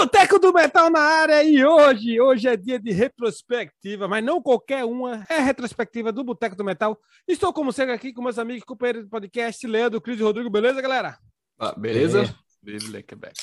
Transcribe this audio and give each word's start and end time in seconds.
Boteco 0.00 0.38
do 0.38 0.52
Metal 0.52 0.90
na 0.90 1.00
área 1.00 1.42
e 1.42 1.64
hoje, 1.64 2.20
hoje 2.20 2.46
é 2.48 2.56
dia 2.56 2.78
de 2.78 2.92
retrospectiva, 2.92 4.06
mas 4.06 4.22
não 4.22 4.42
qualquer 4.42 4.84
uma, 4.84 5.24
é 5.28 5.36
a 5.38 5.40
retrospectiva 5.42 6.12
do 6.12 6.22
Boteco 6.22 6.54
do 6.54 6.62
Metal. 6.64 6.98
Estou 7.26 7.52
como 7.52 7.72
sempre 7.72 7.94
aqui 7.94 8.12
com 8.12 8.22
meus 8.22 8.38
amigos, 8.38 8.62
companheiros 8.64 9.04
do 9.04 9.08
podcast, 9.08 9.66
Leandro, 9.66 10.00
Cris 10.00 10.20
e 10.20 10.22
Rodrigo, 10.22 10.50
beleza, 10.50 10.82
galera? 10.82 11.18
Ah, 11.58 11.74
beleza? 11.76 12.34
Beleza, 12.62 13.02
Quebec. 13.02 13.34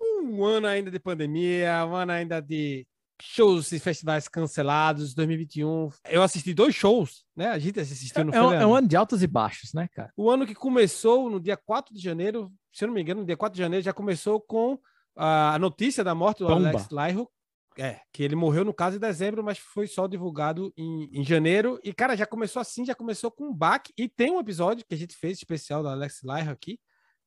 Um 0.00 0.42
ano 0.44 0.66
ainda 0.66 0.90
de 0.90 0.98
pandemia, 0.98 1.84
um 1.86 1.94
ano 1.94 2.12
ainda 2.12 2.40
de 2.40 2.86
shows 3.20 3.70
e 3.72 3.78
festivais 3.78 4.26
cancelados, 4.26 5.14
2021. 5.14 5.90
Eu 6.08 6.22
assisti 6.22 6.54
dois 6.54 6.74
shows, 6.74 7.24
né? 7.36 7.48
A 7.48 7.58
gente 7.58 7.78
assistiu 7.78 8.24
no 8.24 8.34
É, 8.34 8.42
um- 8.42 8.52
é 8.52 8.66
um 8.66 8.74
ano 8.74 8.88
de 8.88 8.96
altos 8.96 9.22
e 9.22 9.26
baixos, 9.26 9.74
né, 9.74 9.86
cara? 9.94 10.10
O 10.16 10.30
ano 10.30 10.46
que 10.46 10.54
começou 10.54 11.28
no 11.28 11.38
dia 11.38 11.56
4 11.58 11.94
de 11.94 12.00
janeiro, 12.00 12.50
se 12.72 12.84
eu 12.84 12.88
não 12.88 12.94
me 12.94 13.02
engano, 13.02 13.20
no 13.20 13.26
dia 13.26 13.36
4 13.36 13.54
de 13.54 13.62
janeiro 13.62 13.84
já 13.84 13.92
começou 13.92 14.40
com 14.40 14.78
a 15.16 15.58
notícia 15.58 16.02
da 16.02 16.14
morte 16.14 16.38
do 16.38 16.46
Bomba. 16.46 16.68
Alex 16.68 16.88
Lyro. 16.90 17.30
É, 17.76 18.00
que 18.12 18.22
ele 18.22 18.36
morreu 18.36 18.64
no 18.64 18.72
caso 18.72 18.96
em 18.96 19.00
dezembro, 19.00 19.42
mas 19.42 19.58
foi 19.58 19.88
só 19.88 20.06
divulgado 20.06 20.72
em, 20.76 21.10
em 21.12 21.24
janeiro. 21.24 21.80
E, 21.82 21.92
cara, 21.92 22.16
já 22.16 22.24
começou 22.24 22.60
assim, 22.60 22.84
já 22.84 22.94
começou 22.94 23.32
com 23.32 23.48
um 23.48 23.54
baque. 23.54 23.92
E 23.98 24.08
tem 24.08 24.30
um 24.30 24.38
episódio 24.38 24.86
que 24.86 24.94
a 24.94 24.98
gente 24.98 25.16
fez 25.16 25.38
especial 25.38 25.82
do 25.82 25.88
Alex 25.88 26.22
Lyro 26.22 26.52
aqui. 26.52 26.78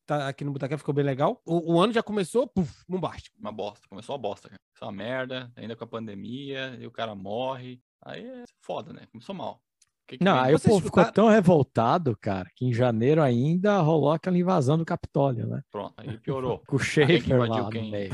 Tá 0.05 0.29
aqui 0.29 0.45
no 0.45 0.53
Botaquê, 0.53 0.77
ficou 0.77 0.93
bem 0.93 1.03
legal. 1.03 1.41
O, 1.45 1.73
o 1.73 1.81
ano 1.81 1.91
já 1.91 2.01
começou, 2.01 2.47
puf, 2.47 2.81
bombástico. 2.87 3.35
Uma 3.37 3.51
bosta. 3.51 3.85
Começou 3.89 4.15
uma 4.15 4.21
bosta, 4.21 4.47
cara. 4.47 4.61
Começou 4.69 4.87
uma 4.87 5.03
merda, 5.03 5.51
ainda 5.53 5.75
com 5.75 5.83
a 5.83 5.87
pandemia, 5.87 6.77
e 6.79 6.87
o 6.87 6.91
cara 6.91 7.13
morre. 7.13 7.81
Aí 8.01 8.25
é 8.25 8.43
foda, 8.61 8.93
né? 8.93 9.05
Começou 9.11 9.35
mal. 9.35 9.61
O 10.07 10.09
que 10.09 10.17
que 10.19 10.23
Não, 10.23 10.39
aí 10.39 10.55
o 10.55 10.59
povo 10.59 10.75
ficou 10.79 11.01
escutaram- 11.03 11.11
tão 11.11 11.27
revoltado, 11.27 12.17
cara, 12.21 12.49
que 12.55 12.65
em 12.65 12.71
janeiro 12.73 13.21
ainda 13.21 13.77
rolou 13.81 14.11
aquela 14.13 14.37
invasão 14.37 14.77
do 14.77 14.85
Capitólio, 14.85 15.45
né? 15.47 15.61
Pronto, 15.69 15.93
aí 15.97 16.17
piorou. 16.23 16.63
Com 16.65 16.77
o 16.77 16.79
Schaefer 16.79 17.37
lá 17.37 17.63
no 17.63 17.69
quem? 17.69 17.91
meio. 17.91 18.11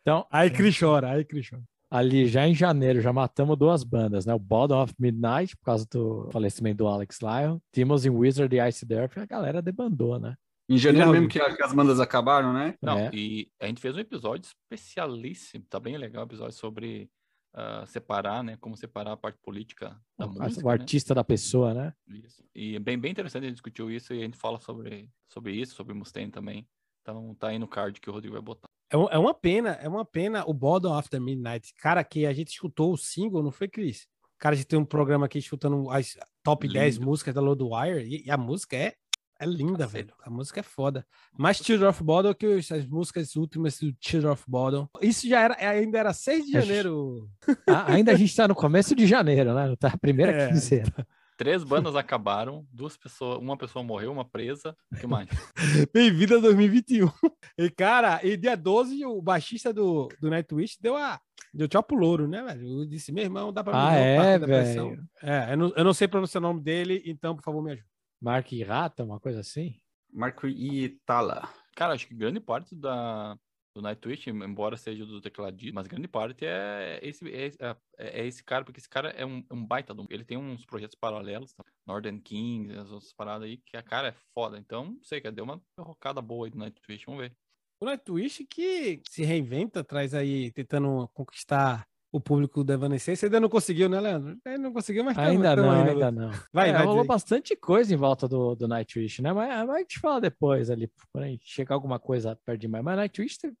Então, 0.00 0.26
Aí 0.30 0.48
Cris 0.50 0.78
chora, 0.78 1.10
aí 1.10 1.24
Cris 1.24 1.48
chora. 1.50 1.62
ali 1.90 2.26
já 2.26 2.46
em 2.48 2.54
janeiro 2.54 3.00
já 3.02 3.12
matamos 3.12 3.58
duas 3.58 3.84
bandas, 3.84 4.24
né? 4.24 4.32
O 4.32 4.38
Bottom 4.38 4.82
of 4.82 4.94
Midnight, 4.98 5.54
por 5.58 5.64
causa 5.64 5.86
do 5.92 6.28
falecimento 6.32 6.78
do 6.78 6.86
Alex 6.88 7.18
Lyon. 7.20 7.58
Em 7.76 8.10
Wizard 8.10 8.56
e 8.56 8.68
Ice 8.68 8.86
Death, 8.86 9.18
a 9.18 9.26
galera 9.26 9.60
debandou, 9.60 10.18
né? 10.18 10.34
Em 10.70 10.78
janeiro 10.78 11.10
mesmo 11.10 11.28
que 11.28 11.38
as 11.40 11.72
bandas 11.74 12.00
acabaram, 12.00 12.52
né? 12.52 12.74
Não, 12.80 12.98
É. 12.98 13.10
e 13.12 13.48
a 13.60 13.66
gente 13.66 13.80
fez 13.80 13.94
um 13.94 14.00
episódio 14.00 14.48
especialíssimo, 14.72 15.64
tá 15.68 15.78
bem 15.78 15.96
legal 15.98 16.22
o 16.22 16.26
episódio 16.26 16.56
sobre 16.56 17.08
ah, 17.56 17.84
separar, 17.86 18.44
né? 18.44 18.56
Como 18.60 18.76
separar 18.76 19.12
a 19.12 19.16
parte 19.16 19.38
política 19.42 19.98
da 20.18 20.26
o, 20.26 20.28
música, 20.34 20.62
o 20.64 20.68
né? 20.68 20.72
artista 20.72 21.14
da 21.14 21.24
pessoa, 21.24 21.72
né? 21.72 21.94
Isso. 22.06 22.44
E 22.54 22.76
é 22.76 22.78
bem, 22.78 22.98
bem 22.98 23.10
interessante, 23.10 23.44
a 23.44 23.46
gente 23.46 23.54
discutiu 23.56 23.90
isso 23.90 24.12
e 24.12 24.20
a 24.20 24.24
gente 24.24 24.36
fala 24.36 24.60
sobre, 24.60 25.10
sobre 25.26 25.52
isso, 25.54 25.74
sobre 25.74 25.94
Mustaine 25.94 26.30
também. 26.30 26.68
Então 27.00 27.34
tá 27.34 27.48
aí 27.48 27.58
no 27.58 27.66
card 27.66 27.98
que 28.00 28.10
o 28.10 28.12
Rodrigo 28.12 28.34
vai 28.34 28.42
botar. 28.42 28.66
É, 28.90 28.96
um- 28.96 29.08
é 29.08 29.18
uma 29.18 29.32
pena, 29.32 29.70
é 29.70 29.88
uma 29.88 30.04
pena 30.04 30.44
o 30.46 30.52
Bottom 30.52 30.92
After 30.92 31.20
Midnight. 31.20 31.72
Cara, 31.74 32.04
que 32.04 32.26
a 32.26 32.32
gente 32.32 32.48
escutou 32.48 32.92
o 32.92 32.96
single, 32.98 33.42
não 33.42 33.50
foi, 33.50 33.68
Cris? 33.68 34.06
Cara, 34.38 34.54
a 34.54 34.56
gente 34.56 34.66
tem 34.66 34.78
um 34.78 34.84
programa 34.84 35.24
aqui 35.24 35.38
escutando 35.38 35.90
as 35.90 36.14
top 36.44 36.68
10 36.68 36.96
Lindo. 36.96 37.06
músicas 37.06 37.34
da 37.34 37.40
Loadwire 37.40 38.04
e, 38.06 38.26
e 38.26 38.30
a 38.30 38.36
música 38.36 38.76
é, 38.76 38.94
é 39.38 39.46
linda, 39.46 39.78
Cacete. 39.84 39.92
velho. 39.92 40.14
A 40.22 40.30
música 40.30 40.60
é 40.60 40.62
foda. 40.62 41.06
Mais 41.38 41.56
Children 41.58 41.90
of 41.90 42.02
Bottom 42.02 42.34
que 42.34 42.46
as 42.46 42.86
músicas 42.86 43.36
últimas 43.36 43.78
do 43.78 43.94
Children 44.00 44.32
of 44.32 44.44
Bottom. 44.48 44.88
Isso 45.02 45.28
já 45.28 45.40
era, 45.42 45.56
ainda 45.70 45.98
era 45.98 46.12
6 46.12 46.46
de 46.46 46.56
É, 46.56 46.60
janeiro. 46.62 47.28
A- 47.68 47.92
ainda 47.92 48.12
a 48.12 48.14
gente 48.16 48.34
tá 48.34 48.46
no 48.48 48.54
começo 48.54 48.94
de 48.94 49.06
janeiro, 49.06 49.52
né? 49.54 49.74
Tá 49.78 49.88
a 49.88 49.98
primeira 49.98 50.32
É. 50.42 50.48
quinzena. 50.48 51.06
Três 51.38 51.62
bandas 51.62 51.94
acabaram, 51.94 52.66
duas 52.72 52.96
pessoas, 52.96 53.38
uma 53.38 53.58
pessoa 53.58 53.82
morreu, 53.84 54.10
uma 54.10 54.24
presa. 54.24 54.74
O 54.90 54.96
que 54.96 55.06
mais? 55.06 55.28
Bem-vindo 55.92 56.36
a 56.36 56.40
2021. 56.40 57.10
E, 57.58 57.68
cara, 57.68 58.20
e 58.24 58.38
dia 58.38 58.56
12, 58.56 59.04
o 59.04 59.20
baixista 59.20 59.70
do, 59.70 60.08
do 60.18 60.30
Nightwish 60.30 60.78
deu 60.80 60.96
a. 60.96 61.20
Deu 61.52 61.68
tchau 61.68 61.82
pro 61.82 61.96
louro, 61.96 62.26
né, 62.26 62.42
velho? 62.42 62.80
Eu 62.80 62.86
disse, 62.86 63.12
meu 63.12 63.22
irmão, 63.24 63.52
dá 63.52 63.62
pra 63.62 63.72
mim 63.74 63.78
Ah, 63.78 63.90
não, 63.90 63.98
é, 63.98 64.38
velho. 64.38 65.08
É, 65.22 65.52
eu 65.52 65.56
não, 65.58 65.72
eu 65.76 65.84
não 65.84 65.92
sei 65.92 66.08
pronunciar 66.08 66.42
o 66.42 66.46
nome 66.46 66.62
dele, 66.62 67.02
então, 67.04 67.36
por 67.36 67.42
favor, 67.42 67.62
me 67.62 67.72
Mark 68.20 68.48
Rata, 68.66 69.04
uma 69.04 69.20
coisa 69.20 69.40
assim. 69.40 69.80
Marco 70.12 70.46
Itala. 70.46 71.48
Cara, 71.74 71.92
acho 71.94 72.06
que 72.06 72.14
grande 72.14 72.40
parte 72.40 72.74
da, 72.74 73.34
do 73.74 73.82
Nightwish, 73.82 74.30
embora 74.30 74.76
seja 74.76 75.04
do 75.04 75.20
tecladista, 75.20 75.74
mas 75.74 75.86
grande 75.86 76.08
parte 76.08 76.46
é 76.46 76.98
esse, 77.02 77.28
é, 77.30 77.46
é- 77.98 78.20
é 78.22 78.26
esse 78.26 78.42
cara, 78.42 78.64
porque 78.64 78.80
esse 78.80 78.88
cara 78.88 79.10
é 79.10 79.26
um, 79.26 79.44
um 79.52 79.64
baita. 79.66 79.94
Ele 80.08 80.24
tem 80.24 80.38
uns 80.38 80.64
projetos 80.64 80.96
paralelos, 80.98 81.52
tá? 81.52 81.62
Northern 81.86 82.20
Kings, 82.20 82.72
as 82.78 82.90
outras 82.90 83.12
paradas 83.12 83.46
aí, 83.46 83.58
que 83.58 83.76
a 83.76 83.82
cara 83.82 84.08
é 84.08 84.14
foda. 84.34 84.58
Então, 84.58 84.86
não 84.92 85.04
sei, 85.04 85.20
cara, 85.20 85.34
deu 85.34 85.44
uma 85.44 85.60
rocada 85.78 86.22
boa 86.22 86.46
aí 86.46 86.50
do 86.50 86.58
Nightwish, 86.58 87.04
vamos 87.04 87.20
ver. 87.20 87.36
O 87.78 87.84
Nightwish 87.84 88.46
que 88.46 89.02
se 89.10 89.22
reinventa, 89.22 89.84
traz 89.84 90.14
aí, 90.14 90.50
tentando 90.50 91.06
conquistar 91.08 91.86
o 92.12 92.20
público 92.20 92.62
da 92.64 92.74
Evanescence. 92.74 93.24
Ainda 93.26 93.40
não 93.40 93.48
conseguiu, 93.48 93.88
né, 93.88 94.00
Leandro? 94.00 94.38
Ainda 94.44 94.58
não 94.58 94.72
conseguiu, 94.72 95.04
mas 95.04 95.18
Ainda 95.18 95.54
não, 95.56 95.70
ainda 95.70 95.92
luta. 95.92 96.10
não. 96.10 96.30
Vai, 96.52 96.70
É, 96.70 96.72
vai 96.72 96.82
rolou 96.82 96.98
dizer. 97.02 97.08
bastante 97.08 97.56
coisa 97.56 97.92
em 97.92 97.96
volta 97.96 98.26
do, 98.28 98.54
do 98.54 98.66
Nightwish, 98.68 99.20
né? 99.20 99.32
Mas, 99.32 99.48
mas 99.66 99.76
a 99.76 99.78
gente 99.80 99.98
fala 99.98 100.20
depois 100.20 100.70
ali, 100.70 100.90
quando 101.12 101.24
a 101.24 101.28
gente 101.28 101.44
chegar 101.46 101.74
alguma 101.74 101.98
coisa 101.98 102.38
perto 102.44 102.60
demais. 102.60 102.84
Mas 102.84 102.96
Nightwish, 102.96 103.38
teve- 103.38 103.54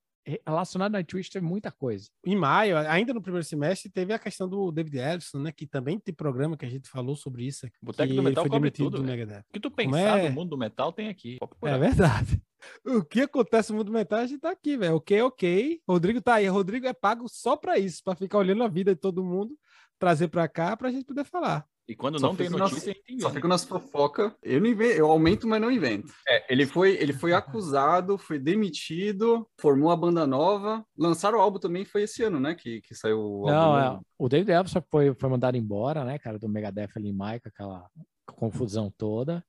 relacionado 0.46 0.94
a 0.94 0.98
Nightwish, 0.98 1.30
teve 1.30 1.44
muita 1.44 1.70
coisa. 1.70 2.08
Em 2.24 2.34
maio, 2.36 2.76
ainda 2.76 3.14
no 3.14 3.22
primeiro 3.22 3.44
semestre, 3.44 3.90
teve 3.90 4.12
a 4.12 4.18
questão 4.18 4.48
do 4.48 4.72
David 4.72 4.98
Ellison, 4.98 5.38
né? 5.38 5.52
Que 5.52 5.66
também 5.66 5.98
tem 5.98 6.14
programa 6.14 6.56
que 6.56 6.66
a 6.66 6.70
gente 6.70 6.88
falou 6.88 7.14
sobre 7.16 7.44
isso. 7.44 7.66
Boteco 7.80 8.14
do 8.14 8.22
Metal 8.22 8.44
foi 8.44 8.50
cobre 8.50 8.70
tudo, 8.70 8.98
do 8.98 9.04
velho. 9.04 9.18
Megadeth. 9.18 9.44
O 9.48 9.52
que 9.52 9.60
tu 9.60 9.70
pensar 9.70 10.18
é? 10.18 10.28
no 10.28 10.34
mundo 10.34 10.50
do 10.50 10.58
metal 10.58 10.92
tem 10.92 11.08
aqui. 11.08 11.38
É 11.62 11.78
verdade. 11.78 12.40
O 12.84 13.04
que 13.04 13.20
acontece 13.20 13.70
no 13.70 13.78
mundo 13.78 13.92
metal, 13.92 14.18
a 14.18 14.26
gente 14.26 14.40
tá 14.40 14.50
aqui, 14.50 14.76
velho. 14.76 14.96
Ok, 14.96 15.22
ok. 15.22 15.80
Rodrigo 15.86 16.20
tá 16.20 16.34
aí. 16.34 16.48
Rodrigo 16.48 16.86
é 16.86 16.92
pago 16.92 17.28
só 17.28 17.54
pra 17.56 17.78
isso, 17.78 18.02
pra 18.02 18.16
ficar 18.16 18.38
olhando 18.38 18.64
a 18.64 18.68
vida 18.68 18.92
de 18.92 19.00
todo 19.00 19.22
mundo, 19.22 19.56
trazer 20.00 20.26
pra 20.28 20.48
cá 20.48 20.76
pra 20.76 20.90
gente 20.90 21.04
poder 21.04 21.24
falar. 21.24 21.64
E 21.88 21.94
quando 21.94 22.18
Só 22.18 22.28
não 22.28 22.36
tem 22.36 22.50
nas- 22.50 22.58
notícia, 22.72 22.92
gente 23.08 23.22
Só 23.22 23.30
fico 23.30 23.46
nas 23.46 23.64
fofocas. 23.64 24.32
Eu 24.42 24.60
não 24.60 24.66
invento, 24.66 24.98
eu 24.98 25.06
aumento, 25.08 25.46
mas 25.46 25.60
não 25.60 25.70
invento. 25.70 26.12
É, 26.28 26.52
ele 26.52 26.66
foi, 26.66 26.96
ele 26.96 27.12
foi 27.12 27.32
acusado, 27.32 28.18
foi 28.18 28.38
demitido, 28.40 29.48
formou 29.60 29.90
a 29.90 29.96
banda 29.96 30.26
nova. 30.26 30.84
Lançaram 30.98 31.38
o 31.38 31.40
álbum 31.40 31.60
também, 31.60 31.84
foi 31.84 32.02
esse 32.02 32.24
ano, 32.24 32.40
né? 32.40 32.56
Que, 32.56 32.80
que 32.80 32.94
saiu 32.94 33.20
o 33.20 33.46
Não, 33.46 33.78
é, 33.78 34.00
o 34.18 34.28
David 34.28 34.50
Ellison 34.50 34.82
foi, 34.90 35.14
foi 35.14 35.28
mandado 35.30 35.56
embora, 35.56 36.04
né, 36.04 36.18
cara, 36.18 36.38
do 36.38 36.48
Megadeth 36.48 36.90
ali 36.96 37.08
em 37.08 37.16
maio, 37.16 37.40
com 37.40 37.48
aquela 37.48 37.88
confusão 38.26 38.92
toda. 38.96 39.44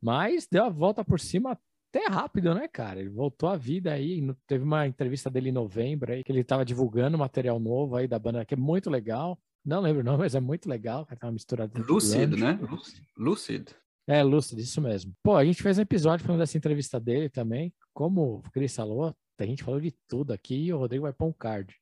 Mas 0.00 0.46
deu 0.50 0.64
a 0.64 0.70
volta 0.70 1.04
por 1.04 1.18
cima 1.18 1.58
até 1.92 2.06
rápido, 2.06 2.54
né, 2.54 2.68
cara? 2.68 3.00
Ele 3.00 3.10
voltou 3.10 3.48
à 3.48 3.56
vida 3.56 3.92
aí. 3.92 4.24
Teve 4.46 4.62
uma 4.62 4.86
entrevista 4.86 5.28
dele 5.28 5.48
em 5.48 5.52
novembro 5.52 6.12
aí, 6.12 6.22
que 6.22 6.30
ele 6.30 6.44
tava 6.44 6.64
divulgando 6.64 7.18
material 7.18 7.58
novo 7.58 7.96
aí 7.96 8.06
da 8.06 8.18
banda, 8.18 8.44
que 8.44 8.54
é 8.54 8.56
muito 8.56 8.88
legal. 8.88 9.36
Não 9.64 9.80
lembro 9.80 10.00
o 10.00 10.04
nome, 10.04 10.18
mas 10.24 10.34
é 10.34 10.40
muito 10.40 10.68
legal. 10.68 11.04
Tá 11.06 11.26
uma 11.26 11.32
misturada. 11.32 11.72
de 11.72 11.86
Lucid, 11.86 12.36
né? 12.36 12.58
Lucid. 13.16 13.68
É, 14.06 14.22
Lucid, 14.22 14.58
isso 14.60 14.80
mesmo. 14.80 15.12
Pô, 15.22 15.36
a 15.36 15.44
gente 15.44 15.62
fez 15.62 15.78
um 15.78 15.82
episódio 15.82 16.24
falando 16.24 16.40
dessa 16.40 16.56
entrevista 16.58 16.98
dele 16.98 17.28
também. 17.28 17.72
Como 17.94 18.36
o 18.38 18.42
Cris 18.50 18.74
falou, 18.74 19.14
a 19.38 19.44
gente 19.44 19.62
falou 19.62 19.80
de 19.80 19.94
tudo 20.08 20.32
aqui 20.32 20.56
e 20.66 20.72
o 20.72 20.78
Rodrigo 20.78 21.02
vai 21.04 21.12
pôr 21.12 21.26
um 21.26 21.32
card. 21.32 21.74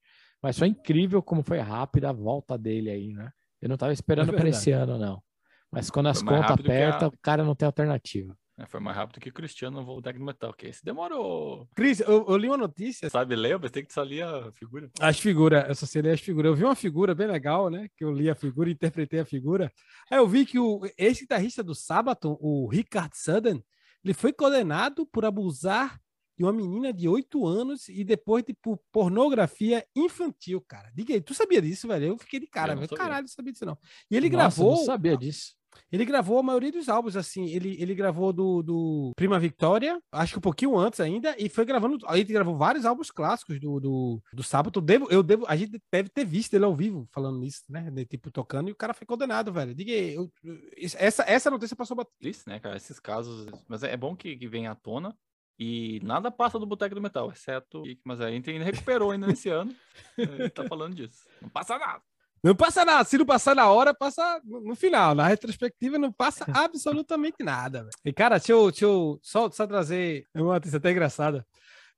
Mas 0.43 0.59
foi 0.59 0.69
incrível 0.69 1.23
como 1.23 1.43
foi 1.43 1.59
rápida 1.59 2.11
a 2.11 2.13
volta 2.13 2.57
dele 2.59 2.91
aí, 2.91 3.13
né? 3.13 3.31
Eu 3.61 3.69
não 3.69 3.77
tava 3.77 3.93
esperando 3.93 4.33
É 4.33 4.37
para 4.37 4.49
esse 4.49 4.71
ano, 4.71 4.99
não. 4.99 5.23
Mas 5.71 5.91
quando 5.91 6.09
as 6.09 6.23
contas 6.23 6.57
que 6.57 6.71
a- 6.71 6.89
apertam, 6.89 7.09
o 7.09 7.19
cara 7.21 7.45
não 7.45 7.55
tem 7.55 7.67
alternativa. 7.67 8.37
É, 8.59 8.67
foi 8.67 8.81
mais 8.81 8.97
rápido 8.97 9.21
que 9.21 9.29
o 9.29 9.33
Cristiano 9.33 9.81
no 9.81 10.01
do 10.01 10.21
Metal, 10.25 10.53
que 10.53 10.67
esse 10.67 10.85
demorou. 10.85 11.69
Cris, 11.77 12.01
eu, 12.01 12.27
eu 12.29 12.37
li 12.37 12.49
uma 12.49 12.57
notícia. 12.57 13.09
Sabe 13.09 13.37
ler? 13.37 13.53
Eu 13.53 13.61
pensei 13.61 13.85
que 13.85 13.93
só 13.93 14.03
lia 14.03 14.29
a 14.29 14.53
figura. 14.53 14.91
As 15.01 15.21
figuras, 15.21 15.69
eu 15.69 15.75
só 15.77 15.87
sei 15.87 16.03
ler 16.03 16.15
as 16.15 16.21
figuras. 16.21 16.51
Eu 16.51 16.57
vi 16.57 16.65
uma 16.65 16.75
figura 16.75 17.15
bem 17.15 17.29
legal, 17.29 17.71
né? 17.71 17.89
Que 17.97 18.05
eu 18.05 18.11
li 18.11 18.29
a 18.29 18.35
figura, 18.35 18.69
interpretei 18.69 19.21
a 19.21 19.25
figura. 19.25 19.73
Aí 20.11 20.19
eu 20.19 20.27
vi 20.27 20.45
que 20.45 20.59
o, 20.59 20.81
esse 20.99 21.21
guitarrista 21.21 21.63
do 21.63 21.73
Sabaton, 21.73 22.37
o 22.41 22.67
Richard 22.69 23.17
Sudden, 23.17 23.65
ele 24.05 24.15
foi 24.15 24.33
condenado 24.33 25.07
por 25.07 25.25
abusar 25.25 26.01
de 26.37 26.45
uma 26.45 26.53
menina 26.53 26.93
de 26.93 27.09
8 27.09 27.47
anos 27.47 27.89
e 27.89 28.03
depois 28.03 28.45
de 28.45 28.55
por 28.55 28.79
pornografia 28.91 29.85
infantil, 29.95 30.61
cara. 30.61 30.91
Diga 30.95 31.15
aí, 31.15 31.21
tu 31.21 31.35
sabia 31.35 31.63
disso, 31.63 31.87
velho? 31.87 32.07
Eu 32.07 32.19
fiquei 32.19 32.41
de 32.41 32.47
cara, 32.47 32.73
Eu 32.73 32.77
velho. 32.77 32.89
sabia. 32.89 33.05
Caralho, 33.05 33.23
não 33.23 33.29
sabia 33.29 33.53
disso 33.53 33.67
não. 33.67 33.79
E 34.11 34.17
ele 34.17 34.31
Nossa, 34.31 34.61
eu 34.61 34.65
gravou, 34.65 34.77
não 34.79 34.85
sabia 34.85 35.17
disso. 35.17 35.58
Ele 35.91 36.05
gravou 36.05 36.39
a 36.39 36.43
maioria 36.43 36.73
dos 36.73 36.89
álbuns, 36.89 37.17
assim. 37.17 37.47
Ele, 37.47 37.77
ele 37.81 37.95
gravou 37.95 38.33
do, 38.33 38.63
do 38.63 39.13
Prima 39.17 39.39
Victoria, 39.39 40.01
acho 40.13 40.33
que 40.35 40.39
um 40.39 40.43
pouquinho 40.43 40.77
antes 40.79 41.01
ainda, 41.01 41.35
e 41.39 41.49
foi 41.49 41.65
gravando. 41.65 41.99
Ele 42.11 42.25
gravou 42.25 42.57
vários 42.57 42.85
álbuns 42.85 43.11
clássicos 43.11 43.59
do, 43.61 43.81
do, 43.81 44.23
do 44.33 44.43
Sábado. 44.43 44.79
Eu 44.79 44.83
devo, 44.83 45.07
eu 45.11 45.23
devo, 45.23 45.45
a 45.49 45.57
gente 45.57 45.81
deve 45.93 46.09
ter 46.09 46.25
visto 46.25 46.55
ele 46.55 46.65
ao 46.65 46.75
vivo 46.75 47.09
falando 47.13 47.45
isso, 47.45 47.63
né? 47.69 47.91
De, 47.91 48.05
tipo, 48.05 48.31
tocando, 48.31 48.69
e 48.69 48.73
o 48.73 48.77
cara 48.77 48.95
foi 48.95 49.07
condenado, 49.07 49.53
velho. 49.53 49.75
Diga 49.75 49.93
aí, 49.93 50.15
eu- 50.15 50.31
isso- 50.77 50.97
essa, 50.99 51.25
essa 51.27 51.51
notícia 51.51 51.77
passou 51.77 51.97
bat- 51.97 52.09
Triste, 52.19 52.49
né, 52.49 52.59
cara? 52.59 52.77
Esses 52.77 52.99
casos. 53.01 53.47
Mas 53.69 53.83
é 53.83 53.93
é 53.93 53.97
bom 53.97 54.15
que, 54.15 54.37
que 54.37 54.47
venha 54.49 54.71
à 54.71 54.75
tona. 54.75 55.17
E 55.61 55.99
nada 56.05 56.31
passa 56.31 56.57
do 56.59 56.67
Boteco 56.67 56.95
do 56.95 57.01
Metal, 57.01 57.31
exceto. 57.33 57.83
Mas 58.05 58.21
a 58.21 58.31
gente 58.31 58.49
ainda 58.49 58.65
recuperou 58.65 59.11
ainda 59.11 59.27
nesse 59.27 59.49
ano. 59.49 59.75
Tá 60.55 60.65
falando 60.69 60.95
disso. 60.95 61.25
Não 61.43 61.49
passa 61.49 61.77
nada. 61.79 62.01
Não 62.43 62.55
passa 62.55 62.85
nada. 62.85 63.05
Se 63.05 63.19
não 63.19 63.27
passar 63.27 63.55
na 63.55 63.71
hora, 63.71 63.95
passa 63.95 64.41
no, 64.45 64.75
final. 64.75 65.15
Na 65.15 65.27
retrospectiva, 65.27 65.99
não 65.99 66.13
passa 66.13 66.45
absolutamente 66.55 67.43
nada. 67.43 67.81
velho. 67.81 67.91
E, 68.05 68.13
cara, 68.13 68.39
deixa 68.39 68.53
eu, 68.53 68.71
deixa 68.71 68.85
eu 68.85 69.19
só, 69.23 69.51
só 69.51 69.67
trazer 69.67 70.27
uma 70.35 70.55
notícia 70.55 70.77
até 70.77 70.91
engraçada. 70.91 71.47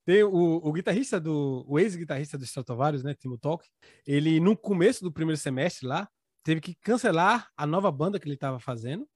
Tem 0.04 0.22
o, 0.22 0.60
o 0.62 0.72
guitarrista 0.72 1.20
do. 1.20 1.64
O 1.68 1.78
ex-guitarrista 1.78 2.38
do 2.38 2.44
Stratovarius, 2.44 3.02
né? 3.02 3.14
Timo 3.14 3.38
Talk. 3.38 3.66
Ele, 4.06 4.40
no 4.40 4.56
começo 4.56 5.04
do 5.04 5.12
primeiro 5.12 5.38
semestre 5.38 5.86
lá, 5.86 6.08
teve 6.42 6.60
que 6.60 6.74
cancelar 6.74 7.48
a 7.56 7.66
nova 7.66 7.92
banda 7.92 8.18
que 8.18 8.26
ele 8.26 8.34
estava 8.34 8.58
fazendo, 8.58 9.06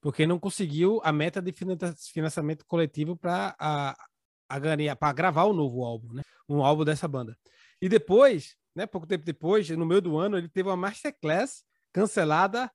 porque 0.00 0.26
não 0.26 0.38
conseguiu 0.38 1.00
a 1.02 1.12
meta 1.12 1.40
de 1.40 1.52
financiamento 2.12 2.64
coletivo 2.66 3.16
para 3.16 3.56
a, 3.58 3.96
a 4.48 4.58
ganhar, 4.58 4.94
para 4.96 5.12
gravar 5.12 5.44
o 5.44 5.54
novo 5.54 5.82
álbum, 5.82 6.12
né? 6.12 6.22
Um 6.48 6.62
álbum 6.62 6.84
dessa 6.84 7.08
banda. 7.08 7.36
E 7.80 7.88
depois, 7.88 8.54
né? 8.74 8.86
Pouco 8.86 9.06
tempo 9.06 9.24
depois, 9.24 9.68
no 9.70 9.86
meio 9.86 10.00
do 10.00 10.16
ano, 10.16 10.36
ele 10.36 10.48
teve 10.48 10.68
uma 10.68 10.76
masterclass 10.76 11.64
cancelada 11.92 12.70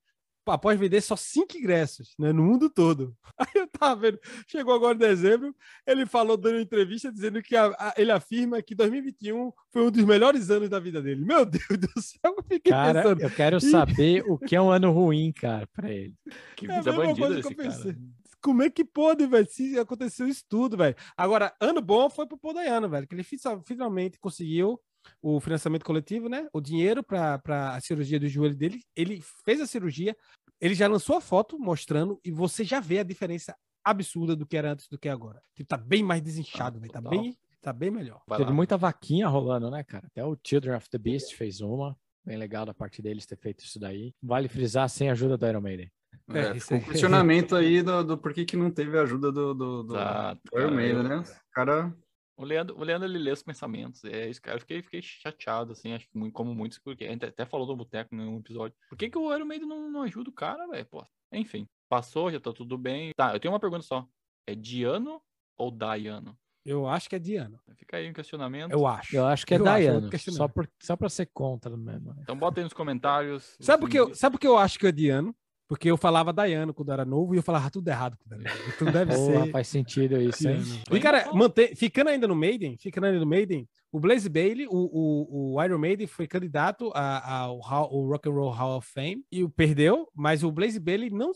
após 0.52 0.80
vender 0.80 1.02
só 1.02 1.16
cinco 1.16 1.58
ingressos, 1.58 2.14
né, 2.18 2.32
no 2.32 2.44
mundo 2.44 2.70
todo. 2.70 3.16
Aí 3.38 3.48
eu 3.56 3.68
tava 3.68 4.02
vendo, 4.02 4.20
chegou 4.48 4.74
agora 4.74 4.96
em 4.96 5.00
dezembro, 5.00 5.56
ele 5.86 6.06
falou 6.06 6.38
dando 6.38 6.60
entrevista 6.60 7.12
dizendo 7.12 7.42
que 7.42 7.56
a, 7.56 7.68
a, 7.78 7.94
ele 7.98 8.12
afirma 8.12 8.62
que 8.62 8.76
2021 8.76 9.52
foi 9.72 9.84
um 9.84 9.92
dos 9.92 10.04
melhores 10.04 10.50
anos 10.50 10.70
da 10.70 10.80
vida 10.80 11.02
dele. 11.02 11.24
Meu 11.24 11.46
Deus 11.46 11.68
do 11.68 12.02
céu, 12.02 12.34
eu 12.38 12.44
fiquei 12.44 12.72
cara, 12.72 13.02
pensando. 13.02 13.22
eu 13.22 13.32
quero 13.32 13.62
saber 13.62 14.24
o 14.28 14.38
que 14.38 14.56
é 14.56 14.62
um 14.62 14.72
ano 14.72 14.92
ruim, 14.92 15.32
cara, 15.32 15.68
para 15.68 15.92
ele. 15.92 16.16
Que 16.56 16.70
é 16.70 16.76
vida 16.78 16.94
bandida 16.94 17.40
esse 17.40 17.56
cara. 17.56 17.98
Como 18.42 18.64
é 18.64 18.70
que 18.70 18.86
pode, 18.86 19.28
velho? 19.28 19.48
Se 19.50 19.78
aconteceu 19.78 20.26
isso 20.26 20.46
tudo, 20.48 20.78
velho. 20.78 20.96
Agora, 21.18 21.54
ano 21.60 21.82
bom 21.82 22.10
foi 22.10 22.26
pro 22.26 22.38
Podaiano, 22.38 22.88
velho, 22.88 23.06
que 23.06 23.14
ele 23.14 23.26
finalmente 23.66 24.18
conseguiu 24.18 24.80
o 25.22 25.40
financiamento 25.40 25.84
coletivo, 25.86 26.30
né? 26.30 26.48
O 26.54 26.62
dinheiro 26.62 27.04
para 27.04 27.42
a 27.46 27.82
cirurgia 27.82 28.20
do 28.20 28.28
joelho 28.28 28.56
dele. 28.56 28.82
Ele 28.96 29.22
fez 29.46 29.62
a 29.62 29.68
cirurgia, 29.68 30.16
ele 30.60 30.74
já 30.74 30.88
lançou 30.88 31.18
a 31.18 31.22
foto 31.22 31.58
mostrando 31.60 32.20
e 32.24 32.32
você 32.32 32.64
já 32.64 32.80
vê 32.80 33.00
a 33.00 33.04
diferença 33.04 33.56
absurda 33.84 34.36
do 34.36 34.46
que 34.46 34.58
era 34.58 34.74
antes 34.74 34.88
do 34.88 34.98
que 34.98 35.10
agora. 35.10 35.42
Tipo, 35.56 35.68
tá 35.68 35.78
bem 35.78 36.04
mais 36.04 36.22
desinchado, 36.22 36.78
ah, 36.78 36.82
velho. 36.82 36.94
Tá 36.94 37.02
bem, 37.02 37.38
tá 37.62 37.74
bem 37.74 37.92
melhor. 37.92 38.22
Vai 38.28 38.38
Teve 38.38 38.50
lá. 38.50 38.56
muita 38.56 38.78
vaquinha 38.78 39.28
rolando, 39.28 39.72
né, 39.72 39.84
cara? 39.84 40.08
Até 40.08 40.24
o 40.24 40.38
Children 40.46 40.76
of 40.76 40.90
the 40.90 40.98
Beast 40.98 41.36
fez 41.36 41.62
uma. 41.62 41.98
Bem 42.26 42.38
legal 42.38 42.66
da 42.66 42.74
parte 42.74 43.02
deles 43.02 43.26
ter 43.26 43.38
feito 43.38 43.64
isso 43.64 43.80
daí. 43.80 44.14
Vale 44.22 44.48
frisar 44.48 44.90
sem 44.90 45.10
a 45.10 45.14
ajuda 45.14 45.38
do 45.38 45.48
Iron 45.48 45.62
Maiden. 45.62 45.92
É, 46.32 46.40
é 46.42 46.76
um 46.76 46.82
questionamento 46.82 47.56
aí 47.56 47.82
do, 47.82 48.04
do 48.04 48.18
porquê 48.18 48.46
que 48.46 48.56
não 48.58 48.70
teve 48.70 48.98
a 48.98 49.02
ajuda 49.02 49.32
do, 49.32 49.54
do, 49.54 49.84
do, 49.84 49.94
do 49.94 50.60
Iron 50.60 50.72
Maiden, 50.72 51.04
né? 51.04 51.18
O 51.20 51.52
cara 51.52 51.96
o 52.40 52.46
Leandro, 52.46 52.80
o 52.80 52.84
Leandro 52.86 53.06
ele 53.06 53.20
lê 53.20 53.32
os 53.32 53.44
pensamentos. 53.44 54.02
É 54.06 54.30
isso, 54.30 54.42
cara. 54.42 54.56
Eu 54.56 54.62
fiquei, 54.62 54.82
fiquei 54.82 55.02
chateado, 55.02 55.74
assim, 55.74 55.92
acho 55.92 56.08
que 56.08 56.32
como 56.32 56.56
muitos, 56.56 56.80
porque 56.80 57.04
a 57.04 57.10
gente 57.10 57.26
até 57.26 57.46
falou 57.46 57.68
do 57.68 57.76
Boteco 57.76 58.16
num 58.16 58.40
episódio. 58.40 58.78
Por 58.88 58.98
que, 58.98 59.10
que 59.10 59.18
o 59.18 59.36
Iron 59.36 59.46
Maiden 59.46 59.68
não, 59.68 59.92
não 59.92 60.04
ajuda 60.04 60.30
o 60.30 60.34
cara, 60.34 60.66
velho? 60.68 60.86
Pô, 60.86 61.06
enfim, 61.34 61.68
passou, 61.90 62.32
já 62.32 62.40
tá 62.40 62.54
tudo 62.54 62.78
bem. 62.78 63.12
Tá, 63.14 63.34
eu 63.34 63.42
tenho 63.42 63.54
uma 63.54 63.60
pergunta 63.60 63.84
só. 63.84 64.08
É 64.48 64.56
Diano 64.56 65.22
ou 65.58 65.70
Dayano? 65.70 66.38
Eu 66.66 66.88
acho 66.88 67.10
que 67.10 67.16
é 67.16 67.20
Diano. 67.20 67.60
Fica 67.76 67.98
aí 67.98 68.10
um 68.10 68.14
questionamento. 68.14 68.72
Eu 68.72 68.88
acho. 68.88 69.16
Eu 69.18 69.26
acho 69.26 69.46
que 69.46 69.54
é 69.54 69.58
eu 69.58 69.64
Dayano. 69.64 70.10
Só, 70.18 70.48
por, 70.48 70.70
só 70.82 70.96
pra 70.96 71.10
ser 71.10 71.26
contra 71.34 71.76
mesmo. 71.76 72.16
Então 72.22 72.38
bota 72.38 72.62
aí 72.62 72.64
nos 72.64 72.74
comentários. 72.74 73.58
Sabe 73.60 73.82
por 73.82 73.90
que 73.90 74.00
eu, 74.00 74.16
sabe 74.16 74.38
que 74.38 74.48
eu 74.48 74.58
acho 74.58 74.80
que 74.80 74.88
é 74.88 74.92
Diano? 74.94 75.36
Porque 75.70 75.92
eu 75.92 75.98
falava 75.98 76.34
Dayano 76.34 76.74
quando 76.74 76.92
era 76.92 77.06
novo 77.06 77.36
e 77.36 77.38
eu 77.38 77.44
falava 77.44 77.70
tudo 77.70 77.88
errado 77.88 78.18
quando 78.18 78.42
era 78.42 78.56
novo. 78.56 78.78
Tudo 78.80 78.92
deve 78.92 79.14
Boa, 79.16 79.46
ser. 79.46 79.52
Faz 79.52 79.68
sentido 79.68 80.20
isso, 80.20 80.50
hein? 80.50 80.64
E, 80.92 81.00
cara, 81.00 81.32
manter, 81.32 81.76
ficando 81.76 82.10
ainda 82.10 82.28
no 82.28 82.36
Maiden, 82.36 82.76
ficando 82.76 83.06
ainda 83.06 83.20
no 83.20 83.26
Maiden, 83.28 83.70
o 83.92 84.00
Blaze 84.00 84.28
Bailey, 84.28 84.66
o, 84.66 84.72
o, 84.72 85.54
o 85.54 85.64
Iron 85.64 85.78
Maiden 85.78 86.08
foi 86.08 86.26
candidato 86.26 86.92
ao, 86.96 87.62
ao 87.64 88.02
Rock 88.08 88.28
and 88.28 88.32
Roll 88.32 88.50
Hall 88.50 88.78
of 88.78 88.92
Fame 88.92 89.24
e 89.32 89.44
o 89.44 89.50
perdeu, 89.50 90.10
mas 90.16 90.44
o 90.44 90.52
Blaze 90.52 90.80
Bailey 90.80 91.12
não 91.12 91.34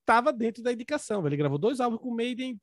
estava 0.00 0.32
dentro 0.32 0.62
da 0.62 0.72
indicação. 0.72 1.26
Ele 1.26 1.36
gravou 1.36 1.58
dois 1.58 1.78
álbuns 1.78 2.00
com 2.00 2.08
o 2.08 2.16
Maiden 2.16 2.58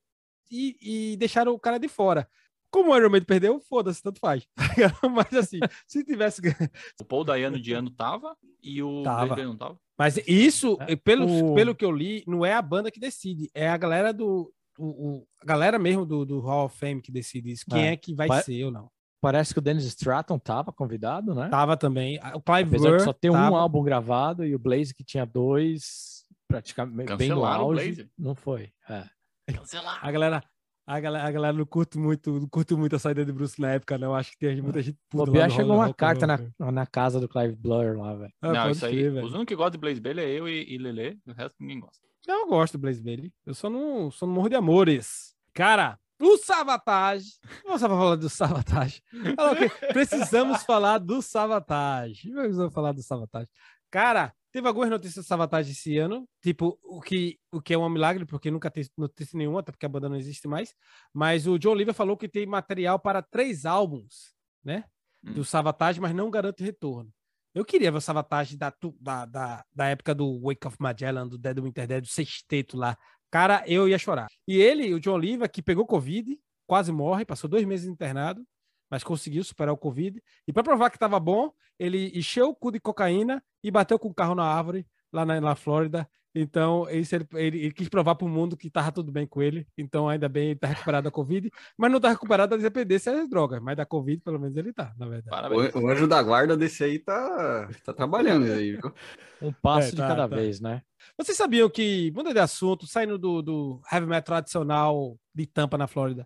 e, 0.50 1.14
e 1.14 1.18
deixaram 1.18 1.54
o 1.54 1.60
cara 1.60 1.78
de 1.78 1.88
fora. 1.88 2.28
Como 2.72 2.92
o 2.92 2.98
Iron 2.98 3.10
Maiden 3.10 3.28
perdeu, 3.28 3.60
foda-se, 3.60 4.02
tanto 4.02 4.20
faz. 4.20 4.48
Mas 5.14 5.34
assim, 5.34 5.60
se 5.86 6.04
tivesse. 6.04 6.42
O 7.02 7.06
Paul 7.06 7.24
Dayano 7.24 7.60
de 7.60 7.74
ano 7.74 7.90
tava 7.90 8.36
e 8.64 8.82
o 8.82 9.04
tava. 9.04 9.36
não 9.36 9.58
tava. 9.58 9.78
Mas 9.98 10.18
isso, 10.26 10.78
é. 10.82 10.96
pelo, 10.96 11.52
o... 11.52 11.54
pelo 11.54 11.76
que 11.76 11.84
eu 11.84 11.92
li, 11.92 12.24
não 12.26 12.46
é 12.46 12.54
a 12.54 12.62
banda 12.62 12.90
que 12.90 13.00
decide, 13.00 13.50
é 13.54 13.70
a 13.70 13.78
galera 13.78 14.14
do. 14.14 14.52
O, 14.80 14.86
o 14.86 15.28
a 15.42 15.46
galera 15.46 15.78
mesmo 15.78 16.06
do, 16.06 16.26
do 16.26 16.40
Hall 16.40 16.66
of 16.66 16.78
Fame 16.78 17.02
que 17.02 17.12
decide 17.12 17.52
isso, 17.52 17.66
quem 17.70 17.88
é, 17.88 17.92
é 17.94 17.98
que 17.98 18.16
vai 18.16 18.28
pa... 18.28 18.42
ser 18.42 18.64
ou 18.64 18.72
não. 18.72 18.90
Parece 19.22 19.54
que 19.54 19.60
o 19.60 19.62
Dennis 19.62 19.86
Stratton 19.86 20.40
tava 20.40 20.72
convidado, 20.72 21.36
né? 21.36 21.48
Tava 21.50 21.78
também. 21.78 22.20
O 22.34 22.42
Clive 22.42 22.70
Apesar 22.70 22.90
Burr 22.90 23.00
só 23.02 23.14
ter 23.14 23.32
tava... 23.32 23.52
um 23.52 23.56
álbum 23.56 23.84
gravado 23.84 24.44
e 24.44 24.56
o 24.56 24.60
Blaze 24.60 24.96
que 24.96 25.04
tinha 25.04 25.26
dois, 25.26 26.26
praticamente 26.48 27.16
bem 27.16 27.30
no 27.30 27.46
auge, 27.46 28.10
não 28.18 28.34
foi. 28.34 28.74
É. 28.90 29.06
Cancelar. 29.54 30.00
A 30.04 30.12
galera, 30.12 30.44
a 30.86 31.00
galera, 31.00 31.28
a 31.28 31.32
galera 31.32 31.58
não 31.58 31.66
curte 31.66 31.98
muito, 31.98 32.40
não 32.40 32.48
curte 32.48 32.74
muito 32.76 32.96
a 32.96 33.00
saída 33.00 33.24
de 33.24 33.32
Bruce 33.32 33.60
na 33.62 33.72
época, 33.72 33.98
não. 33.98 34.16
Acho 34.16 34.32
que 34.32 34.38
tem 34.38 34.62
muita 34.62 34.82
gente. 34.82 34.98
O 35.14 35.26
Bia 35.26 35.50
chegou 35.50 35.76
uma 35.76 35.94
carta 35.94 36.26
na, 36.26 36.40
na 36.72 36.86
casa 36.86 37.20
do 37.20 37.30
Clive 37.30 37.56
Blur 37.56 37.98
lá, 37.98 38.16
velho. 38.16 38.34
Ah, 38.42 38.52
não, 38.52 38.70
isso 38.72 38.86
aí. 38.86 39.08
Os 39.08 39.34
únicos 39.34 39.46
que 39.46 39.56
gostam 39.56 39.72
de 39.72 39.78
Blaze 39.78 40.02
Bailey 40.02 40.26
é 40.26 40.40
eu 40.40 40.48
e, 40.48 40.74
e 40.74 40.78
Lele, 40.78 41.20
o 41.28 41.34
resto 41.34 41.56
ninguém 41.60 41.80
gosta. 41.80 42.00
Eu 42.28 42.48
gosto 42.48 42.74
do 42.74 42.82
Blaze 42.82 43.02
Bailey. 43.02 43.32
Eu 43.46 43.54
só 43.54 43.70
não, 43.70 44.12
só 44.12 44.26
não 44.26 44.34
morro 44.34 44.50
de 44.50 44.56
amores. 44.56 45.36
Cara, 45.54 45.98
o 46.20 46.38
Savatage. 46.38 47.40
Vamos 47.66 47.82
falar 47.82 48.16
do 48.16 48.30
Savatage. 48.30 49.02
Precisamos 49.92 50.64
falar 50.64 51.00
do 51.00 51.22
Savatage. 51.22 52.32
Precisamos 52.32 52.74
falar 52.74 52.92
do 52.92 53.02
Savatage. 53.02 53.50
Cara, 53.90 54.34
Teve 54.52 54.68
algumas 54.68 54.90
notícias 54.90 55.24
de 55.24 55.30
sabotagem 55.30 55.72
esse 55.72 55.98
ano, 55.98 56.28
tipo, 56.42 56.78
o 56.84 57.00
que, 57.00 57.40
o 57.52 57.62
que 57.62 57.74
é 57.74 57.78
um 57.78 57.88
milagre, 57.88 58.26
porque 58.26 58.52
nunca 58.52 58.70
tem 58.70 58.84
notícia 58.98 59.38
nenhuma, 59.38 59.62
até 59.62 59.72
porque 59.72 59.86
a 59.86 59.90
banda 59.90 60.10
não 60.10 60.18
existe 60.18 60.48
mais. 60.48 60.76
Mas 61.14 61.48
o 61.48 61.58
John 61.58 61.72
Oliver 61.72 61.94
falou 61.94 62.18
que 62.18 62.28
tem 62.28 62.46
material 62.46 63.00
para 63.00 63.22
três 63.22 63.66
álbuns, 63.66 64.34
né? 64.64 64.84
Hum. 65.24 65.34
Do 65.34 65.46
Savatage, 65.46 66.02
mas 66.02 66.14
não 66.14 66.30
garante 66.30 66.64
retorno. 66.64 67.10
Eu 67.54 67.64
queria 67.64 67.92
ver 67.92 67.98
o 67.98 68.02
Savatage 68.02 68.58
da, 68.58 68.74
da, 69.00 69.26
da, 69.26 69.66
da 69.74 69.88
época 69.88 70.14
do 70.14 70.40
Wake 70.42 70.68
of 70.68 70.78
Magellan, 70.80 71.28
do 71.28 71.38
Dead 71.38 71.60
Winter 71.60 71.88
Dead, 71.88 72.02
do 72.02 72.08
sexteto 72.08 72.78
lá. 72.78 72.98
Cara, 73.30 73.64
eu 73.66 73.88
ia 73.88 73.98
chorar. 73.98 74.28
E 74.46 74.58
ele, 74.58 74.94
o 74.94 75.00
John 75.00 75.14
Oliver, 75.14 75.50
que 75.50 75.62
pegou 75.62 75.86
Covid, 75.86 76.38
quase 76.68 76.92
morre, 76.92 77.26
passou 77.26 77.50
dois 77.50 77.66
meses 77.66 77.88
internado, 77.88 78.46
mas 78.92 79.04
conseguiu 79.04 79.44
superar 79.44 79.74
o 79.74 79.78
Covid. 79.78 80.22
E 80.46 80.52
para 80.52 80.64
provar 80.64 80.90
que 80.90 80.98
estava 80.98 81.20
bom, 81.20 81.52
ele 81.80 82.12
encheu 82.14 82.50
o 82.50 82.56
cu 82.56 82.72
de 82.72 82.80
cocaína 82.80 83.42
e 83.64 83.72
bateu 83.72 83.98
com 83.98 84.10
o 84.10 84.14
carro 84.14 84.36
na 84.36 84.44
árvore 84.44 84.86
lá 85.12 85.26
na, 85.26 85.40
na 85.40 85.56
Flórida. 85.56 86.08
Então, 86.34 86.90
isso 86.90 87.14
ele, 87.14 87.28
ele, 87.34 87.60
ele 87.60 87.72
quis 87.74 87.90
provar 87.90 88.16
para 88.16 88.26
o 88.26 88.30
mundo 88.30 88.56
que 88.56 88.68
estava 88.68 88.92
tudo 88.92 89.12
bem 89.12 89.28
com 89.28 89.42
ele. 89.42 89.68
Então, 89.78 90.08
ainda 90.08 90.30
bem, 90.30 90.46
ele 90.46 90.54
está 90.54 90.68
recuperado 90.68 91.04
da 91.04 91.12
Covid, 91.12 91.52
mas 91.78 91.92
não 91.92 91.98
está 91.98 92.10
recuperado 92.10 92.56
da 92.56 92.64
dependência 92.64 93.14
das 93.14 93.30
drogas. 93.30 93.62
Mas 93.62 93.76
da 93.76 93.86
Covid, 93.86 94.22
pelo 94.22 94.40
menos, 94.40 94.56
ele 94.56 94.70
está, 94.70 94.94
na 94.98 95.08
verdade. 95.08 95.54
O, 95.54 95.82
o, 95.82 95.90
anjo 95.90 96.08
da 96.08 96.24
guarda 96.24 96.56
desse 96.56 96.86
aí 96.86 97.00
tá, 97.00 97.70
tá 97.84 97.94
trabalhando 97.94 98.46
aí, 98.46 98.78
viu? 98.78 98.94
Um 99.42 99.52
passo 99.52 99.90
é, 99.90 99.98
tá, 99.98 100.04
de 100.04 100.10
cada 100.10 100.30
tá. 100.30 100.36
vez, 100.36 100.62
né? 100.62 100.82
Vocês 101.18 101.38
sabiam 101.38 101.70
que, 101.70 102.12
muda 102.16 102.34
de 102.34 102.40
assunto, 102.40 102.88
saindo 102.88 103.18
do, 103.18 103.42
do 103.42 103.82
heavy 103.92 104.08
metal 104.08 104.22
tradicional 104.22 105.18
de 105.36 105.46
Tampa, 105.46 105.78
na 105.78 105.88
Flórida, 105.88 106.26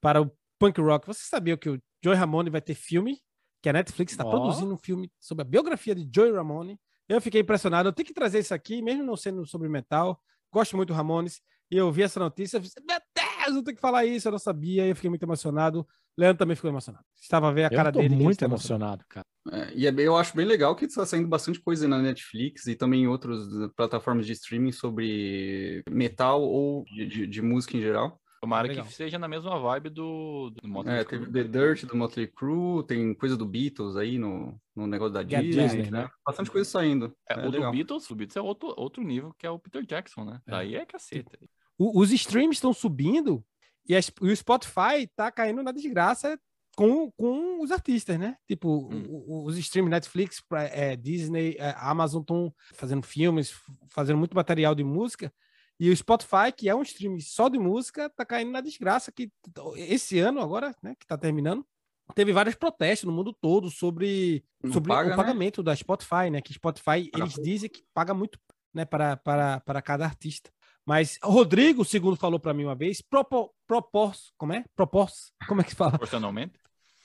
para 0.00 0.20
o 0.20 0.30
punk 0.58 0.80
rock, 0.80 1.06
vocês 1.06 1.28
sabiam 1.28 1.56
que 1.56 1.68
o 1.68 1.80
Joey 2.06 2.16
Ramone 2.16 2.50
vai 2.50 2.60
ter 2.60 2.74
filme, 2.74 3.18
que 3.60 3.68
a 3.68 3.72
Netflix 3.72 4.12
está 4.12 4.24
oh. 4.24 4.30
produzindo 4.30 4.72
um 4.72 4.78
filme 4.78 5.10
sobre 5.18 5.42
a 5.42 5.44
biografia 5.44 5.92
de 5.92 6.08
Joey 6.14 6.32
Ramone. 6.32 6.78
Eu 7.08 7.20
fiquei 7.20 7.40
impressionado. 7.40 7.88
Eu 7.88 7.92
tenho 7.92 8.06
que 8.06 8.14
trazer 8.14 8.38
isso 8.38 8.54
aqui, 8.54 8.80
mesmo 8.80 9.02
não 9.02 9.16
sendo 9.16 9.44
sobre 9.44 9.68
metal. 9.68 10.20
Gosto 10.52 10.76
muito 10.76 10.90
do 10.90 10.94
Ramones. 10.94 11.40
E 11.68 11.76
eu 11.76 11.90
vi 11.90 12.02
essa 12.02 12.20
notícia. 12.20 12.58
Eu 12.58 12.62
falei, 12.62 12.86
Meu 12.86 13.00
Deus, 13.14 13.56
eu 13.56 13.62
tenho 13.64 13.74
que 13.74 13.80
falar 13.80 14.04
isso. 14.04 14.28
Eu 14.28 14.32
não 14.32 14.38
sabia. 14.38 14.86
Eu 14.86 14.94
fiquei 14.94 15.10
muito 15.10 15.24
emocionado. 15.24 15.86
Leandro 16.16 16.38
também 16.38 16.54
ficou 16.54 16.70
emocionado. 16.70 17.04
Estava 17.20 17.48
a 17.48 17.52
ver 17.52 17.64
a 17.64 17.70
cara 17.70 17.90
dele. 17.90 18.14
muito 18.14 18.44
emocionado, 18.44 19.04
cara. 19.08 19.26
É, 19.52 19.72
e 19.74 19.86
é 19.86 19.90
eu 19.90 20.16
acho 20.16 20.36
bem 20.36 20.46
legal 20.46 20.74
que 20.76 20.84
está 20.84 21.04
saindo 21.04 21.28
bastante 21.28 21.60
coisa 21.60 21.88
na 21.88 22.00
Netflix 22.00 22.66
e 22.66 22.76
também 22.76 23.02
em 23.02 23.06
outras 23.08 23.40
plataformas 23.76 24.26
de 24.26 24.32
streaming 24.32 24.72
sobre 24.72 25.82
metal 25.90 26.40
ou 26.42 26.84
de, 26.84 27.06
de, 27.06 27.26
de 27.26 27.42
música 27.42 27.76
em 27.76 27.80
geral. 27.80 28.20
Tomara 28.46 28.68
Legal. 28.68 28.86
que 28.86 28.92
seja 28.92 29.18
na 29.18 29.26
mesma 29.26 29.58
vibe 29.58 29.90
do, 29.90 30.50
do 30.50 30.68
Motley 30.68 31.00
É, 31.00 31.04
teve 31.04 31.26
The 31.26 31.42
Dirt 31.42 31.84
do 31.84 31.96
Motley 31.96 32.28
Crue, 32.28 32.86
tem 32.86 33.12
coisa 33.12 33.36
do 33.36 33.44
Beatles 33.44 33.96
aí 33.96 34.18
no, 34.18 34.56
no 34.74 34.86
negócio 34.86 35.12
da 35.12 35.24
Disney, 35.24 35.50
Disney, 35.50 35.90
né? 35.90 36.08
Bastante 36.24 36.48
coisa 36.48 36.70
saindo. 36.70 37.12
É, 37.28 37.34
é 37.34 37.46
o 37.46 37.50
legal. 37.50 37.72
do 37.72 37.76
Beatles, 37.76 38.08
o 38.08 38.14
Beatles 38.14 38.36
é 38.36 38.40
outro, 38.40 38.72
outro 38.76 39.02
nível, 39.02 39.34
que 39.36 39.44
é 39.44 39.50
o 39.50 39.58
Peter 39.58 39.84
Jackson, 39.84 40.24
né? 40.24 40.40
É. 40.46 40.50
Daí 40.52 40.76
é 40.76 40.86
caceta. 40.86 41.36
O, 41.76 42.00
os 42.00 42.12
streams 42.12 42.56
estão 42.56 42.72
subindo 42.72 43.44
e, 43.88 43.96
as, 43.96 44.12
e, 44.22 44.30
o 44.30 44.36
Spotify 44.36 45.08
tá 45.16 45.28
caindo 45.32 45.60
na 45.60 45.72
desgraça 45.72 46.38
com, 46.76 47.10
com 47.16 47.60
os 47.60 47.72
artistas, 47.72 48.16
né? 48.16 48.36
Tipo, 48.46 48.88
hum. 48.92 49.44
os 49.44 49.58
streams 49.58 49.90
Netflix, 49.90 50.40
é, 50.70 50.94
Disney, 50.94 51.56
é, 51.58 51.74
Amazon 51.78 52.20
estão 52.20 52.54
fazendo 52.74 53.02
filmes, 53.02 53.52
fazendo 53.88 54.18
muito 54.18 54.36
material 54.36 54.72
de 54.72 54.84
música 54.84 55.32
e 55.78 55.90
o 55.90 55.96
Spotify, 55.96 56.50
que 56.56 56.68
é 56.68 56.74
um 56.74 56.82
stream 56.82 57.18
só 57.20 57.48
de 57.48 57.58
música, 57.58 58.08
tá 58.10 58.24
caindo 58.24 58.50
na 58.50 58.60
desgraça 58.60 59.12
que 59.12 59.30
esse 59.76 60.18
ano 60.18 60.40
agora, 60.40 60.74
né, 60.82 60.94
que 60.98 61.06
tá 61.06 61.18
terminando, 61.18 61.66
teve 62.14 62.32
vários 62.32 62.54
protestos 62.54 63.06
no 63.06 63.12
mundo 63.12 63.32
todo 63.32 63.70
sobre, 63.70 64.44
sobre 64.72 64.88
paga, 64.88 65.08
o 65.08 65.10
né? 65.10 65.16
pagamento 65.16 65.60
né? 65.60 65.66
da 65.66 65.76
Spotify, 65.76 66.30
né? 66.30 66.40
Que 66.40 66.54
Spotify, 66.54 67.10
eles 67.14 67.34
dizem 67.34 67.68
que 67.68 67.84
paga 67.92 68.14
muito, 68.14 68.38
né, 68.72 68.84
para, 68.84 69.16
para, 69.16 69.60
para 69.60 69.82
cada 69.82 70.04
artista. 70.04 70.50
Mas 70.84 71.18
Rodrigo, 71.22 71.84
segundo 71.84 72.16
falou 72.16 72.38
para 72.38 72.54
mim 72.54 72.64
uma 72.64 72.74
vez, 72.74 73.02
propor, 73.02 73.50
propor, 73.66 74.14
como 74.38 74.52
é? 74.52 74.64
Propor, 74.74 75.10
como 75.48 75.60
é 75.60 75.64
que 75.64 75.74
fala? 75.74 75.90
Proporcionalmente. 75.90 76.58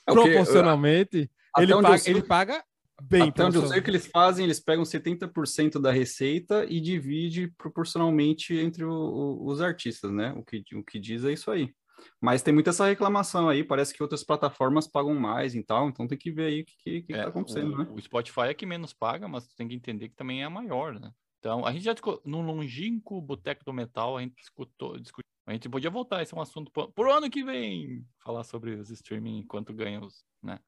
É 0.08 0.12
Proporcionalmente, 0.12 1.30
ele 1.58 1.74
paga, 1.82 2.10
ele 2.10 2.24
paga 2.24 2.64
bem. 3.02 3.30
Até 3.30 3.46
onde 3.46 3.58
eu 3.58 3.68
sei 3.68 3.80
o 3.80 3.84
que 3.84 3.90
eles 3.90 4.08
fazem, 4.08 4.46
eles 4.46 4.60
pegam 4.60 4.84
70% 4.84 5.80
da 5.80 5.92
receita 5.92 6.66
e 6.70 6.80
divide 6.80 7.48
proporcionalmente 7.58 8.56
entre 8.56 8.84
o, 8.84 8.92
o, 8.92 9.48
os 9.48 9.62
artistas, 9.62 10.12
né? 10.12 10.34
O 10.38 10.44
que, 10.44 10.64
o 10.76 10.84
que 10.84 11.00
diz 11.00 11.24
é 11.26 11.34
isso 11.34 11.52
aí. 11.52 11.74
Mas 12.20 12.42
tem 12.42 12.54
muita 12.54 12.72
essa 12.72 12.86
reclamação 12.86 13.50
aí, 13.50 13.64
parece 13.64 13.94
que 13.94 14.02
outras 14.02 14.24
plataformas 14.24 14.88
pagam 14.88 15.14
mais 15.14 15.56
e 15.56 15.64
tal, 15.64 15.88
então 15.88 16.08
tem 16.08 16.18
que 16.18 16.32
ver 16.32 16.46
aí 16.46 16.62
o 16.62 16.66
que, 16.66 17.02
que, 17.04 17.14
é, 17.14 17.24
tá 17.24 17.30
acontecendo, 17.30 17.74
o, 17.74 17.78
né? 17.78 17.88
O 17.92 18.02
Spotify 18.02 18.42
é 18.42 18.54
que 18.54 18.66
menos 18.66 18.94
paga, 18.94 19.28
mas 19.28 19.48
tem 19.54 19.68
que 19.68 19.76
entender 19.76 20.10
que 20.10 20.16
também 20.16 20.42
é 20.42 20.46
a 20.46 20.50
maior, 20.50 21.00
né? 21.00 21.12
Então, 21.40 21.66
a 21.66 21.72
gente 21.72 21.84
já 21.84 21.96
no 22.24 22.42
longínquo 22.42 23.20
Boteco 23.20 23.66
do 23.66 23.74
Metal, 23.74 24.18
a 24.18 24.22
gente 24.22 24.40
escutou, 24.42 24.98
discutiu. 25.00 25.30
A 25.48 25.54
gente 25.54 25.68
podia 25.68 25.90
voltar, 25.90 26.22
esse 26.22 26.34
é 26.34 26.38
um 26.38 26.42
assunto 26.42 26.72
por 26.72 27.10
ano 27.10 27.30
que 27.30 27.44
vem, 27.44 28.06
falar 28.24 28.44
sobre 28.44 28.76
os 28.76 28.92
streaming, 28.92 29.44
quanto 29.48 29.74
ganha 29.74 30.00
os, 30.00 30.24
né. 30.42 30.60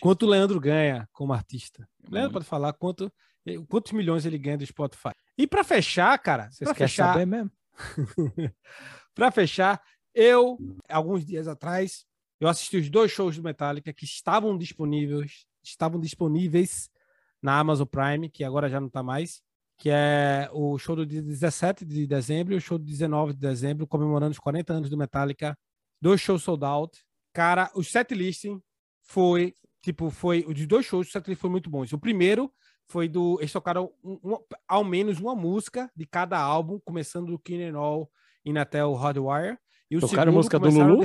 Quanto 0.00 0.24
o 0.24 0.28
Leandro 0.28 0.60
ganha 0.60 1.08
como 1.12 1.32
artista. 1.32 1.88
É 2.04 2.10
Leandro 2.10 2.32
pode 2.32 2.44
falar 2.44 2.72
quanto, 2.72 3.12
eh, 3.46 3.58
quantos 3.68 3.92
milhões 3.92 4.24
ele 4.24 4.38
ganha 4.38 4.58
do 4.58 4.66
Spotify. 4.66 5.12
E 5.36 5.46
para 5.46 5.64
fechar, 5.64 6.16
cara, 6.18 6.50
vocês 6.50 6.70
querem 6.72 6.88
fechar... 6.88 7.12
saber 7.12 7.26
mesmo? 7.26 7.50
para 9.14 9.30
fechar, 9.30 9.82
eu, 10.14 10.58
alguns 10.88 11.24
dias 11.24 11.46
atrás, 11.48 12.04
eu 12.40 12.48
assisti 12.48 12.76
os 12.76 12.90
dois 12.90 13.10
shows 13.10 13.36
do 13.36 13.42
Metallica 13.42 13.92
que 13.92 14.04
estavam 14.04 14.56
disponíveis, 14.56 15.46
estavam 15.62 16.00
disponíveis 16.00 16.90
na 17.42 17.58
Amazon 17.58 17.86
Prime, 17.86 18.28
que 18.28 18.44
agora 18.44 18.68
já 18.68 18.80
não 18.80 18.88
está 18.88 19.02
mais, 19.02 19.42
que 19.76 19.90
é 19.90 20.48
o 20.52 20.76
show 20.78 20.96
do 20.96 21.06
dia 21.06 21.22
17 21.22 21.84
de 21.84 22.06
dezembro 22.06 22.54
e 22.54 22.56
o 22.56 22.60
show 22.60 22.78
do 22.78 22.84
19 22.84 23.32
de 23.32 23.38
dezembro, 23.38 23.86
comemorando 23.86 24.32
os 24.32 24.38
40 24.38 24.72
anos 24.72 24.90
do 24.90 24.96
Metallica. 24.96 25.56
Dois 26.00 26.20
shows 26.20 26.42
sold 26.42 26.64
out. 26.64 26.98
Cara, 27.32 27.70
o 27.74 27.84
set 27.84 28.14
listing 28.14 28.60
foi, 29.08 29.54
tipo, 29.82 30.10
foi, 30.10 30.44
os 30.46 30.66
dois 30.66 30.84
shows, 30.84 31.08
o 31.08 31.10
set 31.10 31.26
listing 31.26 31.40
foi 31.40 31.50
muito 31.50 31.70
bons. 31.70 31.92
O 31.92 31.98
primeiro 31.98 32.52
foi 32.86 33.08
do, 33.08 33.38
eles 33.40 33.52
tocaram 33.52 33.90
um, 34.04 34.18
um, 34.22 34.38
ao 34.68 34.84
menos 34.84 35.18
uma 35.18 35.34
música 35.34 35.90
de 35.96 36.06
cada 36.06 36.38
álbum, 36.38 36.78
começando 36.84 37.26
do 37.26 37.38
King 37.38 37.74
All 37.74 38.10
indo 38.44 38.58
até 38.58 38.84
o 38.84 38.94
Hardwire. 38.94 39.58
E 39.90 39.96
o 39.96 40.00
tocaram 40.00 40.30
música 40.32 40.58
do 40.58 40.68
Lulu? 40.68 40.98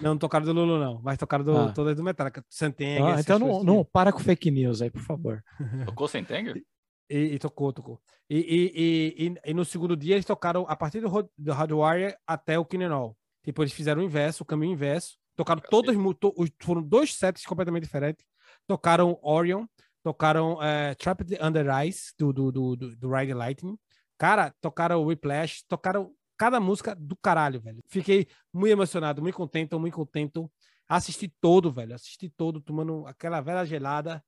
Não, 0.00 0.10
não 0.10 0.18
tocaram 0.18 0.46
do 0.46 0.52
Lulu, 0.54 0.78
não. 0.78 1.02
Mas 1.02 1.18
tocaram 1.18 1.44
do, 1.44 1.54
ah. 1.54 1.72
todas 1.72 1.94
do 1.94 2.02
Metallica. 2.02 2.42
Sentenger. 2.48 3.04
Ah, 3.04 3.20
então 3.20 3.38
não, 3.38 3.62
não, 3.62 3.84
para 3.84 4.10
com 4.10 4.18
fake 4.18 4.50
news 4.50 4.80
aí, 4.80 4.90
por 4.90 5.02
favor. 5.02 5.44
Tocou 5.84 6.08
Sentenger? 6.08 6.62
E, 7.10 7.34
e, 7.34 7.38
tocou, 7.38 7.70
tocou. 7.74 8.00
E, 8.30 8.38
e, 8.38 9.26
e, 9.26 9.50
e, 9.50 9.52
no 9.52 9.66
segundo 9.66 9.94
dia 9.94 10.14
eles 10.14 10.24
tocaram 10.24 10.64
a 10.66 10.74
partir 10.74 11.00
do, 11.00 11.30
do 11.36 11.52
Hardwire 11.52 12.16
até 12.26 12.58
o 12.58 12.64
Kinenol. 12.64 13.14
Tipo, 13.44 13.62
eles 13.62 13.74
fizeram 13.74 14.00
o 14.00 14.04
inverso, 14.04 14.42
o 14.42 14.46
caminho 14.46 14.72
inverso. 14.72 15.18
Tocaram 15.36 15.62
todos, 15.70 15.94
to, 16.18 16.34
foram 16.60 16.82
dois 16.82 17.14
sets 17.14 17.44
completamente 17.44 17.84
diferentes. 17.84 18.24
Tocaram 18.66 19.18
Orion, 19.22 19.66
tocaram 20.02 20.54
uh, 20.54 20.94
Trapped 20.98 21.38
Under 21.40 21.66
Ice, 21.86 22.12
do, 22.18 22.32
do, 22.32 22.52
do, 22.52 22.76
do, 22.76 22.96
do 22.96 23.10
Ride 23.10 23.34
Lightning. 23.34 23.78
Cara, 24.18 24.54
tocaram 24.60 25.02
Whiplash, 25.04 25.64
tocaram 25.68 26.12
cada 26.36 26.60
música 26.60 26.94
do 26.94 27.16
caralho, 27.16 27.60
velho. 27.60 27.80
Fiquei 27.88 28.26
muito 28.52 28.72
emocionado, 28.72 29.22
muito 29.22 29.36
contente, 29.36 29.74
muito 29.76 29.94
contente. 29.94 30.40
Assisti 30.88 31.32
todo, 31.40 31.72
velho. 31.72 31.94
Assisti 31.94 32.28
todo, 32.28 32.60
tomando 32.60 33.06
aquela 33.06 33.40
velha 33.40 33.64
gelada, 33.64 34.22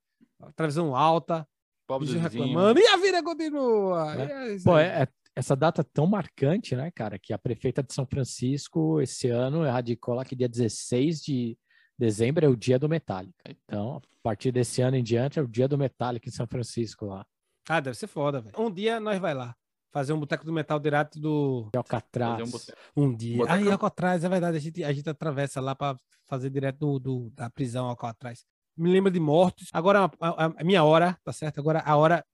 televisão 0.55 0.95
alta, 0.95 1.47
Pobre 1.87 2.07
do 2.07 2.17
reclamando. 2.17 2.79
E 2.79 2.87
a 2.87 2.97
vida 2.97 3.21
continua. 3.21 4.15
É. 4.15 4.57
Pô, 4.63 4.77
é, 4.77 5.03
é, 5.03 5.07
essa 5.35 5.55
data 5.55 5.83
tão 5.83 6.07
marcante, 6.07 6.75
né, 6.75 6.89
cara, 6.91 7.19
que 7.19 7.33
a 7.33 7.37
prefeita 7.37 7.83
de 7.83 7.93
São 7.93 8.05
Francisco 8.05 9.01
esse 9.01 9.29
ano 9.29 9.65
erradicou 9.65 10.13
lá 10.13 10.23
que 10.23 10.35
dia 10.35 10.47
16 10.47 11.21
de 11.21 11.57
dezembro 11.97 12.45
é 12.45 12.49
o 12.49 12.55
dia 12.55 12.79
do 12.79 12.89
Metallica. 12.89 13.43
Então, 13.47 13.97
a 13.97 14.23
partir 14.23 14.51
desse 14.51 14.81
ano 14.81 14.97
em 14.97 15.03
diante 15.03 15.39
é 15.39 15.41
o 15.41 15.47
dia 15.47 15.67
do 15.67 15.77
Metallica 15.77 16.29
em 16.29 16.31
São 16.31 16.47
Francisco 16.47 17.05
lá. 17.05 17.25
Ah, 17.67 17.79
deve 17.79 17.97
ser 17.97 18.07
foda, 18.07 18.41
velho. 18.41 18.55
Um 18.57 18.71
dia 18.71 18.99
nós 18.99 19.19
vai 19.19 19.33
lá 19.33 19.55
fazer 19.95 20.11
um 20.11 20.19
boteco 20.19 20.43
do 20.43 20.51
metal 20.51 20.77
direto 20.77 21.17
do 21.17 21.69
Alcatraz. 21.73 22.69
Um, 22.97 23.05
um, 23.05 23.15
dia. 23.15 23.37
Boteco... 23.37 23.69
Ah, 23.69 23.71
Alcatraz, 23.71 24.25
é 24.25 24.29
verdade. 24.29 24.57
A 24.57 24.59
gente, 24.59 24.83
a 24.83 24.91
gente 24.91 25.09
atravessa 25.09 25.61
lá 25.61 25.73
para 25.73 25.97
fazer 26.25 26.49
direto 26.49 26.79
do, 26.79 26.99
do, 26.99 27.29
da 27.33 27.49
prisão 27.49 27.87
Alcatraz. 27.87 28.43
Me 28.75 28.91
lembra 28.91 29.09
de 29.09 29.21
mortos. 29.21 29.69
Agora 29.71 30.11
a, 30.19 30.45
a, 30.57 30.63
minha 30.65 30.83
hora, 30.83 31.17
tá 31.23 31.31
certo? 31.31 31.59
Agora 31.59 31.81
a 31.85 31.95
hora. 31.95 32.25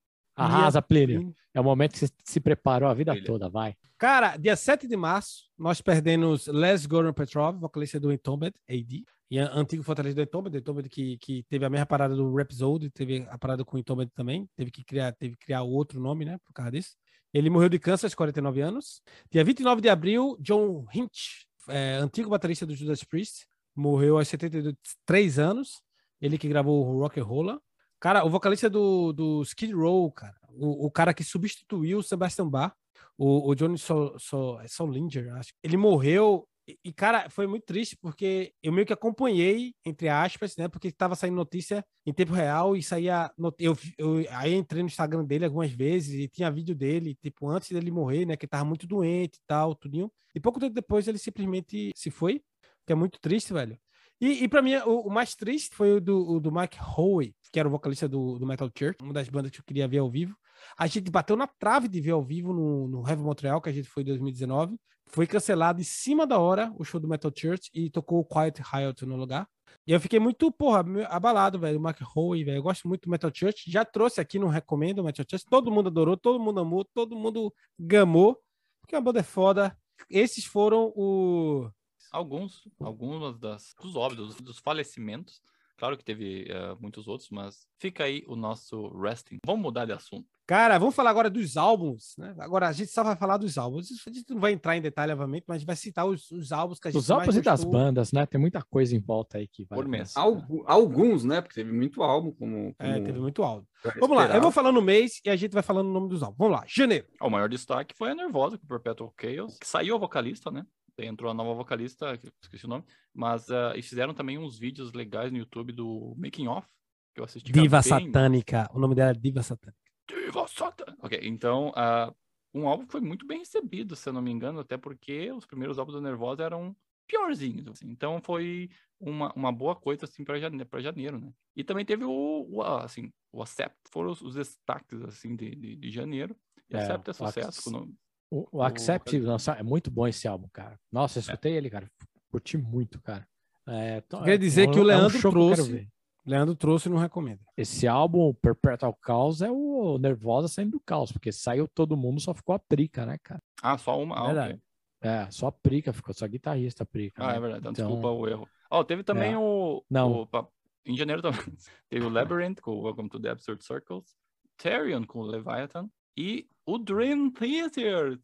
Arrasa, 0.44 0.82
Plínio. 0.82 1.34
É 1.54 1.60
o 1.60 1.64
momento 1.64 1.94
que 1.94 2.00
você 2.00 2.10
se 2.24 2.40
preparou 2.40 2.90
a 2.90 2.94
vida 2.94 3.14
toda, 3.24 3.50
vai. 3.50 3.76
Cara, 3.98 4.36
dia 4.36 4.56
7 4.56 4.88
de 4.88 4.98
março, 4.98 5.44
nós 5.58 5.82
perdemos 5.82 6.48
Les 6.48 6.86
Goran 6.86 7.14
Petrov, 7.14 7.60
vocalista 7.60 8.00
do 8.00 8.12
Entombed, 8.12 8.56
AD, 8.68 9.06
e 9.30 9.38
antigo 9.38 9.84
fortaleza 9.84 10.16
do 10.16 10.22
Entombed, 10.22 10.58
Entombed 10.58 10.90
que, 10.90 11.18
que 11.18 11.44
teve 11.44 11.64
a 11.64 11.70
mesma 11.70 11.86
parada 11.86 12.16
do 12.16 12.34
Rhapsody, 12.34 12.90
teve 12.90 13.26
a 13.30 13.38
parada 13.38 13.64
com 13.64 13.78
o 13.78 13.80
Entombed 13.80 14.12
também, 14.14 14.50
teve 14.56 14.72
que 14.72 14.84
criar, 14.84 15.14
teve 15.14 15.38
que 15.38 15.46
criar 15.46 15.62
outro 15.62 16.02
nome, 16.02 16.26
né, 16.26 16.38
por 16.44 16.52
causa 16.52 16.72
disso. 16.72 16.96
Ele 17.34 17.50
morreu 17.50 17.70
de 17.70 17.80
câncer 17.80 18.08
aos 18.08 18.16
49 18.16 18.60
anos. 18.60 19.02
Dia 19.32 19.44
29 19.44 19.82
de 19.82 19.88
abril, 19.88 20.36
John 20.42 20.86
Hinch, 20.94 21.46
é, 21.70 21.96
antigo 21.96 22.30
baterista 22.30 22.66
do 22.66 22.76
Judas 22.76 23.04
Priest, 23.04 23.46
morreu 23.76 24.18
aos 24.18 24.28
73 24.28 25.40
anos. 25.40 25.82
Ele 26.20 26.38
que 26.38 26.48
gravou 26.48 26.86
o 26.86 27.00
Rock 27.00 27.20
and 27.20 27.24
Roll. 27.24 27.62
Cara, 28.02 28.26
o 28.26 28.30
vocalista 28.30 28.68
do, 28.68 29.14
do 29.14 29.44
Skid 29.44 29.74
Row, 29.74 30.12
cara, 30.12 30.36
o, 30.50 30.88
o 30.88 30.92
cara 30.92 31.14
que 31.14 31.24
substituiu 31.24 32.00
o 32.00 32.04
Sebastian 32.04 32.50
Bach, 32.50 32.74
o, 33.16 33.48
o 33.50 33.54
Johnny 33.54 33.78
Sol, 33.78 34.18
Sol, 34.18 34.60
Solinger, 34.68 35.32
acho. 35.36 35.52
Ele 35.64 35.78
morreu 35.78 36.48
e, 36.84 36.92
cara, 36.92 37.30
foi 37.30 37.46
muito 37.46 37.64
triste 37.64 37.96
porque 37.96 38.54
eu 38.62 38.72
meio 38.72 38.88
que 38.88 38.94
acompanhei, 38.94 39.76
entre 39.86 40.10
aspas, 40.10 40.58
né? 40.58 40.68
Porque 40.68 40.88
estava 40.88 41.16
saindo 41.16 41.36
notícia 41.36 41.86
em 42.04 42.12
tempo 42.12 42.34
real 42.34 42.76
e 42.76 42.82
saía. 42.82 43.32
Eu, 43.60 43.78
eu, 43.98 44.26
aí 44.32 44.56
entrei 44.56 44.82
no 44.82 44.88
Instagram 44.88 45.24
dele 45.24 45.46
algumas 45.46 45.72
vezes 45.72 46.14
e 46.14 46.28
tinha 46.28 46.50
vídeo 46.50 46.74
dele, 46.74 47.16
tipo, 47.22 47.48
antes 47.50 47.72
dele 47.72 47.92
morrer, 47.92 48.26
né? 48.26 48.36
Que 48.36 48.46
ele 48.46 48.50
tava 48.50 48.66
muito 48.66 48.88
doente 48.88 49.36
e 49.36 49.42
tal, 49.46 49.76
tudinho. 49.76 50.12
E 50.34 50.40
pouco 50.40 50.60
tempo 50.60 50.74
depois 50.74 51.08
ele 51.08 51.20
simplesmente 51.20 51.92
se 51.96 52.10
foi, 52.10 52.42
que 52.86 52.94
é 52.94 52.96
muito 52.96 53.20
triste, 53.20 53.54
velho. 53.54 53.78
E, 54.22 54.44
e 54.44 54.48
para 54.48 54.62
mim, 54.62 54.76
o, 54.76 55.08
o, 55.08 55.10
mais 55.10 55.36
triste 55.36 55.76
foi 55.76 55.94
o 55.94 56.00
do, 56.00 56.34
o 56.34 56.40
do 56.40 56.52
Mike 56.52 56.78
Howe, 56.80 57.36
que 57.52 57.60
era 57.60 57.68
o 57.68 57.72
vocalista 57.72 58.08
do, 58.08 58.40
do 58.40 58.46
Metal 58.46 58.70
Church, 58.76 58.98
uma 59.02 59.14
das 59.14 59.28
bandas 59.28 59.52
que 59.52 59.60
eu 59.60 59.64
queria 59.64 59.88
ver 59.88 59.98
ao 59.98 60.10
vivo. 60.10 60.36
A 60.78 60.88
gente 60.88 61.12
bateu 61.12 61.36
na 61.36 61.48
trave 61.48 61.88
de 61.88 62.00
ver 62.00 62.12
ao 62.12 62.24
vivo 62.24 62.54
no, 62.54 62.88
no 62.88 63.08
Heavy 63.08 63.22
Montreal, 63.22 63.62
que 63.62 63.70
a 63.70 63.74
gente 63.74 63.90
foi 63.90 64.04
em 64.04 64.06
2019. 64.06 64.78
Foi 65.08 65.28
cancelado 65.28 65.82
em 65.82 65.84
cima 65.84 66.26
da 66.26 66.40
hora 66.40 66.74
o 66.78 66.86
show 66.86 67.00
do 67.00 67.08
Metal 67.08 67.32
Church 67.36 67.70
e 67.74 67.90
tocou 67.90 68.20
o 68.20 68.26
Quiet 68.26 68.62
Riot 68.62 69.06
no 69.06 69.18
lugar. 69.18 69.48
E 69.86 69.92
eu 69.92 70.00
fiquei 70.00 70.20
muito, 70.20 70.52
porra, 70.52 70.86
abalado, 71.10 71.60
velho. 71.60 71.78
O 71.78 71.82
Mark 71.82 72.00
Howe, 72.16 72.44
velho. 72.44 72.58
Eu 72.58 72.64
gosto 72.64 72.88
muito 72.88 73.04
do 73.04 73.12
Metal 73.12 73.32
Church. 73.34 73.70
Já 73.70 73.84
trouxe 73.84 74.22
aqui, 74.22 74.40
não 74.40 74.48
recomendo 74.48 75.00
o 75.00 75.04
Metal 75.04 75.26
Church. 75.30 75.46
Todo 75.50 75.72
mundo 75.72 75.88
adorou, 75.88 76.16
todo 76.16 76.40
mundo 76.40 76.60
amou, 76.62 76.86
todo 76.86 77.16
mundo 77.16 77.54
gamou. 77.78 78.40
Porque 78.80 78.96
a 78.96 79.02
banda 79.02 79.20
é 79.20 79.24
foda. 79.24 79.76
Esses 80.10 80.46
foram 80.46 80.94
o. 80.96 81.70
Alguns, 82.12 82.68
algumas 82.80 83.38
das, 83.40 83.74
dos 83.82 83.96
óbitos, 83.96 84.36
dos 84.36 84.60
falecimentos 84.60 85.42
Claro 85.82 85.98
que 85.98 86.04
teve 86.06 86.46
uh, 86.52 86.80
muitos 86.80 87.08
outros, 87.08 87.32
mas 87.32 87.66
fica 87.80 88.04
aí 88.04 88.24
o 88.28 88.36
nosso 88.36 88.88
resting. 89.02 89.40
Vamos 89.44 89.64
mudar 89.64 89.86
de 89.86 89.92
assunto. 89.92 90.30
Cara, 90.46 90.78
vamos 90.78 90.94
falar 90.94 91.10
agora 91.10 91.28
dos 91.28 91.58
álbuns, 91.58 92.14
né? 92.20 92.36
Agora 92.38 92.68
a 92.68 92.72
gente 92.72 92.92
só 92.92 93.04
vai 93.04 93.16
falar 93.16 93.38
dos 93.38 93.58
álbuns. 93.58 93.88
A 94.06 94.12
gente 94.12 94.32
não 94.32 94.40
vai 94.40 94.52
entrar 94.52 94.78
em 94.78 94.82
detalhe, 94.82 95.12
obviamente, 95.12 95.46
mas 95.48 95.56
a 95.56 95.58
gente 95.58 95.66
vai 95.66 95.76
citar 95.76 96.06
os, 96.06 96.30
os 96.30 96.52
álbuns 96.52 96.80
que 96.80 96.88
a 96.88 96.92
gente 96.92 97.00
Os 97.00 97.10
álbuns 97.10 97.36
e 97.36 97.42
das 97.42 97.64
bandas, 97.64 98.12
né? 98.12 98.28
Tem 98.28 98.40
muita 98.40 98.62
coisa 98.62 98.96
em 98.96 99.00
volta 99.00 99.40
aí 99.40 99.48
que 99.48 99.64
vai. 99.64 99.76
Por 99.76 99.88
mês. 99.88 100.14
alguns, 100.16 101.24
né? 101.24 101.42
Porque 101.42 101.56
teve 101.56 101.72
muito 101.72 102.04
álbum, 102.04 102.32
como. 102.32 102.76
como... 102.76 102.92
É, 102.92 103.02
teve 103.02 103.20
muito 103.20 103.42
álbum. 103.42 103.66
Vamos 104.00 104.16
lá, 104.16 104.36
eu 104.36 104.42
vou 104.42 104.52
falando 104.52 104.78
o 104.78 104.84
mês 104.84 105.20
e 105.26 105.32
a 105.32 105.36
gente 105.36 105.54
vai 105.54 105.64
falando 105.64 105.88
o 105.88 105.94
nome 105.94 106.10
dos 106.10 106.22
álbuns. 106.22 106.38
Vamos 106.38 106.60
lá, 106.60 106.64
janeiro. 106.68 107.08
O 107.20 107.28
maior 107.28 107.50
destaque 107.50 107.96
foi 107.98 108.12
a 108.12 108.16
Nervosa 108.16 108.56
com 108.56 108.66
o 108.66 108.68
Perpetual 108.68 109.12
Chaos, 109.20 109.58
que 109.58 109.68
saiu 109.68 109.96
a 109.96 109.98
vocalista, 109.98 110.52
né? 110.52 110.64
Entrou 111.00 111.32
a 111.32 111.34
nova 111.34 111.54
vocalista, 111.54 112.20
esqueci 112.42 112.66
o 112.66 112.70
nome, 112.70 112.84
mas 113.14 113.50
uh, 113.50 113.72
eles 113.74 113.88
fizeram 113.88 114.14
também 114.14 114.38
uns 114.38 114.58
vídeos 114.58 114.94
legais 114.94 115.32
no 115.32 115.38
YouTube 115.38 115.74
do 115.74 116.16
Making 116.18 116.48
Off, 116.48 116.68
que 117.14 117.22
eu 117.22 117.26
assisti. 117.26 117.52
Diva 117.52 117.82
Satânica, 117.82 118.70
o 118.74 118.80
nome 118.80 118.96
dela 118.96 119.12
é 119.12 119.14
Diva 119.14 119.44
Satânica. 119.44 119.80
Diva 120.08 120.48
Satânica. 120.48 120.98
Ok, 121.02 121.20
então, 121.24 121.70
uh, 121.70 122.14
um 122.54 122.68
álbum 122.68 122.86
foi 122.88 123.02
muito 123.02 123.26
bem 123.26 123.40
recebido, 123.40 123.96
se 123.96 124.08
eu 124.10 124.14
não 124.14 124.22
me 124.22 124.32
engano, 124.32 124.60
até 124.60 124.78
porque 124.78 125.32
os 125.32 125.46
primeiros 125.46 125.80
álbuns 125.80 125.96
do 125.96 126.02
Nervosa 126.02 126.44
eram 126.44 126.76
piorzinhos, 127.08 127.68
assim. 127.68 127.90
então 127.90 128.22
foi 128.24 128.70
uma, 129.00 129.34
uma 129.34 129.52
boa 129.52 129.76
coisa, 129.76 130.06
assim, 130.06 130.24
para 130.24 130.40
janeiro, 130.40 130.70
janeiro, 130.80 131.20
né? 131.20 131.34
E 131.56 131.64
também 131.64 131.84
teve 131.84 132.06
o, 132.06 132.48
o 132.50 132.62
assim, 132.62 133.12
o 133.34 133.42
Accept, 133.42 133.76
foram 133.90 134.12
os, 134.12 134.22
os 134.22 134.36
destaques, 134.36 135.02
assim, 135.02 135.36
de, 135.36 135.54
de, 135.56 135.76
de 135.76 135.92
janeiro. 135.92 136.36
E 136.70 136.76
é, 136.76 136.80
Accept 136.80 137.10
é 137.10 137.14
sucesso, 137.14 137.64
quando 137.64 137.94
o, 138.32 138.48
o 138.52 138.64
Accept, 138.64 139.18
o... 139.18 139.24
nossa, 139.24 139.52
é 139.52 139.62
muito 139.62 139.92
bom 139.92 140.08
esse 140.08 140.28
álbum, 140.28 140.48
cara. 140.52 140.80
Nossa, 140.92 141.20
eu 141.20 141.22
é. 141.22 141.24
escutei 141.24 141.54
é. 141.54 141.58
ele, 141.58 141.70
cara. 141.70 141.92
Curti 142.32 142.58
muito, 142.58 143.00
cara. 143.02 143.28
É, 143.68 144.02
tô, 144.02 144.24
Quer 144.24 144.38
dizer 144.38 144.70
é, 144.70 144.72
que 144.72 144.80
o 144.80 144.84
Leandro 144.84 145.16
é 145.16 145.18
um 145.18 145.32
trouxe. 145.32 145.80
Que 146.24 146.30
Leandro 146.30 146.56
trouxe 146.56 146.88
e 146.88 146.92
não 146.92 146.98
recomenda. 146.98 147.42
Esse 147.58 147.88
álbum, 147.88 148.30
o 148.30 148.34
Perpetual 148.34 148.94
Caos, 148.94 149.42
é 149.42 149.52
o 149.52 149.98
Nervosa 149.98 150.48
saindo 150.48 150.72
do 150.72 150.80
caos, 150.80 151.12
porque 151.12 151.32
saiu 151.32 151.68
todo 151.68 151.98
mundo, 151.98 152.22
só 152.22 152.34
ficou 152.34 152.56
a 152.56 152.60
Prica, 152.60 153.06
né, 153.06 153.18
cara? 153.24 153.42
Ah, 153.62 153.78
só 153.78 154.02
uma. 154.02 154.28
Verdade. 154.28 154.54
ok. 154.54 154.62
É, 155.02 155.30
só 155.32 155.48
a 155.48 155.52
Prica 155.52 155.92
ficou, 155.92 156.14
só 156.14 156.28
guitarrista 156.28 156.84
a 156.84 156.86
Prica. 156.86 157.24
Ah, 157.24 157.32
né? 157.32 157.38
é 157.38 157.40
verdade. 157.40 157.60
Então, 157.62 157.72
Então, 157.72 157.86
desculpa 157.88 158.10
o 158.10 158.28
erro. 158.28 158.48
Ó, 158.70 158.84
teve 158.84 159.04
também 159.04 159.34
É. 159.34 159.38
o, 159.38 159.84
Não. 159.90 160.22
o- 160.24 160.48
Em 160.86 160.96
janeiro 160.96 161.22
também. 161.22 161.40
teve 161.90 162.06
o 162.06 162.10
Labyrinth 162.10 162.62
com 162.62 162.72
o 162.72 162.84
Welcome 162.84 163.10
to 163.10 163.20
the 163.20 163.30
Absurd 163.30 163.64
Circles. 163.66 164.16
Therion 164.58 165.04
com 165.04 165.20
o 165.20 165.26
Leviathan. 165.26 165.90
E 166.18 166.46
o 166.66 166.78
Dream 166.78 167.32
Theater 167.32 168.18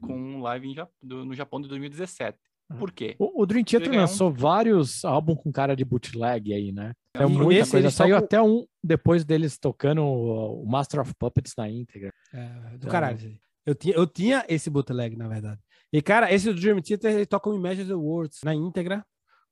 com 0.00 0.14
um 0.14 0.40
live 0.42 0.68
em 0.68 0.74
Ja- 0.74 0.88
do- 1.02 1.24
no 1.24 1.34
Japão 1.34 1.60
de 1.60 1.68
2017. 1.68 2.38
Uhum. 2.70 2.78
Por 2.78 2.92
quê? 2.92 3.14
O, 3.18 3.42
o 3.42 3.46
Dream 3.46 3.64
Theater 3.64 3.88
ganhar 3.90 4.02
um- 4.02 4.06
lançou 4.06 4.32
vários 4.32 5.04
álbuns 5.04 5.38
com 5.42 5.52
cara 5.52 5.74
de 5.76 5.84
bootleg 5.84 6.52
aí, 6.54 6.72
né? 6.72 6.92
É 7.14 7.22
E 7.24 7.26
muita 7.26 7.68
coisa. 7.68 7.90
Saiu 7.90 8.16
até 8.16 8.40
um 8.40 8.64
depois 8.82 9.24
deles 9.24 9.58
tocando 9.58 10.02
o 10.04 10.64
Master 10.66 11.00
of 11.00 11.12
Puppets 11.18 11.52
na 11.58 11.68
íntegra. 11.68 12.10
É, 12.32 12.46
do 12.70 12.76
Então- 12.76 12.90
caralho. 12.90 13.38
Eu 13.66 13.74
tinha, 13.76 13.94
eu 13.94 14.06
tinha 14.06 14.44
esse 14.48 14.68
bootleg, 14.70 15.16
na 15.16 15.28
verdade. 15.28 15.60
E, 15.92 16.00
cara, 16.02 16.32
esse 16.32 16.52
do 16.52 16.58
Dream 16.58 16.80
Theater, 16.80 17.12
ele 17.14 17.26
toca 17.26 17.48
o 17.50 17.54
Imagine 17.54 17.86
the 17.86 17.94
Words 17.94 18.40
na 18.44 18.54
íntegra. 18.54 19.04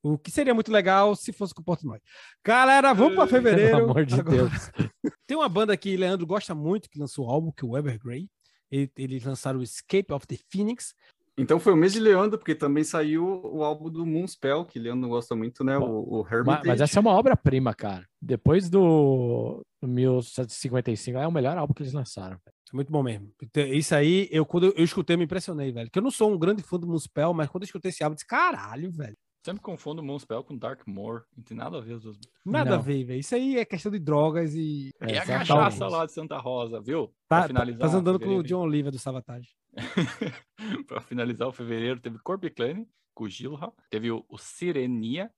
O 0.02 0.16
que 0.16 0.30
seria 0.30 0.54
muito 0.54 0.72
legal 0.72 1.14
se 1.14 1.32
fosse 1.32 1.52
com 1.54 1.60
o 1.60 1.64
Portnoy. 1.64 1.98
Galera, 2.44 2.92
vamos 2.94 3.14
para 3.16 3.26
fevereiro. 3.26 3.76
Pelo 3.78 3.90
amor 3.90 4.06
de 4.06 4.14
Agora- 4.18 4.36
Deus. 4.48 4.70
Tem 5.26 5.36
uma 5.36 5.48
banda 5.48 5.76
que 5.76 5.96
Leandro 5.96 6.26
gosta 6.26 6.54
muito, 6.54 6.88
que 6.88 6.98
lançou 6.98 7.26
o 7.26 7.30
álbum, 7.30 7.52
que 7.52 7.64
é 7.64 7.68
o 7.68 7.76
Evergrey. 7.76 8.28
Ele- 8.70 8.90
Eles 8.96 9.24
lançaram 9.24 9.60
o 9.60 9.62
Escape 9.62 10.12
of 10.12 10.26
the 10.26 10.36
Phoenix. 10.50 10.94
Então 11.38 11.58
foi 11.60 11.72
o 11.72 11.76
mês 11.76 11.92
de 11.92 12.00
Leandro, 12.00 12.38
porque 12.38 12.54
também 12.54 12.84
saiu 12.84 13.40
o 13.44 13.62
álbum 13.62 13.88
do 13.90 14.04
Moonspell, 14.04 14.64
que 14.64 14.78
Leandro 14.78 15.08
gosta 15.08 15.34
muito, 15.34 15.62
né? 15.64 15.78
O, 15.78 15.84
o 16.02 16.22
Mas, 16.22 16.32
Hermitage. 16.32 16.68
mas 16.68 16.80
essa 16.82 16.98
é 16.98 17.00
uma 17.00 17.12
obra-prima, 17.12 17.72
cara. 17.74 18.04
Depois 18.20 18.68
do, 18.68 19.62
do 19.80 19.88
1755, 19.88 21.18
é 21.18 21.26
o 21.26 21.32
melhor 21.32 21.56
álbum 21.56 21.72
que 21.74 21.82
eles 21.82 21.92
lançaram. 21.92 22.36
É 22.46 22.74
muito 22.76 22.92
bom 22.92 23.02
mesmo. 23.02 23.32
Então, 23.42 23.64
Isso 23.66 23.94
aí, 23.94 24.28
eu, 24.30 24.44
quando 24.44 24.66
eu, 24.66 24.74
eu 24.76 24.84
escutei, 24.84 25.14
eu 25.14 25.18
me 25.18 25.24
impressionei, 25.24 25.72
velho. 25.72 25.90
Que 25.90 25.98
eu 25.98 26.02
não 26.02 26.10
sou 26.10 26.30
um 26.32 26.38
grande 26.38 26.62
fã 26.62 26.78
do 26.78 26.86
Moonspell, 26.86 27.32
mas 27.32 27.48
quando 27.48 27.62
eu 27.62 27.66
escutei 27.66 27.88
esse 27.90 28.02
álbum, 28.02 28.12
eu 28.12 28.16
disse, 28.16 28.26
caralho, 28.26 28.90
velho. 28.92 29.16
Sempre 29.44 29.62
confundo 29.62 30.02
Moonspell 30.02 30.44
com 30.44 30.56
Darkmoor. 30.56 31.22
Não 31.36 31.42
tem 31.42 31.56
nada 31.56 31.78
a 31.78 31.80
ver 31.80 31.94
as 31.94 32.02
duas. 32.02 32.18
Nada 32.44 32.70
Não. 32.72 32.78
a 32.78 32.80
ver, 32.80 33.04
velho. 33.04 33.20
Isso 33.20 33.34
aí 33.34 33.56
é 33.56 33.64
questão 33.64 33.90
de 33.90 33.98
drogas 33.98 34.54
e. 34.54 34.90
E 35.00 35.16
a 35.16 35.24
cachaça 35.24 35.88
lá 35.88 36.04
de 36.04 36.12
Santa 36.12 36.36
Rosa, 36.38 36.80
viu? 36.80 37.06
Tá, 37.28 37.38
Pra 37.40 37.46
finalizar. 37.48 37.90
tá 37.90 37.96
andando 37.96 38.20
com 38.20 38.36
o 38.36 38.42
John 38.42 38.60
Oliver 38.60 38.92
do 38.92 38.98
Savatage. 38.98 39.48
pra 40.86 41.00
finalizar 41.00 41.48
o 41.48 41.52
fevereiro, 41.52 42.00
teve 42.00 42.18
Corbiclane 42.18 42.86
com 43.14 43.24
o 43.24 43.28
Gilha. 43.28 43.72
Teve 43.90 44.10
o, 44.10 44.24
o 44.28 44.36
Sirenia 44.38 45.30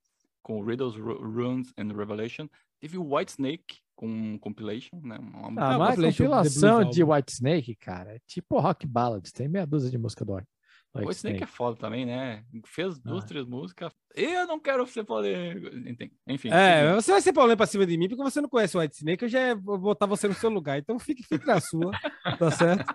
com 0.42 0.59
o 0.61 0.64
Riddles, 0.64 0.97
Ru- 0.97 1.21
Runes 1.23 1.73
and 1.78 1.94
Revelation. 1.97 2.49
Teve 2.80 2.99
o 2.99 3.14
White 3.16 3.32
Snake 3.32 3.78
com 3.94 4.09
um 4.09 4.38
compilation, 4.38 5.00
né? 5.02 5.16
Uma, 5.21 5.49
uma- 5.49 5.62
Ah, 5.62 5.75
Ah, 5.75 5.78
mas 5.78 5.88
a 5.90 5.90
compilation 5.92 6.25
The 6.25 6.30
compilação 6.30 6.90
de. 6.90 7.04
White 7.04 7.32
Snake, 7.32 7.75
cara, 7.76 8.16
é 8.16 8.18
tipo 8.26 8.59
rock 8.59 8.85
ballads. 8.87 9.30
Tem 9.30 9.47
meia 9.49 9.64
dúzia 9.66 9.90
de 9.90 9.99
música 9.99 10.25
do 10.25 10.32
o 10.32 10.40
White 10.94 11.08
White 11.08 11.16
Snake 11.18 11.42
é 11.42 11.46
foda 11.46 11.76
também, 11.76 12.04
né? 12.04 12.44
Fez 12.66 12.99
duas, 12.99 13.25
Ah. 13.25 13.26
três 13.26 13.46
músicas. 13.46 13.92
Eu 14.14 14.46
não 14.46 14.61
quero 14.61 14.87
ser 14.87 15.04
polêmico. 15.04 15.68
Enfim, 15.88 16.11
enfim. 16.28 16.49
É, 16.50 16.80
seguindo. 16.82 16.94
você 17.00 17.12
vai 17.12 17.20
ser 17.22 17.32
problema 17.32 17.56
pra 17.56 17.66
cima 17.66 17.87
de 17.87 17.96
mim 17.96 18.08
porque 18.08 18.22
você 18.22 18.40
não 18.42 18.49
conhece 18.49 18.76
o 18.76 18.80
White 18.80 18.96
Snake, 18.96 19.22
eu 19.25 19.28
já 19.28 19.40
ia 19.49 19.54
botar 19.56 20.04
você 20.06 20.28
no 20.28 20.34
seu 20.34 20.50
lugar. 20.50 20.78
Então 20.78 20.99
fique, 20.99 21.22
fique 21.22 21.46
na 21.46 21.61
sua, 21.61 21.92
tá 22.38 22.50
certo? 22.50 22.94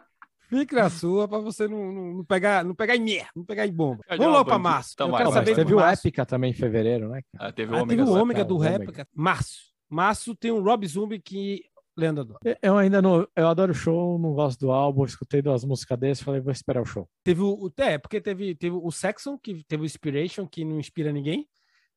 Fique 0.50 0.76
na 0.76 0.90
sua 0.90 1.28
pra 1.28 1.40
você 1.40 1.68
não, 1.68 1.92
não, 1.92 2.14
não 2.18 2.24
pegar, 2.24 2.64
não 2.64 2.74
pegar 2.76 2.96
em 2.96 3.02
merda, 3.04 3.30
não 3.36 3.44
pegar 3.44 3.66
em 3.68 3.74
bomba. 3.74 4.02
Vamos 4.10 4.28
logo 4.28 4.46
pra 4.46 4.58
março. 4.60 4.92
Então 4.94 5.08
eu 5.08 5.12
vai, 5.12 5.22
quero 5.24 5.32
vai. 5.34 5.44
Teve 5.44 5.74
o. 5.74 5.80
Épica 5.82 6.26
também 6.26 6.52
em 6.52 6.54
fevereiro, 6.54 7.10
né? 7.10 7.22
Ah, 7.38 7.52
teve 7.52 7.74
o 7.74 7.76
Ah, 7.76 7.82
Omega 7.82 7.98
teve 8.06 8.10
o 8.10 8.22
ômega 8.22 8.46
do 8.46 8.56
Ômega. 8.56 8.72
Réplica. 8.78 9.08
Março. 9.14 9.58
Março 9.90 10.36
tem 10.36 10.52
um 10.52 10.62
Rob 10.62 10.86
Zombie 10.88 11.20
que 11.20 11.64
Leandro. 11.98 12.38
Eu 12.62 12.78
ainda 12.78 13.02
não. 13.02 13.28
Eu 13.36 13.48
adoro 13.48 13.72
o 13.72 13.76
show, 13.76 14.20
não 14.20 14.34
gosto 14.34 14.60
do 14.60 14.72
álbum, 14.72 15.04
escutei 15.04 15.42
duas 15.42 15.64
músicas 15.66 15.98
desse, 15.98 16.24
falei, 16.24 16.40
vou 16.40 16.52
esperar 16.52 16.82
o 16.82 16.86
show. 16.86 17.10
Teve 17.24 17.42
o. 17.42 17.72
É, 17.78 17.98
porque 17.98 18.22
teve, 18.22 18.54
teve 18.56 18.76
o 18.76 18.92
Saxon, 18.92 19.38
que 19.38 19.64
teve 19.64 19.84
o 19.84 19.86
Inspiration, 19.86 20.48
que 20.48 20.64
não 20.64 20.80
inspira 20.80 21.12
ninguém. 21.12 21.48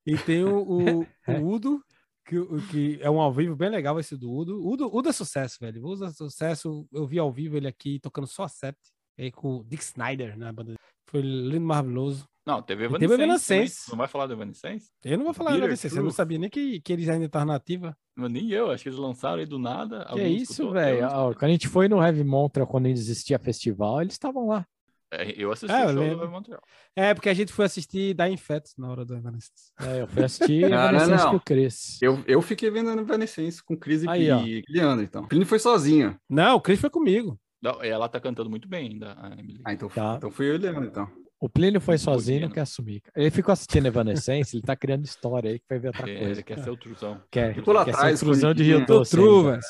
E 0.06 0.16
tem 0.16 0.42
o, 0.44 0.62
o, 0.62 1.06
É. 1.28 1.38
o 1.38 1.46
Udo, 1.46 1.84
que, 2.24 2.36
que 2.70 2.98
é 3.02 3.10
um 3.10 3.20
ao 3.20 3.32
vivo 3.32 3.54
bem 3.54 3.68
legal 3.68 4.00
esse 4.00 4.16
do 4.16 4.32
Udo. 4.32 4.66
Udo, 4.66 4.94
Udo 4.94 5.08
é 5.08 5.12
sucesso, 5.12 5.58
velho. 5.60 5.84
Udo 5.84 6.06
é 6.06 6.10
sucesso. 6.10 6.88
Eu 6.92 7.06
vi 7.06 7.18
ao 7.18 7.30
vivo 7.30 7.56
ele 7.56 7.68
aqui 7.68 8.00
tocando 8.00 8.26
só 8.26 8.48
Sept. 8.48 8.80
Aí 9.18 9.30
com 9.30 9.58
o 9.58 9.64
Dick 9.64 9.82
Snyder 9.82 10.38
na 10.38 10.50
banda. 10.52 10.74
Foi 11.06 11.20
lindo, 11.20 11.66
maravilhoso. 11.66 12.26
Não, 12.46 12.62
teve 12.62 12.84
Evanescence. 12.84 13.08
teve. 13.10 13.22
Evanescence. 13.22 13.90
Não 13.90 13.98
vai 13.98 14.08
falar 14.08 14.26
do 14.26 14.32
Evanescence? 14.32 14.90
Eu 15.04 15.18
não 15.18 15.24
vou 15.26 15.34
falar 15.34 15.52
nada 15.52 15.68
disso, 15.68 15.86
eu 15.88 16.02
não 16.02 16.10
sabia 16.10 16.38
nem 16.38 16.48
que, 16.50 16.80
que 16.80 16.92
eles 16.92 17.08
ainda 17.08 17.26
estavam 17.26 17.48
na 17.48 17.54
ativa. 17.56 17.96
Mas 18.16 18.30
Nem 18.32 18.50
eu, 18.50 18.70
acho 18.70 18.82
que 18.82 18.88
eles 18.88 18.98
lançaram 18.98 19.38
aí 19.40 19.46
do 19.46 19.58
nada. 19.58 20.04
Que 20.06 20.10
alguém 20.12 20.36
isso, 20.36 20.70
velho? 20.70 21.06
Quando 21.34 21.44
a 21.44 21.48
gente 21.48 21.68
foi 21.68 21.88
no 21.88 22.02
Heavy 22.02 22.24
Montreal, 22.24 22.66
quando 22.66 22.86
existia 22.86 23.38
festival, 23.38 24.00
eles 24.00 24.14
estavam 24.14 24.46
lá. 24.48 24.66
É, 25.12 25.34
eu 25.36 25.50
assisti 25.50 25.74
É, 25.74 25.82
eu 25.82 25.86
o 25.86 25.88
show 25.88 25.94
do 25.94 26.00
lembro. 26.00 26.20
Heavy 26.20 26.32
Montreal. 26.32 26.60
É, 26.94 27.14
porque 27.14 27.28
a 27.28 27.34
gente 27.34 27.52
foi 27.52 27.64
assistir 27.64 28.14
Dying 28.14 28.36
Fats 28.36 28.74
na 28.78 28.88
hora 28.90 29.04
do 29.04 29.14
Evanescence. 29.16 29.72
É, 29.80 30.02
eu 30.02 30.06
fui 30.06 30.22
assistir 30.22 30.62
Não, 30.70 30.70
não, 30.70 30.84
Evanescence 30.88 31.24
não. 31.24 31.30
com 31.32 31.36
o 31.36 31.40
Chris. 31.40 31.98
Eu, 32.00 32.22
eu 32.26 32.40
fiquei 32.40 32.70
vendo 32.70 32.90
a 32.90 32.94
Evanescence 32.94 33.62
com 33.62 33.76
Cris 33.76 34.02
e, 34.04 34.08
Aí, 34.08 34.28
e 34.28 34.62
Leandro, 34.68 35.04
então. 35.04 35.26
Cris 35.26 35.48
foi 35.48 35.58
sozinho. 35.58 36.16
Não, 36.28 36.56
o 36.56 36.60
Chris 36.60 36.80
foi 36.80 36.90
comigo. 36.90 37.38
Não, 37.60 37.82
ela 37.82 38.08
tá 38.08 38.18
cantando 38.20 38.48
muito 38.48 38.68
bem 38.68 38.88
ainda, 38.92 39.16
a 39.20 39.32
Emily. 39.38 39.60
Ah, 39.64 39.72
então, 39.72 39.88
Tá. 39.88 40.14
então 40.16 40.30
fui 40.30 40.48
eu 40.48 40.54
e 40.54 40.58
Leandro, 40.58 40.84
então. 40.84 41.10
O 41.40 41.48
Plínio 41.48 41.80
foi 41.80 41.96
sozinho, 41.96 42.42
não 42.42 42.50
quer 42.50 42.60
assumir. 42.60 43.02
Ele 43.16 43.30
ficou 43.30 43.50
assistindo 43.52 43.86
Evanescence, 43.86 44.54
ele 44.54 44.62
tá 44.62 44.76
criando 44.76 45.04
história 45.04 45.50
aí 45.52 45.58
que 45.58 45.64
vai 45.68 45.78
ver 45.78 45.88
outra 45.88 46.10
É, 46.10 46.16
coisa. 46.18 46.32
ele 46.32 46.42
quer 46.42 46.58
ser 46.62 46.70
o 46.70 46.76
truzão. 46.76 47.22
Quer, 47.30 47.54
Ficou 47.54 47.72
lá 47.72 47.84
quer 47.84 47.92
atrás, 47.94 48.18
ser 48.18 48.24
intrusão 48.26 48.52
de 48.54 48.62
Rio. 48.62 48.78
Sou 48.78 48.86
Doce. 48.86 49.10
true, 49.12 49.28
ainda. 49.38 49.50
velho. 49.52 49.62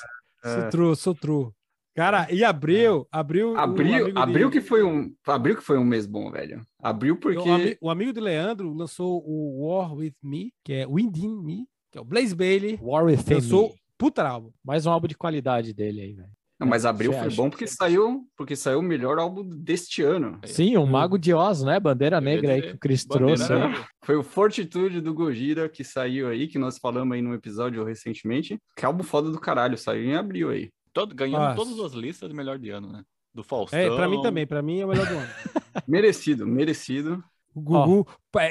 Sou 0.43 0.51
É. 0.53 0.69
true, 0.69 0.97
sou 0.97 1.15
true. 1.15 1.49
Cara, 1.95 2.27
e 2.33 2.43
abril, 2.45 3.07
abril. 3.13 3.53
o 3.53 3.57
Abril, 3.59 4.13
abril 4.17 4.49
de- 4.51 4.59
que 4.59 4.61
foi 4.67 4.83
um. 4.83 5.13
Abril 5.27 5.57
que 5.57 5.63
foi 5.63 5.77
um 5.79 5.85
mês 5.85 6.07
bom, 6.07 6.31
velho. 6.31 6.65
Abril 6.83 7.17
porque. 7.19 7.39
O, 7.49 7.53
ami- 7.53 7.77
o 7.81 7.91
amigo 7.91 8.13
de 8.13 8.21
Leandro 8.21 8.73
lançou 8.73 9.23
o 9.27 9.67
War 9.69 9.93
With 9.95 10.15
Me, 10.23 10.53
que 10.65 10.73
é 10.73 10.87
Within 10.87 11.37
Me, 11.43 11.67
que 11.91 11.99
é 11.99 12.01
o 12.01 12.05
Blaze 12.05 12.35
Bailey. 12.35 12.79
War 12.81 13.05
Within 13.05 13.35
Lançou 13.35 13.69
Me. 13.71 13.75
puta 13.99 14.27
álbum. 14.27 14.51
Mais 14.65 14.87
um 14.87 14.91
álbum 14.91 15.07
de 15.09 15.17
qualidade 15.17 15.73
dele 15.75 16.01
aí, 16.01 16.15
velho. 16.15 16.31
Não, 16.61 16.67
mas 16.67 16.85
abril 16.85 17.11
Você 17.13 17.19
foi 17.19 17.27
acha? 17.29 17.37
bom 17.37 17.49
porque 17.49 17.67
saiu, 17.67 18.29
porque 18.37 18.55
saiu 18.55 18.81
o 18.81 18.83
melhor 18.83 19.19
álbum 19.19 19.43
deste 19.43 20.03
ano. 20.03 20.39
Sim, 20.45 20.77
um 20.77 20.85
Mago 20.85 21.19
de 21.19 21.33
Oz, 21.33 21.63
né? 21.63 21.81
Bandeira 21.81 22.21
Negra 22.21 22.53
aí 22.53 22.61
que 22.61 22.73
o 22.73 22.79
Chris 22.79 23.07
Bandeira 23.07 23.47
trouxe. 23.47 23.67
Negra. 23.67 23.89
Foi 24.05 24.17
o 24.17 24.23
Fortitude 24.23 25.01
do 25.01 25.15
Gojira 25.15 25.71
que 25.71 25.83
saiu 25.83 26.29
aí, 26.29 26.47
que 26.47 26.59
nós 26.59 26.77
falamos 26.77 27.15
aí 27.15 27.23
num 27.23 27.33
episódio 27.33 27.83
recentemente. 27.83 28.61
Que 28.77 28.85
álbum 28.85 29.03
foda 29.03 29.31
do 29.31 29.41
caralho, 29.41 29.79
saiu 29.79 30.05
em 30.05 30.15
abril 30.15 30.51
aí. 30.51 30.69
Todo, 30.93 31.15
ganhando 31.15 31.41
Nossa. 31.41 31.57
todas 31.57 31.81
as 31.81 31.93
listas 31.93 32.29
de 32.29 32.35
melhor 32.35 32.59
de 32.59 32.69
ano, 32.69 32.93
né? 32.93 33.03
Do 33.33 33.43
Faustão. 33.43 33.79
É, 33.79 33.89
pra 33.89 34.09
mim 34.09 34.21
também, 34.21 34.47
pra 34.47 34.61
mim 34.61 34.81
é 34.81 34.85
o 34.85 34.89
melhor 34.89 35.07
do 35.07 35.15
ano. 35.17 35.29
Merecido, 35.89 36.47
merecido. 36.47 37.25
O 37.55 37.61
Gugu 37.61 38.07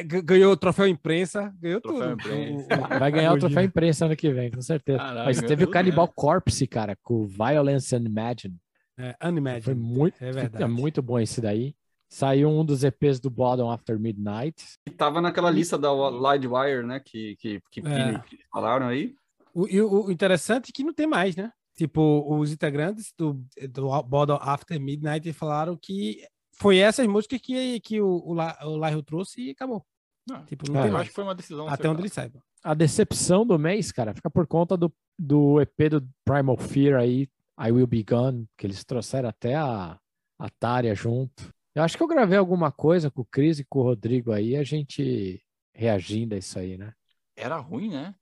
g- 0.09 0.21
ganhou 0.21 0.51
o 0.51 0.57
troféu 0.57 0.87
imprensa, 0.87 1.53
ganhou 1.59 1.79
Troféu 1.79 2.17
tudo. 2.17 2.33
imprensa. 2.33 2.67
Vai 2.99 3.11
ganhar 3.11 3.33
o 3.33 3.39
troféu 3.39 3.63
imprensa 3.63 4.05
ano 4.05 4.15
que 4.15 4.31
vem, 4.31 4.51
com 4.51 4.61
certeza. 4.61 4.97
Caralho, 4.99 5.25
Mas 5.25 5.41
teve 5.41 5.63
o 5.63 5.69
Cannibal 5.71 6.05
né? 6.07 6.13
Corpse, 6.15 6.67
cara, 6.67 6.97
com 7.01 7.25
Violence 7.25 7.95
Unimagined. 7.95 8.57
É, 8.97 9.15
Foi 9.21 9.29
Unimagined. 9.29 9.79
muito, 9.79 10.15
É 10.21 10.31
verdade. 10.31 10.63
é 10.63 10.67
muito 10.67 11.01
bom 11.01 11.17
esse 11.19 11.39
daí. 11.39 11.73
Saiu 12.09 12.49
um 12.49 12.65
dos 12.65 12.83
EPs 12.83 13.19
do 13.19 13.29
Bottom 13.29 13.69
After 13.71 13.97
Midnight. 13.99 14.63
E 14.87 14.91
tava 14.91 15.21
naquela 15.21 15.49
lista 15.51 15.77
da 15.77 15.89
Livewire, 16.09 16.85
né? 16.85 16.99
Que, 16.99 17.35
que, 17.37 17.61
que, 17.71 17.79
É. 17.87 18.19
que 18.27 18.37
falaram 18.51 18.87
aí. 18.87 19.13
O, 19.53 19.67
e 19.67 19.81
o, 19.81 20.11
interessante 20.11 20.69
é 20.69 20.73
que 20.73 20.83
não 20.83 20.93
tem 20.93 21.07
mais, 21.07 21.35
né? 21.35 21.51
Tipo, 21.77 22.25
os 22.37 22.51
integrantes 22.51 23.13
do, 23.17 23.41
do 23.71 24.03
Bottle 24.03 24.39
After 24.41 24.77
Midnight 24.79 25.31
falaram 25.31 25.77
que 25.81 26.21
foi 26.59 26.77
essas 26.77 27.07
músicas 27.07 27.39
que, 27.41 27.79
que 27.81 28.01
o, 28.01 28.07
o, 28.25 28.33
La- 28.33 28.57
o 28.63 28.77
Lyle 28.85 29.03
trouxe 29.03 29.41
e 29.41 29.49
acabou. 29.51 29.85
Não, 30.27 30.45
Tipo, 30.45 30.71
não 30.71 30.79
É, 30.79 30.83
tem 30.83 30.89
eu 30.89 30.93
mais. 30.93 31.01
acho 31.03 31.09
que 31.11 31.15
foi 31.15 31.23
uma 31.23 31.35
decisão 31.35 31.67
Até 31.67 31.89
onde 31.89 32.01
ele 32.01 32.09
saiba. 32.09 32.43
A 32.63 32.73
decepção 32.73 33.45
do 33.45 33.57
mês, 33.57 33.91
cara, 33.91 34.13
fica 34.13 34.29
por 34.29 34.45
conta 34.45 34.75
do, 34.75 34.93
do 35.17 35.61
EP 35.61 35.89
do 35.89 36.07
Primal 36.25 36.57
Fear 36.57 36.99
aí, 36.99 37.27
I 37.59 37.71
Will 37.71 37.87
Be 37.87 38.03
Gone, 38.03 38.45
que 38.57 38.67
eles 38.67 38.83
trouxeram 38.83 39.29
até 39.29 39.55
a, 39.55 39.97
a 40.37 40.49
Tária 40.59 40.93
junto. 40.93 41.49
Eu 41.73 41.83
acho 41.83 41.95
que 41.95 42.03
eu 42.03 42.07
gravei 42.07 42.37
alguma 42.37 42.71
coisa 42.71 43.09
com 43.09 43.21
o 43.21 43.25
Cris 43.25 43.59
e 43.59 43.63
com 43.65 43.79
o 43.79 43.83
Rodrigo 43.83 44.31
aí, 44.33 44.55
a 44.55 44.63
gente 44.63 45.41
reagindo 45.73 46.35
a 46.35 46.37
isso 46.37 46.59
aí, 46.59 46.77
né? 46.77 46.93
Era 47.35 47.57
ruim, 47.57 47.89
né? 47.89 48.13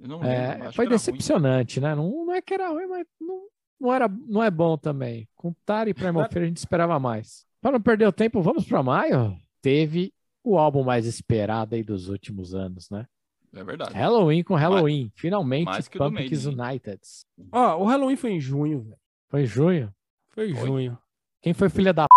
Eu 0.00 0.08
não 0.08 0.22
É, 0.24 0.72
foi 0.72 0.88
decepcionante, 0.88 1.80
né? 1.80 1.94
Não, 1.94 2.26
não 2.26 2.32
é 2.32 2.40
que 2.40 2.54
era 2.54 2.68
ruim, 2.68 2.86
mas 2.86 3.06
não, 3.20 3.42
não, 3.80 3.92
era, 3.92 4.08
não 4.08 4.42
é 4.42 4.50
bom 4.50 4.78
também. 4.78 5.28
Com 5.36 5.52
Tária 5.64 5.90
e 5.90 5.94
Primal 5.94 6.28
Fear 6.30 6.44
a 6.44 6.48
gente 6.48 6.58
esperava 6.58 6.98
mais. 6.98 7.44
Para 7.60 7.72
não 7.72 7.80
perder 7.80 8.06
o 8.06 8.12
tempo, 8.12 8.40
vamos 8.42 8.64
para 8.66 8.82
maio? 8.82 9.36
Teve 9.62 10.12
o 10.44 10.56
álbum 10.58 10.82
mais 10.82 11.06
esperado 11.06 11.74
aí 11.74 11.82
dos 11.82 12.08
últimos 12.08 12.54
anos, 12.54 12.88
né? 12.90 13.06
É 13.54 13.62
verdade. 13.64 13.92
Halloween 13.94 14.42
com 14.42 14.54
Halloween. 14.54 15.10
Finalmente, 15.16 15.64
mais 15.66 15.88
que 15.88 15.98
Pumpkins. 15.98 16.46
United. 16.46 17.00
Ó, 17.52 17.82
o 17.82 17.84
Halloween 17.84 18.16
foi 18.16 18.30
em 18.32 18.40
junho, 18.40 18.80
velho. 18.82 18.96
Foi 19.28 19.42
em 19.42 19.46
junho. 19.46 19.94
Foi 20.32 20.50
em 20.50 20.54
Foi. 20.54 20.66
junho. 20.66 20.98
Quem 21.42 21.52
foi 21.52 21.68
filha 21.68 21.92
da 21.92 22.04
p... 22.04 22.08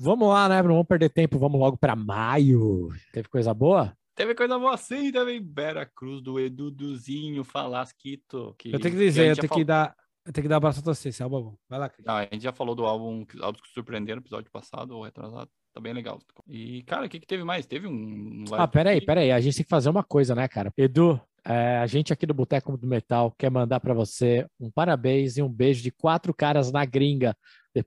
Vamos 0.00 0.28
lá, 0.28 0.48
né? 0.48 0.60
Não 0.62 0.70
vamos 0.70 0.86
perder 0.86 1.10
tempo, 1.10 1.38
vamos 1.38 1.60
logo 1.60 1.76
para 1.76 1.94
maio. 1.94 2.88
Teve 3.12 3.28
coisa 3.28 3.52
boa? 3.52 3.96
Teve 4.16 4.34
coisa 4.34 4.58
boa 4.58 4.74
assim 4.74 5.12
também. 5.12 5.40
Vera 5.42 5.84
Cruz, 5.86 6.20
do 6.22 6.40
Edu 6.40 6.70
Duzinho, 6.70 7.44
Falasquito. 7.44 8.54
Que, 8.58 8.68
Eu 8.74 8.80
tenho 8.80 8.94
que 8.96 9.00
a 9.02 9.04
dizer, 9.04 9.30
eu 9.30 9.34
tenho 9.36 9.42
que 9.42 9.48
falou- 9.48 9.64
dar. 9.64 9.94
Eu 10.24 10.32
tenho 10.32 10.44
que 10.44 10.48
dar 10.48 10.56
abraço 10.58 10.78
a 10.80 10.82
você, 10.82 11.08
esse 11.08 11.22
álbum 11.22 11.38
é 11.38 11.42
bom. 11.42 11.54
Vai 11.68 11.78
lá, 11.80 11.88
Cris. 11.88 12.06
Ah, 12.06 12.18
a 12.18 12.22
gente 12.32 12.42
já 12.42 12.52
falou 12.52 12.74
do 12.76 12.84
álbum, 12.84 13.24
álbuns 13.40 13.60
que 13.62 13.68
surpreenderam 13.74 14.20
no 14.20 14.22
episódio 14.22 14.50
passado 14.52 14.92
ou 14.96 15.02
retrasado. 15.02 15.50
Tá 15.74 15.80
bem 15.80 15.92
legal. 15.92 16.20
E, 16.46 16.82
cara, 16.84 17.06
o 17.06 17.08
que, 17.08 17.18
que 17.18 17.26
teve 17.26 17.42
mais? 17.42 17.66
Teve 17.66 17.88
um. 17.88 18.44
Ah, 18.52 18.68
peraí, 18.68 19.00
peraí. 19.04 19.32
A 19.32 19.40
gente 19.40 19.56
tem 19.56 19.64
que 19.64 19.70
fazer 19.70 19.88
uma 19.90 20.04
coisa, 20.04 20.34
né, 20.34 20.46
cara? 20.46 20.72
Edu, 20.76 21.20
é, 21.44 21.78
a 21.78 21.86
gente 21.86 22.12
aqui 22.12 22.24
do 22.26 22.34
Boteco 22.34 22.76
do 22.76 22.86
Metal 22.86 23.34
quer 23.36 23.50
mandar 23.50 23.80
pra 23.80 23.94
você 23.94 24.46
um 24.60 24.70
parabéns 24.70 25.38
e 25.38 25.42
um 25.42 25.48
beijo 25.48 25.82
de 25.82 25.90
quatro 25.90 26.32
caras 26.32 26.70
na 26.70 26.84
gringa 26.84 27.34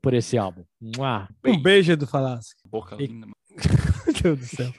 por 0.01 0.13
esse 0.13 0.37
álbum. 0.37 0.65
Mua. 0.81 1.29
Um 1.45 1.61
beijo, 1.61 1.91
Edu 1.91 2.07
Falasque. 2.07 2.59
Boca 2.67 2.95
E- 2.99 3.07
linda, 3.07 3.27
mano. 3.27 3.35
Meu 4.05 4.35
Deus 4.35 4.39
do 4.39 4.45
céu. 4.45 4.73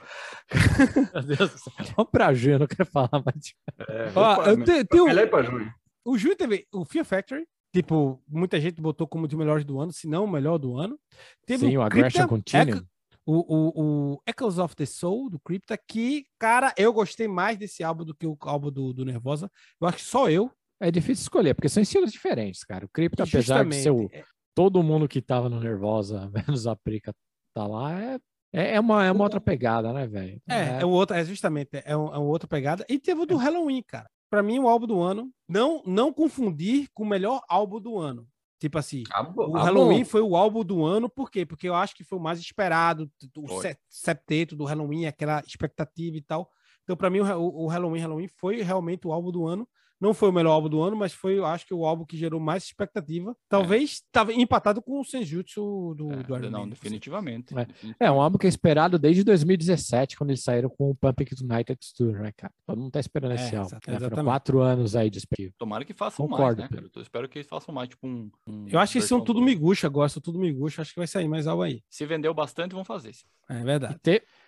Meu 1.13 1.23
Deus 1.23 1.51
do 1.51 1.57
céu. 1.57 1.73
Vamos 1.95 2.11
pra 2.11 2.33
Ju, 2.33 2.51
eu 2.51 2.59
não 2.59 2.67
quero 2.67 2.85
falar 2.85 3.09
mais. 3.13 3.53
É, 3.89 4.11
Ó, 4.13 4.43
eu 4.43 4.63
te- 4.63 4.83
tenho- 4.85 5.07
junho. 5.45 5.73
O 6.07 6.17
Júlio 6.17 6.37
teve 6.37 6.65
o 6.73 6.85
Fear 6.85 7.03
Factory. 7.03 7.45
Tipo, 7.75 8.23
muita 8.25 8.61
gente 8.61 8.81
botou 8.81 9.05
como 9.05 9.27
de 9.27 9.35
melhores 9.35 9.65
do 9.65 9.77
ano, 9.77 9.91
se 9.91 10.07
não 10.07 10.23
o 10.23 10.31
melhor 10.31 10.57
do 10.57 10.77
ano. 10.77 10.97
Teve 11.45 11.67
Sim, 11.67 11.77
o 11.77 11.81
Aggression 11.81 12.25
Crypta, 12.25 12.27
Continue. 12.27 12.69
Echo- 12.77 12.87
o, 13.25 13.55
o, 13.55 14.13
o 14.13 14.21
Echoes 14.25 14.57
of 14.57 14.73
the 14.73 14.85
Soul, 14.85 15.29
do 15.29 15.37
Crypta, 15.37 15.77
que, 15.77 16.25
cara, 16.39 16.73
eu 16.77 16.93
gostei 16.93 17.27
mais 17.27 17.57
desse 17.57 17.83
álbum 17.83 18.05
do 18.05 18.15
que 18.15 18.25
o 18.25 18.37
álbum 18.39 18.71
do, 18.71 18.93
do 18.93 19.03
Nervosa. 19.03 19.51
Eu 19.81 19.87
acho 19.87 19.97
que 19.97 20.05
só 20.05 20.29
eu. 20.29 20.49
É 20.79 20.89
difícil 20.89 21.23
escolher, 21.23 21.53
porque 21.53 21.67
são 21.67 21.83
estilos 21.83 22.13
diferentes, 22.13 22.63
cara. 22.63 22.85
O 22.85 22.89
Crypto, 22.89 23.21
apesar 23.21 23.65
de 23.65 23.75
ser 23.75 23.91
o, 23.91 24.03
justamente, 24.03 24.25
todo 24.55 24.81
mundo 24.81 25.09
que 25.09 25.21
tava 25.21 25.49
no 25.49 25.59
Nervosa, 25.59 26.31
menos 26.47 26.67
a 26.67 26.75
Prica 26.75 27.13
tá 27.53 27.67
lá, 27.67 28.01
é, 28.01 28.17
é, 28.53 28.75
é 28.75 28.79
uma, 28.79 29.05
é 29.05 29.11
uma 29.11 29.25
outra 29.25 29.41
pegada, 29.41 29.91
né, 29.91 30.07
velho? 30.07 30.41
É, 30.47 30.79
é, 30.81 30.85
o 30.85 30.89
outro, 30.89 31.17
é 31.17 31.25
justamente, 31.25 31.69
é, 31.83 31.97
um, 31.97 32.07
é 32.13 32.17
uma 32.17 32.29
outra 32.29 32.47
pegada. 32.47 32.85
E 32.87 32.97
teve 32.97 33.19
o 33.19 33.25
do 33.25 33.35
Halloween, 33.35 33.83
cara. 33.85 34.09
Pra 34.29 34.43
mim, 34.43 34.59
o 34.59 34.67
álbum 34.67 34.87
do 34.87 35.01
ano, 35.01 35.31
não, 35.47 35.81
não 35.85 36.11
confundir 36.11 36.89
com 36.93 37.03
o 37.03 37.07
melhor 37.07 37.41
álbum 37.49 37.79
do 37.79 37.97
ano. 37.97 38.27
Tipo 38.59 38.79
assim, 38.79 39.03
Ah, 39.13 39.21
o 39.35 39.55
ah, 39.55 39.63
Halloween 39.65 39.99
bom. 39.99 40.05
foi 40.05 40.21
o 40.21 40.35
álbum 40.35 40.63
do 40.63 40.83
ano, 40.83 41.07
por 41.09 41.29
quê? 41.29 41.45
Porque 41.45 41.69
eu 41.69 41.75
acho 41.75 41.95
que 41.95 42.03
foi 42.03 42.17
o 42.17 42.21
mais 42.21 42.39
esperado, 42.39 43.09
o 43.37 43.61
set- 43.61 43.79
septeto 43.87 44.55
do 44.55 44.65
Halloween, 44.65 45.05
aquela 45.05 45.41
expectativa 45.45 46.17
e 46.17 46.21
tal. 46.21 46.49
Então, 46.83 46.95
pra 46.97 47.09
mim, 47.09 47.19
o 47.19 47.65
o 47.65 47.67
Halloween 47.67 48.01
Halloween 48.01 48.27
foi 48.27 48.61
realmente 48.63 49.07
o 49.07 49.11
álbum 49.13 49.31
do 49.31 49.45
ano. 49.45 49.67
Não 49.99 50.13
foi 50.13 50.29
o 50.29 50.31
melhor 50.33 50.51
álbum 50.51 50.69
do 50.69 50.81
ano, 50.81 50.95
mas 50.95 51.11
foi, 51.13 51.37
eu 51.39 51.45
acho 51.45 51.65
que 51.65 51.73
o 51.73 51.85
álbum 51.85 52.05
que 52.05 52.15
gerou 52.15 52.39
mais 52.39 52.63
expectativa. 52.63 53.35
Talvez 53.49 54.01
tava 54.11 54.31
empatado 54.31 54.81
com 54.81 54.99
o 54.99 55.03
Senjutsu 55.03 55.95
do, 55.97 56.11
É, 56.11 56.23
do 56.23 56.35
Iron 56.37 56.49
não, 56.51 56.69
definitivamente. 56.69 57.53
É. 57.53 57.65
definitivamente. 57.65 57.97
É 57.99 58.11
um 58.11 58.21
álbum 58.21 58.37
que 58.37 58.45
é 58.45 58.49
esperado 58.49 58.99
desde 58.99 59.23
2017, 59.23 60.15
quando 60.17 60.29
eles 60.31 60.43
saíram 60.43 60.69
com 60.69 60.91
o 60.91 60.95
Pumpkin 60.95 61.35
United 61.43 61.79
Tour, 61.97 62.13
né, 62.19 62.31
cara? 62.35 62.53
Todo 62.65 62.79
mundo 62.79 62.91
tá 62.91 62.99
esperando 62.99 63.31
É, 63.31 63.35
esse 63.35 63.55
álbum. 63.55 63.67
exato- 63.69 63.89
né? 63.89 63.93
Foram 63.95 64.05
exatamente. 64.07 64.25
quatro 64.31 64.59
anos 64.59 64.95
aí 64.95 65.09
de 65.09 65.17
expectativa. 65.17 65.53
Tomara 65.57 65.83
que 65.85 65.93
façam 65.93 66.27
Concordo, 66.27 66.59
mais, 66.61 66.71
né, 66.71 66.77
cara? 66.77 66.91
Eu 66.95 67.01
espero 67.01 67.27
que 67.29 67.39
eles 67.39 67.47
façam 67.47 67.73
mais, 67.73 67.89
tipo 67.89 68.07
um. 68.07 68.29
um 68.47 68.67
Eu 68.69 68.79
acho 68.79 68.93
que 68.93 69.01
são 69.01 69.19
tudo 69.19 69.39
do- 69.39 69.45
miguxa 69.45 69.87
agora, 69.87 70.09
são 70.09 70.21
tudo 70.21 70.39
miguxa. 70.39 70.81
Acho 70.81 70.93
que 70.93 70.99
vai 70.99 71.07
sair 71.07 71.27
mais 71.27 71.47
álbum 71.47 71.63
aí. 71.63 71.81
Se 71.89 72.05
vendeu 72.05 72.33
bastante, 72.33 72.73
vão 72.73 72.85
fazer. 72.85 73.11
É 73.49 73.59
E 73.61 73.63
verdade. 73.63 73.97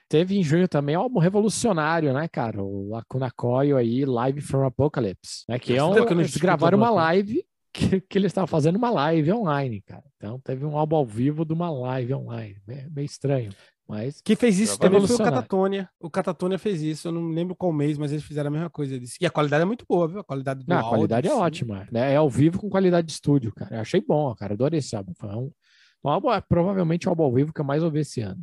Te- 0.09 0.17
teve 0.17 0.37
em 0.37 0.43
junho 0.43 0.67
também 0.67 0.97
um 0.97 1.01
álbum 1.01 1.19
revolucionário, 1.19 2.13
né, 2.13 2.27
cara? 2.27 2.61
O 2.63 2.89
Lacuna 2.89 3.31
Coil 3.31 3.77
aí, 3.77 4.05
Live 4.05 4.41
from 4.41 4.65
Apocalypse. 4.65 5.43
Né? 5.47 5.59
Que 5.59 5.75
é 5.75 5.83
um, 5.83 5.93
eles 6.21 6.35
gravaram 6.37 6.77
uma 6.77 6.89
live 6.89 7.43
que, 7.73 8.01
que 8.01 8.17
eles 8.17 8.29
estavam 8.31 8.47
fazendo 8.47 8.75
uma 8.77 8.89
live 8.89 9.31
online, 9.31 9.81
cara. 9.81 10.03
Então 10.17 10.39
teve 10.39 10.65
um 10.65 10.77
álbum 10.77 10.95
ao 10.97 11.05
vivo 11.05 11.45
de 11.45 11.53
uma 11.53 11.69
live 11.69 12.13
online. 12.13 12.57
Meio, 12.67 12.91
meio 12.91 13.05
estranho. 13.05 13.51
Mas 13.87 14.21
Quem 14.21 14.35
fez 14.35 14.59
isso 14.59 14.77
também 14.77 15.01
foi 15.07 15.15
o. 15.15 15.17
Catatonia. 15.17 15.89
O 15.99 16.09
Catatonia 16.11 16.59
fez 16.59 16.79
isso, 16.83 17.07
eu 17.07 17.11
não 17.11 17.27
lembro 17.29 17.55
qual 17.55 17.73
mês, 17.73 17.97
mas 17.97 18.11
eles 18.11 18.23
fizeram 18.23 18.49
a 18.49 18.51
mesma 18.51 18.69
coisa. 18.69 18.93
Eles- 18.95 19.15
E 19.19 19.25
a 19.25 19.31
qualidade 19.31 19.63
é 19.63 19.65
muito 19.65 19.83
boa, 19.89 20.07
viu? 20.07 20.19
A 20.19 20.23
qualidade 20.23 20.63
do 20.63 20.69
não, 20.69 20.75
a 20.77 20.79
áudio, 20.81 20.91
qualidade 20.91 21.27
é 21.27 21.33
ótima. 21.33 21.87
Né? 21.91 22.13
É 22.13 22.15
ao 22.15 22.29
vivo 22.29 22.59
com 22.59 22.69
qualidade 22.69 23.07
de 23.07 23.13
estúdio, 23.13 23.51
cara. 23.51 23.77
Eu 23.77 23.81
achei 23.81 23.99
bom, 23.99 24.33
cara. 24.35 24.53
Adorei 24.53 24.77
esse 24.77 24.95
álbum. 24.95 25.13
Foi 25.17 25.29
um, 25.29 25.51
um 26.05 26.09
álbum, 26.09 26.31
é 26.31 26.39
provavelmente 26.39 27.07
o 27.07 27.09
álbum 27.09 27.23
ao 27.23 27.33
vivo 27.33 27.51
que 27.51 27.61
eu 27.61 27.65
mais 27.65 27.81
ouvi 27.83 28.01
esse 28.01 28.21
ano. 28.21 28.39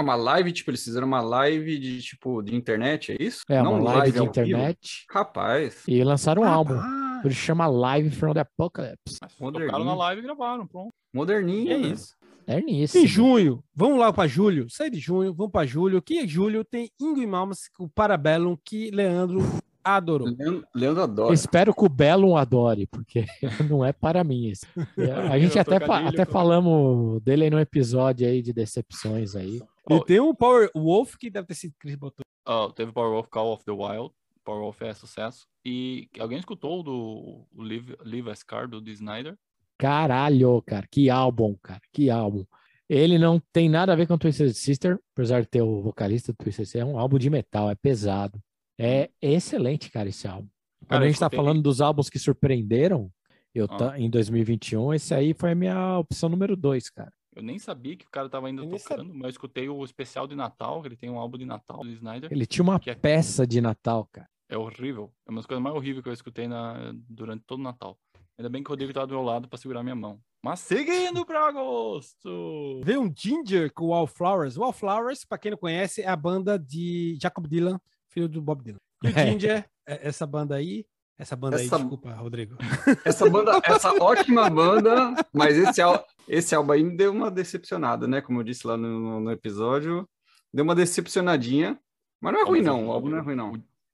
É 0.00 0.02
uma 0.02 0.14
live, 0.14 0.50
tipo, 0.52 0.70
eles 0.70 0.82
fizeram 0.82 1.06
uma 1.06 1.20
live 1.20 1.78
de, 1.78 2.00
tipo, 2.00 2.40
de 2.42 2.56
internet, 2.56 3.12
é 3.12 3.22
isso? 3.22 3.42
É 3.48 3.62
Não 3.62 3.78
uma 3.78 3.92
live 3.92 4.12
de 4.12 4.18
ao 4.18 4.24
vivo? 4.24 4.40
internet. 4.40 5.04
Rapaz, 5.10 5.82
E 5.86 6.02
lançaram 6.02 6.42
um 6.42 6.46
álbum. 6.46 6.74
Rapaz, 6.74 7.22
Por 7.22 7.30
isso 7.30 7.40
chama 7.40 7.66
Live 7.66 8.10
from 8.10 8.32
the 8.32 8.40
Apocalypse. 8.40 9.18
Mas 9.20 9.34
Moderninho. 9.38 9.70
tocaram 9.70 9.84
na 9.84 9.94
live 9.94 10.22
e 10.22 10.24
gravaram, 10.24 10.66
pronto. 10.66 10.90
moderninho. 11.12 11.70
é 11.70 11.78
né? 11.78 11.88
isso. 11.88 12.14
É 12.46 12.60
nisso. 12.60 12.96
Em 12.98 13.06
junho, 13.06 13.62
vamos 13.74 13.98
lá 13.98 14.12
para 14.12 14.26
julho. 14.26 14.66
Sai 14.70 14.88
de 14.90 14.98
junho, 14.98 15.32
vamos 15.34 15.52
para 15.52 15.66
julho. 15.66 16.00
Que 16.02 16.20
em 16.20 16.26
julho 16.26 16.64
tem 16.64 16.90
Ingo 16.98 17.20
e 17.20 17.26
Malmas, 17.26 17.68
o 17.78 17.88
Parabellum, 17.88 18.56
que 18.64 18.90
Leandro 18.90 19.40
adorou. 19.84 20.26
Leandro, 20.26 20.64
Leandro 20.74 21.02
adora. 21.02 21.34
Espero 21.34 21.72
que 21.74 21.84
o 21.84 21.88
Bellum 21.88 22.36
adore, 22.36 22.86
porque 22.86 23.24
não 23.70 23.84
é 23.84 23.92
para 23.92 24.24
mim 24.24 24.48
esse. 24.50 24.66
É, 24.98 25.12
A 25.30 25.38
gente 25.38 25.56
Eu 25.56 25.62
até, 25.62 25.76
até 25.76 26.24
falamos 26.24 27.20
dele 27.22 27.44
aí 27.44 27.50
no 27.50 27.60
episódio 27.60 28.26
aí 28.26 28.42
de 28.42 28.52
decepções 28.52 29.36
aí. 29.36 29.60
E 29.88 30.04
tem 30.04 30.20
o 30.20 30.34
Power 30.34 30.70
Wolf, 30.74 31.16
que 31.16 31.30
deve 31.30 31.46
ter 31.46 31.54
sido 31.54 31.74
Chris 31.78 31.94
botou. 31.94 32.24
Ó, 32.46 32.70
teve 32.70 32.92
Power 32.92 33.18
of 33.18 33.28
Call 33.28 33.52
of 33.52 33.64
the 33.64 33.72
Wild. 33.72 34.12
Power 34.44 34.64
of 34.64 34.84
é 34.84 34.92
sucesso. 34.94 35.46
E 35.64 36.08
alguém 36.18 36.38
escutou 36.38 36.82
do 36.82 37.46
o 37.52 37.62
Live, 37.62 37.96
Live 38.04 38.30
a 38.30 38.34
Scar 38.34 38.68
do 38.68 38.80
Dee 38.80 38.94
Snyder? 38.94 39.36
Caralho, 39.78 40.62
cara, 40.62 40.86
que 40.90 41.08
álbum, 41.08 41.56
cara, 41.62 41.80
que 41.92 42.10
álbum. 42.10 42.44
Ele 42.88 43.18
não 43.18 43.40
tem 43.52 43.68
nada 43.68 43.92
a 43.92 43.96
ver 43.96 44.06
com 44.06 44.18
Twisted 44.18 44.52
Sister, 44.52 44.98
apesar 45.14 45.42
de 45.42 45.46
ter 45.48 45.62
o 45.62 45.80
vocalista 45.80 46.32
do 46.32 46.36
Twisted 46.36 46.66
Sister, 46.66 46.82
é 46.82 46.84
um 46.84 46.98
álbum 46.98 47.18
de 47.18 47.30
metal, 47.30 47.70
é 47.70 47.74
pesado. 47.74 48.42
É 48.78 49.10
excelente, 49.22 49.90
cara, 49.90 50.08
esse 50.08 50.26
álbum. 50.26 50.48
Quando 50.80 50.88
Cara, 50.88 51.04
a 51.04 51.06
eu 51.06 51.10
gente 51.10 51.20
tá 51.20 51.30
falando 51.30 51.62
dos 51.62 51.80
álbuns 51.80 52.10
que 52.10 52.18
surpreenderam, 52.18 53.10
eu 53.54 53.66
Ah. 53.70 53.76
tá, 53.76 53.98
em 53.98 54.10
2021, 54.10 54.92
esse 54.92 55.14
aí 55.14 55.32
foi 55.34 55.52
a 55.52 55.54
minha 55.54 55.98
opção 55.98 56.28
número 56.28 56.56
dois, 56.56 56.90
cara. 56.90 57.12
Eu 57.34 57.42
nem 57.42 57.58
sabia 57.58 57.96
que 57.96 58.04
o 58.04 58.10
cara 58.10 58.28
tava 58.28 58.48
ainda 58.48 58.62
Eu 58.62 58.70
tocando, 58.70 59.14
mas 59.14 59.24
eu 59.24 59.30
escutei 59.30 59.68
o 59.68 59.84
especial 59.84 60.26
de 60.26 60.34
Natal, 60.34 60.84
ele 60.84 60.96
tem 60.96 61.08
um 61.08 61.18
álbum 61.18 61.38
de 61.38 61.44
Natal 61.44 61.78
do 61.78 61.90
Snyder. 61.90 62.32
Ele 62.32 62.46
tinha 62.46 62.62
uma 62.62 62.80
é- 62.84 62.94
peça 62.94 63.46
de 63.46 63.60
Natal, 63.60 64.08
cara. 64.12 64.28
É 64.48 64.58
horrível. 64.58 65.12
É 65.26 65.30
uma 65.30 65.38
das 65.38 65.46
coisas 65.46 65.62
mais 65.62 65.76
horríveis 65.76 66.02
que 66.02 66.08
eu 66.08 66.12
escutei 66.12 66.48
na, 66.48 66.92
durante 67.08 67.44
todo 67.46 67.60
o 67.60 67.62
Natal. 67.62 67.96
Ainda 68.36 68.48
bem 68.48 68.62
que 68.64 68.70
o 68.70 68.72
Rodrigo 68.72 68.92
tava 68.92 69.06
do 69.06 69.14
meu 69.14 69.22
lado 69.22 69.48
pra 69.48 69.58
segurar 69.58 69.82
minha 69.82 69.94
mão. 69.94 70.20
Mas 70.42 70.60
seguindo 70.60 71.24
pra 71.24 71.46
agosto! 71.46 72.80
Veio 72.82 73.02
um 73.02 73.12
Ginger 73.14 73.72
com 73.72 73.84
o 73.84 73.88
Wallflowers. 73.88 74.56
Wallflowers, 74.56 75.24
para 75.24 75.38
quem 75.38 75.50
não 75.50 75.58
conhece, 75.58 76.02
é 76.02 76.08
a 76.08 76.16
banda 76.16 76.58
de 76.58 77.16
Jacob 77.20 77.46
Dylan, 77.46 77.78
filho 78.08 78.28
do 78.28 78.40
Bob 78.40 78.64
Dylan. 78.64 78.78
E 79.04 79.08
o. 79.08 79.10
Ginger, 79.38 79.68
é 79.86 80.08
essa 80.08 80.26
banda 80.26 80.56
aí, 80.56 80.84
essa 81.20 81.36
banda 81.36 81.56
Essa- 81.56 81.76
aí, 81.76 81.80
desculpa, 81.82 82.12
Rodrigo. 82.14 82.56
Essa 83.04 83.28
banda, 83.28 83.60
essa 83.64 83.92
ótima 84.02 84.48
banda, 84.50 85.14
mas 85.32 85.56
esse, 85.56 85.80
esse 86.28 86.54
álbum 86.54 86.72
aí 86.72 86.82
me 86.82 86.96
deu 86.96 87.12
uma 87.12 87.30
decepcionada, 87.30 88.06
né? 88.08 88.20
Como 88.20 88.40
eu 88.40 88.44
disse 88.44 88.66
lá 88.66 88.76
no, 88.76 89.20
no 89.20 89.30
episódio, 89.30 90.08
deu 90.52 90.64
uma 90.64 90.74
decepcionadinha. 90.74 91.78
Mas 92.20 92.32
não 92.32 92.40
é 92.40 92.44
ruim, 92.44 92.62
não. 92.62 92.88
O 92.88 92.92
álbum 92.92 93.08
não 93.08 93.18
é 93.18 93.20
ruim, 93.20 93.34
não. 93.34 93.52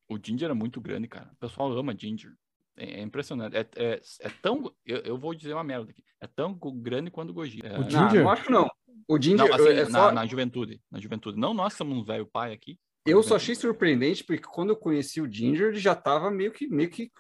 O, 0.09 0.15
o 0.15 0.19
Ginger 0.23 0.51
é 0.51 0.55
muito 0.55 0.81
grande, 0.81 1.07
cara. 1.09 1.31
O 1.33 1.37
pessoal 1.37 1.71
ama 1.73 1.95
Ginger. 1.97 2.33
É, 2.77 3.01
é 3.01 3.03
impressionante. 3.03 3.57
É, 3.57 3.67
é, 3.77 4.01
é 4.21 4.29
tão. 4.43 4.73
Eu, 4.85 4.99
eu 4.99 5.19
vou 5.19 5.35
dizer 5.35 5.53
uma 5.55 5.65
merda 5.65 5.91
aqui. 5.91 6.03
É 6.21 6.27
tão 6.27 6.55
grande 6.75 7.11
quanto 7.11 7.31
o 7.31 7.35
Goji. 7.35 7.61
É, 7.65 7.77
O 7.79 7.81
Não, 7.83 7.91
Ginger? 7.91 8.23
não 8.25 8.31
acho, 8.31 8.51
não. 8.51 8.69
O 9.09 9.21
Ginger, 9.21 9.47
Não, 9.49 9.55
assim, 9.55 9.69
é 9.69 9.85
na, 9.85 9.91
só- 9.91 10.13
na 10.13 10.27
juventude. 10.27 10.81
Na 10.91 10.99
juventude. 11.01 11.39
Não 11.39 11.55
nós 11.55 11.75
somos 11.75 11.97
um 11.97 12.03
velho 12.05 12.27
pai 12.27 12.53
aqui. 12.53 12.79
Eu 13.07 13.23
só 13.23 13.37
achei 13.37 13.55
surpreendente, 13.55 14.25
porque 14.25 14.43
quando 14.43 14.71
eu 14.71 14.77
conheci 14.77 15.21
o 15.21 15.31
Ginger, 15.31 15.69
ele 15.69 15.79
já 15.79 15.95
tava 15.95 16.31
meio 16.31 16.51
que, 16.51 16.67
meio 16.69 16.91
que 16.91 17.11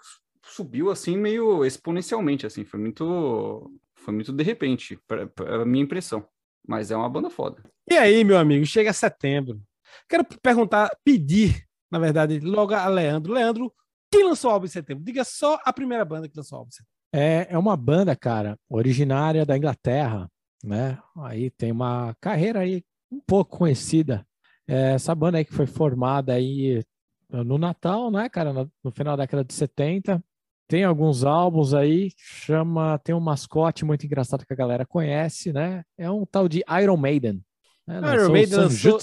subiu 0.44 0.90
assim, 0.90 1.16
meio 1.16 1.64
exponencialmente, 1.64 2.46
assim. 2.46 2.64
Foi 2.64 2.78
muito, 2.78 3.70
foi 3.94 4.14
muito 4.14 4.32
de 4.32 4.42
repente, 4.42 4.98
pra 5.06 5.64
minha 5.64 5.84
impressão. 5.84 6.26
Mas 6.66 6.90
é 6.90 6.96
uma 6.96 7.08
banda 7.08 7.30
foda. 7.30 7.62
E 7.88 7.94
aí, 7.94 8.24
meu 8.24 8.36
amigo, 8.36 8.66
chega 8.66 8.92
setembro. 8.92 9.60
Quero 10.08 10.24
perguntar, 10.42 10.90
pedir, 11.04 11.64
na 11.90 11.98
verdade, 11.98 12.40
logo 12.40 12.74
a 12.74 12.88
Leandro. 12.88 13.32
Leandro, 13.32 13.72
quem 14.10 14.24
lançou 14.24 14.50
o 14.50 14.54
álbum 14.54 14.66
em 14.66 14.70
setembro? 14.70 15.04
Diga 15.04 15.24
só 15.24 15.60
a 15.64 15.72
primeira 15.72 16.04
banda 16.04 16.28
que 16.28 16.36
lançou 16.36 16.56
o 16.56 16.58
álbum 16.60 16.68
em 16.68 16.72
setembro. 16.72 16.92
É, 17.12 17.46
é 17.50 17.58
uma 17.58 17.76
banda, 17.76 18.16
cara, 18.16 18.58
originária 18.68 19.46
da 19.46 19.56
Inglaterra, 19.56 20.28
né? 20.62 20.98
Aí 21.18 21.50
tem 21.50 21.70
uma 21.70 22.14
carreira 22.20 22.60
aí 22.60 22.82
um 23.10 23.20
pouco 23.20 23.58
conhecida. 23.58 24.25
É, 24.68 24.92
essa 24.94 25.14
banda 25.14 25.38
aí 25.38 25.44
que 25.44 25.54
foi 25.54 25.66
formada 25.66 26.32
aí 26.32 26.82
no 27.30 27.58
Natal, 27.58 28.10
né, 28.10 28.28
cara, 28.28 28.52
no, 28.52 28.90
final 28.92 29.16
da 29.16 29.24
década 29.24 29.44
de 29.44 29.52
70. 29.54 30.22
Tem 30.68 30.82
alguns 30.82 31.22
álbuns 31.24 31.72
aí, 31.74 32.10
chama, 32.16 32.98
tem 32.98 33.14
um 33.14 33.20
mascote 33.20 33.84
muito 33.84 34.04
engraçado 34.04 34.44
que 34.44 34.52
a 34.52 34.56
galera 34.56 34.84
conhece, 34.84 35.52
né? 35.52 35.84
É 35.96 36.10
um 36.10 36.26
tal 36.26 36.48
de 36.48 36.64
Iron 36.82 36.96
Maiden. 36.96 37.40
Né? 37.86 38.00
Iron 38.14 38.32
Maiden 38.32 38.58
lançou- 38.58 38.98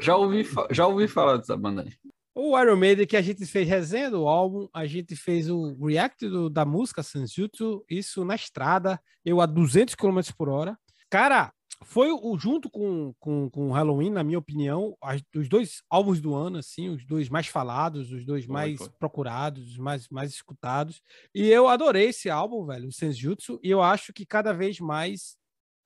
Já 0.00 0.16
ouvi, 0.16 0.46
já 0.70 0.86
ouvi 0.86 1.06
falar 1.06 1.36
dessa 1.36 1.56
banda 1.56 1.82
aí. 1.82 1.92
O 2.34 2.58
Iron 2.58 2.76
Maiden, 2.76 3.06
que 3.06 3.18
a 3.18 3.22
gente 3.22 3.44
fez 3.44 3.68
resenha 3.68 4.10
do 4.10 4.26
álbum, 4.26 4.66
a 4.72 4.86
gente 4.86 5.14
fez 5.14 5.50
o 5.50 5.74
react 5.86 6.26
do- 6.26 6.48
da 6.48 6.64
música 6.64 7.02
Sanjutsu, 7.02 7.84
isso 7.88 8.24
na 8.24 8.34
estrada, 8.34 8.98
eu 9.24 9.40
a 9.42 9.46
200 9.46 9.94
km 9.94 10.20
por 10.36 10.48
hora. 10.48 10.76
Cara, 11.10 11.52
foi 11.84 12.10
o 12.10 12.38
junto 12.38 12.70
com, 12.70 13.14
com, 13.18 13.48
com 13.50 13.70
Halloween, 13.70 14.10
na 14.10 14.24
minha 14.24 14.38
opinião, 14.38 14.96
as, 15.02 15.22
os 15.36 15.48
dois 15.48 15.82
álbuns 15.88 16.20
do 16.20 16.34
ano, 16.34 16.58
assim, 16.58 16.88
os 16.88 17.04
dois 17.04 17.28
mais 17.28 17.46
falados, 17.46 18.12
os 18.12 18.24
dois 18.24 18.44
Foi, 18.44 18.52
mais 18.52 18.78
foi. 18.78 18.88
procurados, 18.98 19.72
os 19.72 19.78
mais, 19.78 20.08
mais 20.08 20.32
escutados. 20.32 21.02
E 21.34 21.48
eu 21.48 21.68
adorei 21.68 22.08
esse 22.08 22.28
álbum, 22.30 22.66
velho, 22.66 22.88
o 22.88 22.92
Senjutsu, 22.92 23.60
e 23.62 23.70
eu 23.70 23.82
acho 23.82 24.12
que 24.12 24.26
cada 24.26 24.52
vez 24.52 24.80
mais 24.80 25.36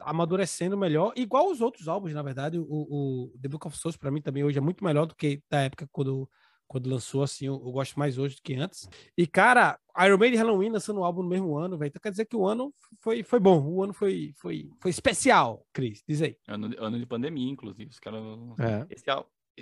amadurecendo 0.01 0.77
melhor, 0.79 1.13
igual 1.17 1.51
os 1.51 1.61
outros 1.61 1.89
álbuns, 1.89 2.13
na 2.13 2.23
verdade, 2.23 2.59
o, 2.59 2.65
o 2.69 3.39
The 3.41 3.49
Book 3.49 3.67
of 3.67 3.77
Souls 3.77 3.97
para 3.97 4.11
mim 4.11 4.23
também 4.23 4.45
hoje 4.45 4.59
é 4.59 4.61
muito 4.61 4.85
melhor 4.85 5.07
do 5.07 5.15
que 5.15 5.43
da 5.51 5.61
época 5.63 5.89
quando 5.91 6.29
quando 6.69 6.91
lançou, 6.91 7.23
assim, 7.23 7.47
eu, 7.47 7.55
eu 7.55 7.73
gosto 7.73 7.99
mais 7.99 8.19
hoje 8.19 8.37
do 8.37 8.43
que 8.43 8.55
antes. 8.55 8.89
E, 9.17 9.27
cara, 9.27 9.81
Iron 10.05 10.19
Maiden 10.19 10.39
e 10.39 10.43
Halloween 10.43 10.69
lançando 10.69 11.01
um 11.01 11.05
álbum 11.05 11.23
no 11.23 11.29
mesmo 11.29 11.57
ano, 11.57 11.79
velho. 11.79 11.89
Então 11.89 12.01
quer 12.01 12.11
dizer 12.11 12.27
que 12.27 12.37
o 12.37 12.47
ano 12.47 12.73
foi, 13.01 13.23
foi 13.23 13.41
bom, 13.41 13.61
o 13.63 13.83
ano 13.83 13.95
foi, 13.95 14.35
foi, 14.37 14.71
foi 14.79 14.91
especial, 14.91 15.67
Cris, 15.73 16.05
diz 16.07 16.21
aí. 16.21 16.37
Ano, 16.47 16.71
ano 16.79 16.99
de 16.99 17.07
pandemia, 17.07 17.51
inclusive. 17.51 17.91
Os 17.91 17.99
caras. 17.99 18.23
É. 18.61 18.87
Esse 18.91 19.05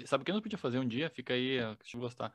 Sabe 0.04 0.22
o 0.22 0.24
que 0.26 0.32
nós 0.32 0.42
podia 0.42 0.58
fazer 0.58 0.78
um 0.78 0.86
dia? 0.86 1.08
Fica 1.08 1.32
aí, 1.32 1.56
deixa 1.78 1.96
eu 1.96 2.00
gostar. 2.00 2.30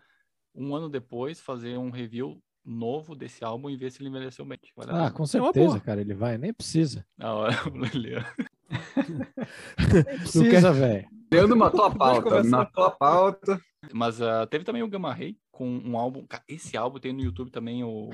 Um 0.56 0.76
ano 0.76 0.90
depois, 0.90 1.40
fazer 1.40 1.78
um 1.78 1.92
review 1.92 2.42
novo 2.66 3.16
desse 3.16 3.44
álbum 3.44 3.70
e 3.70 3.76
ver 3.76 3.92
se 3.92 4.02
ele 4.02 4.10
envelheceu 4.10 4.46
bem. 4.46 4.60
Ah, 4.88 5.12
com 5.12 5.22
uma 5.22 5.28
certeza, 5.28 5.68
boa. 5.68 5.80
cara, 5.80 6.02
ele 6.02 6.14
vai, 6.14 6.38
nem 6.38 6.54
precisa. 6.54 7.06
Na 7.18 7.34
hora, 7.34 7.54
o. 7.70 8.26
Nem 9.94 10.04
precisa, 10.04 10.72
velho. 10.72 11.21
Leandro 11.32 11.56
matou 11.58 11.86
a 11.86 11.96
pauta, 11.96 12.44
matou 12.44 12.84
a 12.84 12.92
pauta. 12.92 13.62
Mas 13.94 14.22
ah, 14.22 14.46
teve 14.46 14.64
também 14.64 14.84
o 14.84 14.88
Gamma 14.88 15.14
Ray 15.14 15.38
com 15.52 15.68
um 15.68 15.98
álbum. 15.98 16.26
Esse 16.48 16.78
álbum 16.78 17.00
tem 17.00 17.14
no 17.14 17.22
YouTube 17.22 17.50
também 17.50 17.84
o, 17.84 18.10
o- 18.10 18.12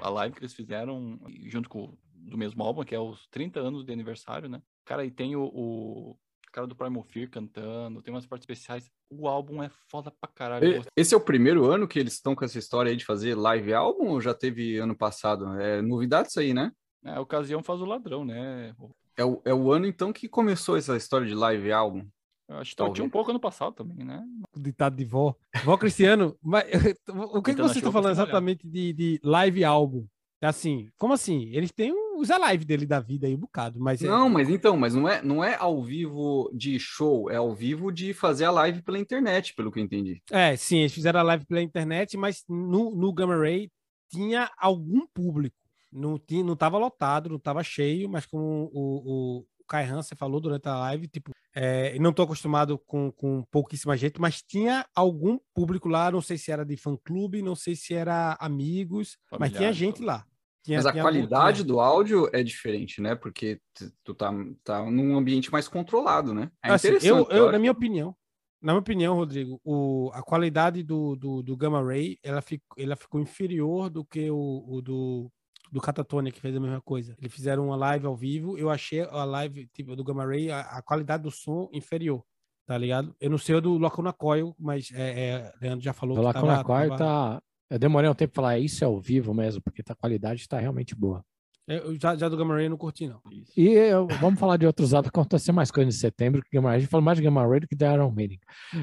a 0.00 0.08
live 0.10 0.34
que 0.34 0.40
eles 0.40 0.54
fizeram 0.54 1.18
junto 1.46 1.68
com 1.68 1.84
o 1.84 1.98
do 2.14 2.36
mesmo 2.36 2.62
álbum, 2.62 2.84
que 2.84 2.94
é 2.94 3.00
os 3.00 3.26
30 3.28 3.58
anos 3.60 3.84
de 3.84 3.92
aniversário, 3.92 4.48
né? 4.48 4.62
Cara, 4.84 5.04
e 5.04 5.10
tem 5.10 5.34
o, 5.34 5.42
o 5.42 6.16
cara 6.52 6.66
do 6.66 6.76
Primal 6.76 7.02
Fear 7.02 7.28
cantando, 7.30 8.02
tem 8.02 8.12
umas 8.12 8.26
partes 8.26 8.44
especiais. 8.44 8.90
O 9.10 9.26
álbum 9.26 9.62
é 9.62 9.70
foda 9.90 10.12
pra 10.20 10.30
caralho. 10.32 10.82
E-. 10.82 10.82
Esse 10.96 11.14
é 11.14 11.16
o 11.16 11.20
primeiro 11.20 11.64
ano 11.64 11.88
que 11.88 11.98
eles 11.98 12.12
estão 12.12 12.34
com 12.36 12.44
essa 12.44 12.58
história 12.58 12.90
aí 12.90 12.96
de 12.96 13.04
fazer 13.06 13.34
live 13.34 13.72
álbum 13.72 14.08
ou 14.08 14.20
já 14.20 14.34
teve 14.34 14.76
ano 14.78 14.94
passado? 14.94 15.58
É 15.60 15.80
novidade 15.80 16.28
isso 16.28 16.38
aí, 16.40 16.52
né? 16.52 16.70
É, 17.04 17.12
a 17.14 17.20
ocasião 17.20 17.62
faz 17.62 17.80
o 17.80 17.86
ladrão, 17.86 18.24
né? 18.24 18.74
É 19.16 19.24
o, 19.24 19.42
é 19.44 19.54
o 19.54 19.72
ano 19.72 19.86
então 19.86 20.12
que 20.12 20.28
começou 20.28 20.76
essa 20.76 20.96
história 20.96 21.26
de 21.26 21.34
live 21.34 21.72
álbum. 21.72 22.06
Eu 22.50 22.58
acho 22.58 22.70
que 22.70 22.76
Talvez. 22.76 22.96
tinha 22.96 23.06
um 23.06 23.10
pouco 23.10 23.30
ano 23.30 23.38
passado 23.38 23.72
também, 23.72 24.04
né? 24.04 24.24
O 24.52 24.58
ditado 24.58 24.96
de 24.96 25.04
vó. 25.04 25.36
Vó 25.64 25.76
Cristiano, 25.76 26.36
mas, 26.42 26.64
o 27.32 27.40
que, 27.40 27.54
que 27.54 27.60
eu 27.60 27.68
vou 27.68 27.92
falando 27.92 28.12
exatamente 28.12 28.66
de, 28.68 28.92
de 28.92 29.20
live 29.22 29.64
álbum? 29.64 30.04
É 30.42 30.46
Assim, 30.46 30.88
como 30.96 31.12
assim? 31.12 31.48
Eles 31.52 31.70
têm 31.70 31.92
os 32.16 32.28
live 32.28 32.64
dele 32.64 32.86
da 32.86 32.98
vida 32.98 33.26
aí, 33.26 33.34
um 33.34 33.40
bocado, 33.40 33.78
mas 33.78 34.02
é- 34.02 34.08
Não, 34.08 34.28
mas 34.28 34.48
então, 34.48 34.76
mas 34.76 34.94
não 34.94 35.08
é, 35.08 35.22
não 35.22 35.44
é 35.44 35.54
ao 35.54 35.82
vivo 35.84 36.50
de 36.52 36.78
show, 36.80 37.30
é 37.30 37.36
ao 37.36 37.54
vivo 37.54 37.92
de 37.92 38.12
fazer 38.12 38.46
a 38.46 38.50
live 38.50 38.82
pela 38.82 38.98
internet, 38.98 39.54
pelo 39.54 39.70
que 39.70 39.78
eu 39.78 39.84
entendi. 39.84 40.20
É, 40.30 40.56
sim, 40.56 40.78
eles 40.78 40.92
fizeram 40.92 41.20
a 41.20 41.22
live 41.22 41.46
pela 41.46 41.62
internet, 41.62 42.16
mas 42.16 42.42
no, 42.48 42.96
no 42.96 43.12
Gamma 43.12 43.36
Ray 43.36 43.70
tinha 44.10 44.50
algum 44.58 45.06
público. 45.14 45.56
Não, 45.92 46.18
tinha, 46.18 46.42
não 46.42 46.56
tava 46.56 46.78
lotado, 46.78 47.28
não 47.28 47.38
tava 47.38 47.62
cheio, 47.62 48.08
mas 48.08 48.26
como 48.26 48.70
o, 48.72 49.44
Kai 49.70 49.84
Hansen 49.84 50.18
falou 50.18 50.40
durante 50.40 50.66
a 50.68 50.76
live, 50.76 51.06
tipo, 51.06 51.30
é, 51.54 51.94
eu 51.96 52.00
não 52.00 52.12
tô 52.12 52.22
acostumado 52.22 52.76
com, 52.76 53.12
com 53.12 53.44
pouquíssima 53.52 53.96
gente, 53.96 54.20
mas 54.20 54.42
tinha 54.42 54.84
algum 54.96 55.38
público 55.54 55.88
lá, 55.88 56.10
não 56.10 56.20
sei 56.20 56.36
se 56.36 56.50
era 56.50 56.64
de 56.66 56.76
fã-clube, 56.76 57.40
não 57.40 57.54
sei 57.54 57.76
se 57.76 57.94
era 57.94 58.36
amigos, 58.40 59.16
mas 59.38 59.52
tinha 59.52 59.72
gente 59.72 59.96
tudo. 59.98 60.06
lá. 60.06 60.26
Tinha- 60.64 60.78
Mas 60.78 60.86
a 60.86 60.92
qualidade 60.92 61.62
do 61.62 61.78
áudio 61.80 62.28
é 62.32 62.42
diferente, 62.42 63.00
né? 63.00 63.14
Porque 63.14 63.60
tu 64.02 64.12
tá, 64.12 64.32
tá 64.64 64.84
num 64.90 65.16
ambiente 65.16 65.52
mais 65.52 65.68
controlado, 65.68 66.34
né? 66.34 66.50
É 66.64 66.72
Assim, 66.72 66.88
interessante. 66.88 67.08
eu, 67.30 67.30
eu, 67.30 67.42
acho. 67.44 67.52
na 67.52 67.58
minha 67.60 67.72
opinião, 67.72 68.14
na 68.60 68.72
minha 68.72 68.80
opinião, 68.80 69.14
Rodrigo, 69.14 69.60
o, 69.64 70.10
a 70.12 70.22
qualidade 70.22 70.82
do, 70.82 71.14
do, 71.14 71.42
do 71.42 71.56
Gamma 71.56 71.80
Ray, 71.82 72.18
ela, 72.24 72.42
fico, 72.42 72.64
ela 72.76 72.96
ficou 72.96 73.20
inferior 73.20 73.88
do 73.88 74.04
que 74.04 74.30
o, 74.30 74.64
o 74.68 74.82
do, 74.82 75.32
do 75.70 75.80
Catatonia, 75.80 76.32
que 76.32 76.40
fez 76.40 76.54
a 76.56 76.60
mesma 76.60 76.80
coisa. 76.80 77.14
Eles 77.18 77.32
fizeram 77.32 77.66
uma 77.66 77.76
live 77.76 78.06
ao 78.06 78.16
vivo, 78.16 78.58
eu 78.58 78.68
achei 78.70 79.02
a 79.02 79.24
live 79.24 79.66
tipo, 79.72 79.94
do 79.94 80.02
Gamma 80.04 80.24
Ray, 80.26 80.50
a, 80.50 80.60
a 80.60 80.82
qualidade 80.82 81.22
do 81.22 81.30
som 81.30 81.68
inferior, 81.72 82.22
tá 82.66 82.76
ligado? 82.76 83.14
Eu 83.20 83.30
não 83.30 83.38
sei 83.38 83.54
o 83.54 83.60
do 83.60 83.78
Lacuna 83.78 84.12
Coil, 84.12 84.54
mas 84.58 84.90
é, 84.92 85.28
é, 85.28 85.52
Leandro 85.60 85.84
já 85.84 85.92
falou 85.92 86.16
O 86.16 86.20
que 86.20 86.26
Lacuna 86.26 86.52
tava, 86.56 86.64
Coil 86.64 86.88
tava- 86.90 86.98
tá. 86.98 87.42
Eu 87.70 87.78
demorei 87.78 88.10
um 88.10 88.14
tempo 88.14 88.32
pra 88.32 88.42
falar, 88.42 88.58
isso 88.58 88.82
é 88.82 88.86
ao 88.86 89.00
vivo 89.00 89.32
mesmo, 89.32 89.62
porque 89.62 89.80
a 89.88 89.94
qualidade 89.94 90.48
tá 90.48 90.58
realmente 90.58 90.92
boa. 90.94 91.24
Eu 91.70 91.98
já, 92.00 92.16
já 92.16 92.28
do 92.28 92.36
Gamma 92.36 92.54
Ray 92.54 92.66
eu 92.66 92.70
não 92.70 92.76
curti, 92.76 93.06
não. 93.06 93.20
Isso. 93.30 93.52
E 93.56 93.68
eu- 93.68 94.06
vamos 94.20 94.40
falar 94.40 94.56
de 94.56 94.66
outros 94.66 94.92
álbuns, 94.92 95.08
aconteceu 95.08 95.54
mais 95.54 95.70
coisas 95.70 95.94
em 95.94 95.98
setembro, 95.98 96.42
que 96.42 96.48
Gamma 96.56 96.70
Ray, 96.70 96.76
a 96.78 96.80
gente 96.80 96.90
falou 96.90 97.04
mais 97.04 97.16
de 97.18 97.24
Gamma 97.24 97.46
Ray 97.46 97.60
do 97.60 97.68
que 97.68 97.76
de 97.76 97.84
Iron 97.84 98.10
Maiden. 98.10 98.38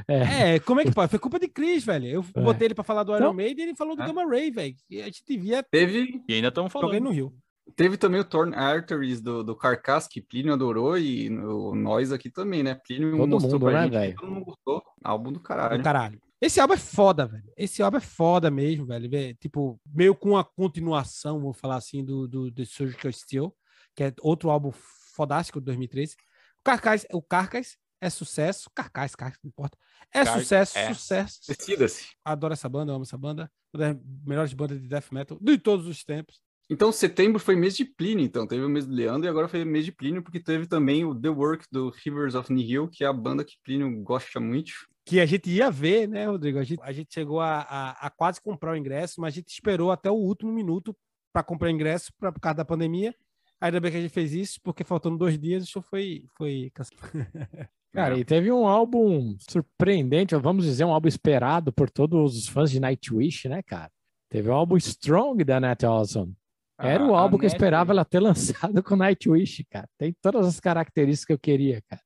É, 0.08 0.56
É, 0.56 0.60
como 0.60 0.80
é 0.80 0.86
que 0.86 0.92
pode? 0.94 1.10
Foi 1.10 1.20
culpa 1.20 1.38
de 1.40 1.48
Chris, 1.48 1.84
velho. 1.84 2.06
Eu 2.08 2.26
É. 2.36 2.42
botei 2.42 2.68
ele 2.68 2.76
pra 2.76 2.84
falar 2.84 3.04
do 3.04 3.12
Iron 3.12 3.18
Então- 3.20 3.34
Maiden 3.34 3.66
e 3.66 3.70
ele 3.70 3.76
falou 3.78 3.96
do 3.96 4.02
É. 4.04 4.08
Gamma 4.08 4.26
Ray, 4.26 4.52
velho. 4.52 4.76
E 4.90 5.02
a 5.02 5.06
gente 5.06 5.24
devia 5.28 5.62
Teve, 5.64 6.22
E 6.28 6.34
ainda 6.34 6.48
estamos 6.48 6.72
falando. 6.72 7.00
no 7.02 7.12
Rio. 7.12 7.34
teve 7.76 7.98
também 7.98 8.22
o 8.22 8.24
Torn 8.24 8.56
Arteries 8.56 9.20
do, 9.22 9.44
do 9.44 9.54
Carcass, 9.56 10.08
que 10.08 10.22
Plínio 10.22 10.54
adorou, 10.54 10.98
e 10.98 11.30
o- 11.30 11.76
nós 11.76 12.14
aqui 12.14 12.30
também, 12.30 12.64
né? 12.64 12.74
Plínio 12.76 13.18
Todo 13.18 13.28
mostrou 13.30 13.54
mundo, 13.60 13.66
pra 13.66 13.74
né, 13.74 13.84
gente, 13.84 13.92
velho? 13.94 14.16
todo 14.16 14.32
mundo 14.32 14.46
gostou. 14.46 14.82
Álbum 15.04 15.34
do 15.34 15.40
do 15.40 15.40
caralho. 15.84 16.20
Esse 16.42 16.60
álbum 16.60 16.74
é 16.76 16.78
foda, 16.78 17.26
velho. 17.26 17.52
Esse 17.58 17.82
álbum 17.82 17.98
é 17.98 18.02
foda 18.02 18.52
mesmo, 18.52 18.86
velho. 18.86 19.10
Vê, 19.10 19.34
Tipo, 19.36 19.80
meio 19.86 20.14
com 20.16 20.38
a 20.38 20.44
continuação, 20.44 21.40
vou 21.40 21.54
falar 21.54 21.78
assim, 21.78 22.04
do, 22.06 22.28
do, 22.28 22.52
do 22.52 22.66
Surgical 22.66 23.12
Steel, 23.12 23.56
que 23.96 24.04
é 24.04 24.14
outro 24.22 24.50
álbum 24.50 24.72
fodástico 25.16 25.60
de 25.60 25.66
2013. 25.66 26.16
O 26.60 26.64
Carcas, 26.64 27.06
o 27.12 27.22
Carcas 27.22 27.78
é 28.00 28.10
sucesso. 28.10 28.70
Carcas, 28.76 29.16
Carcas, 29.16 29.40
não 29.44 29.50
importa. 29.50 29.78
É 30.14 30.24
Car- 30.24 30.40
sucesso, 30.40 30.78
é. 30.78 30.94
sucesso. 30.94 31.40
Decida-se. 31.48 32.08
Adoro 32.24 32.54
essa 32.54 32.70
banda, 32.70 32.94
amo 32.94 33.04
essa 33.04 33.18
banda. 33.18 33.52
Uma 33.74 33.94
das 33.94 33.98
melhores 34.26 34.54
bandas 34.54 34.80
de 34.80 34.88
death 34.88 35.12
metal 35.12 35.38
de 35.42 35.58
todos 35.58 35.88
os 35.88 36.04
tempos. 36.04 36.40
Então, 36.70 36.92
setembro 36.92 37.40
foi 37.40 37.56
mês 37.56 37.76
de 37.78 37.86
Plínio, 37.86 38.26
então. 38.26 38.46
Teve 38.46 38.64
o 38.64 38.70
mês 38.70 38.86
do 38.86 38.94
Leandro 38.94 39.26
e 39.26 39.30
agora 39.30 39.48
foi 39.48 39.64
mês 39.64 39.86
de 39.86 39.92
Plínio, 39.92 40.22
porque 40.22 40.40
teve 40.40 40.68
também 40.68 41.06
o 41.06 41.16
The 41.20 41.30
Work 41.30 41.66
do 41.72 41.90
Rivers 41.90 42.36
of 42.36 42.52
Nihil, 42.54 42.90
que 42.90 43.04
é 43.04 43.08
a 43.08 43.14
banda 43.14 43.44
que 43.44 43.56
Plínio 43.64 44.04
gosta 44.04 44.40
muito. 44.40 44.72
Que 45.08 45.22
a 45.22 45.26
gente 45.26 45.50
ia 45.50 45.72
ver, 45.72 46.06
né, 46.08 46.26
Rodrigo? 46.28 46.60
A 46.60 46.64
gente, 46.64 46.82
a 46.84 46.92
gente 46.92 47.14
chegou 47.14 47.40
a, 47.40 47.62
a, 47.62 48.08
a 48.08 48.10
quase 48.10 48.42
comprar 48.42 48.74
o 48.74 48.76
ingresso, 48.76 49.22
mas 49.22 49.34
a 49.34 49.36
gente 49.36 49.48
esperou 49.48 49.90
até 49.90 50.12
o 50.12 50.16
último 50.16 50.52
minuto 50.52 50.94
para 51.32 51.42
comprar 51.44 51.70
o 51.70 51.72
ingresso 51.72 52.12
pra, 52.20 52.30
por 52.30 52.42
causa 52.42 52.58
da 52.58 52.66
pandemia. 52.66 53.16
Ainda 53.62 53.80
bem 53.80 53.90
que 53.90 53.98
a 53.98 54.02
gente 54.02 54.12
fez 54.14 54.34
isso, 54.34 54.60
porque 54.62 54.84
faltando 54.84 55.18
dois 55.18 55.40
dias, 55.40 55.64
o 55.64 55.68
show 55.68 55.82
foi, 55.82 56.26
foi. 56.38 56.72
Cara, 57.94 58.18
e 58.18 58.26
teve 58.26 58.52
um 58.52 58.68
álbum 58.68 59.36
surpreendente, 59.40 60.36
vamos 60.36 60.66
dizer, 60.66 60.84
um 60.84 60.92
álbum 60.92 61.08
esperado 61.08 61.72
por 61.72 61.90
todos 61.90 62.38
os 62.38 62.48
fãs 62.48 62.70
de 62.70 62.80
Nightwish, 62.80 63.48
né, 63.48 63.64
cara? 63.64 63.92
Teve 64.30 64.50
o 64.50 64.54
álbum 64.54 64.78
Strong 64.78 65.44
da 65.44 65.60
Nat 65.60 65.84
Awesome. 65.84 66.36
Era 66.80 67.04
o 67.06 67.16
A- 67.16 67.18
a 67.20 67.22
álbum 67.22 67.38
que 67.38 67.46
eu 67.46 67.48
esperava 67.48 67.92
ela 67.92 68.06
ter 68.06 68.20
lançado 68.72 68.84
com 68.84 68.96
Nightwish, 68.96 69.66
cara. 69.70 69.88
Tem 69.98 70.16
todas 70.22 70.46
as 70.48 70.60
características 70.60 71.26
que 71.26 71.34
eu 71.34 71.40
queria, 71.40 71.82
cara. 71.90 72.02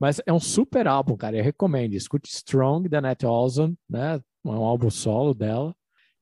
Mas 0.00 0.20
é 0.26 0.32
um 0.32 0.40
super 0.40 0.86
álbum, 0.88 1.16
cara. 1.16 1.36
Eu 1.36 1.44
recomendo. 1.44 1.94
Escute 1.94 2.28
Strong 2.28 2.88
da 2.88 3.00
Nat 3.00 3.22
Awesome, 3.24 3.76
né? 3.88 4.16
É 4.44 4.48
um 4.48 4.64
álbum 4.64 4.90
solo 4.90 5.34
dela. 5.34 5.74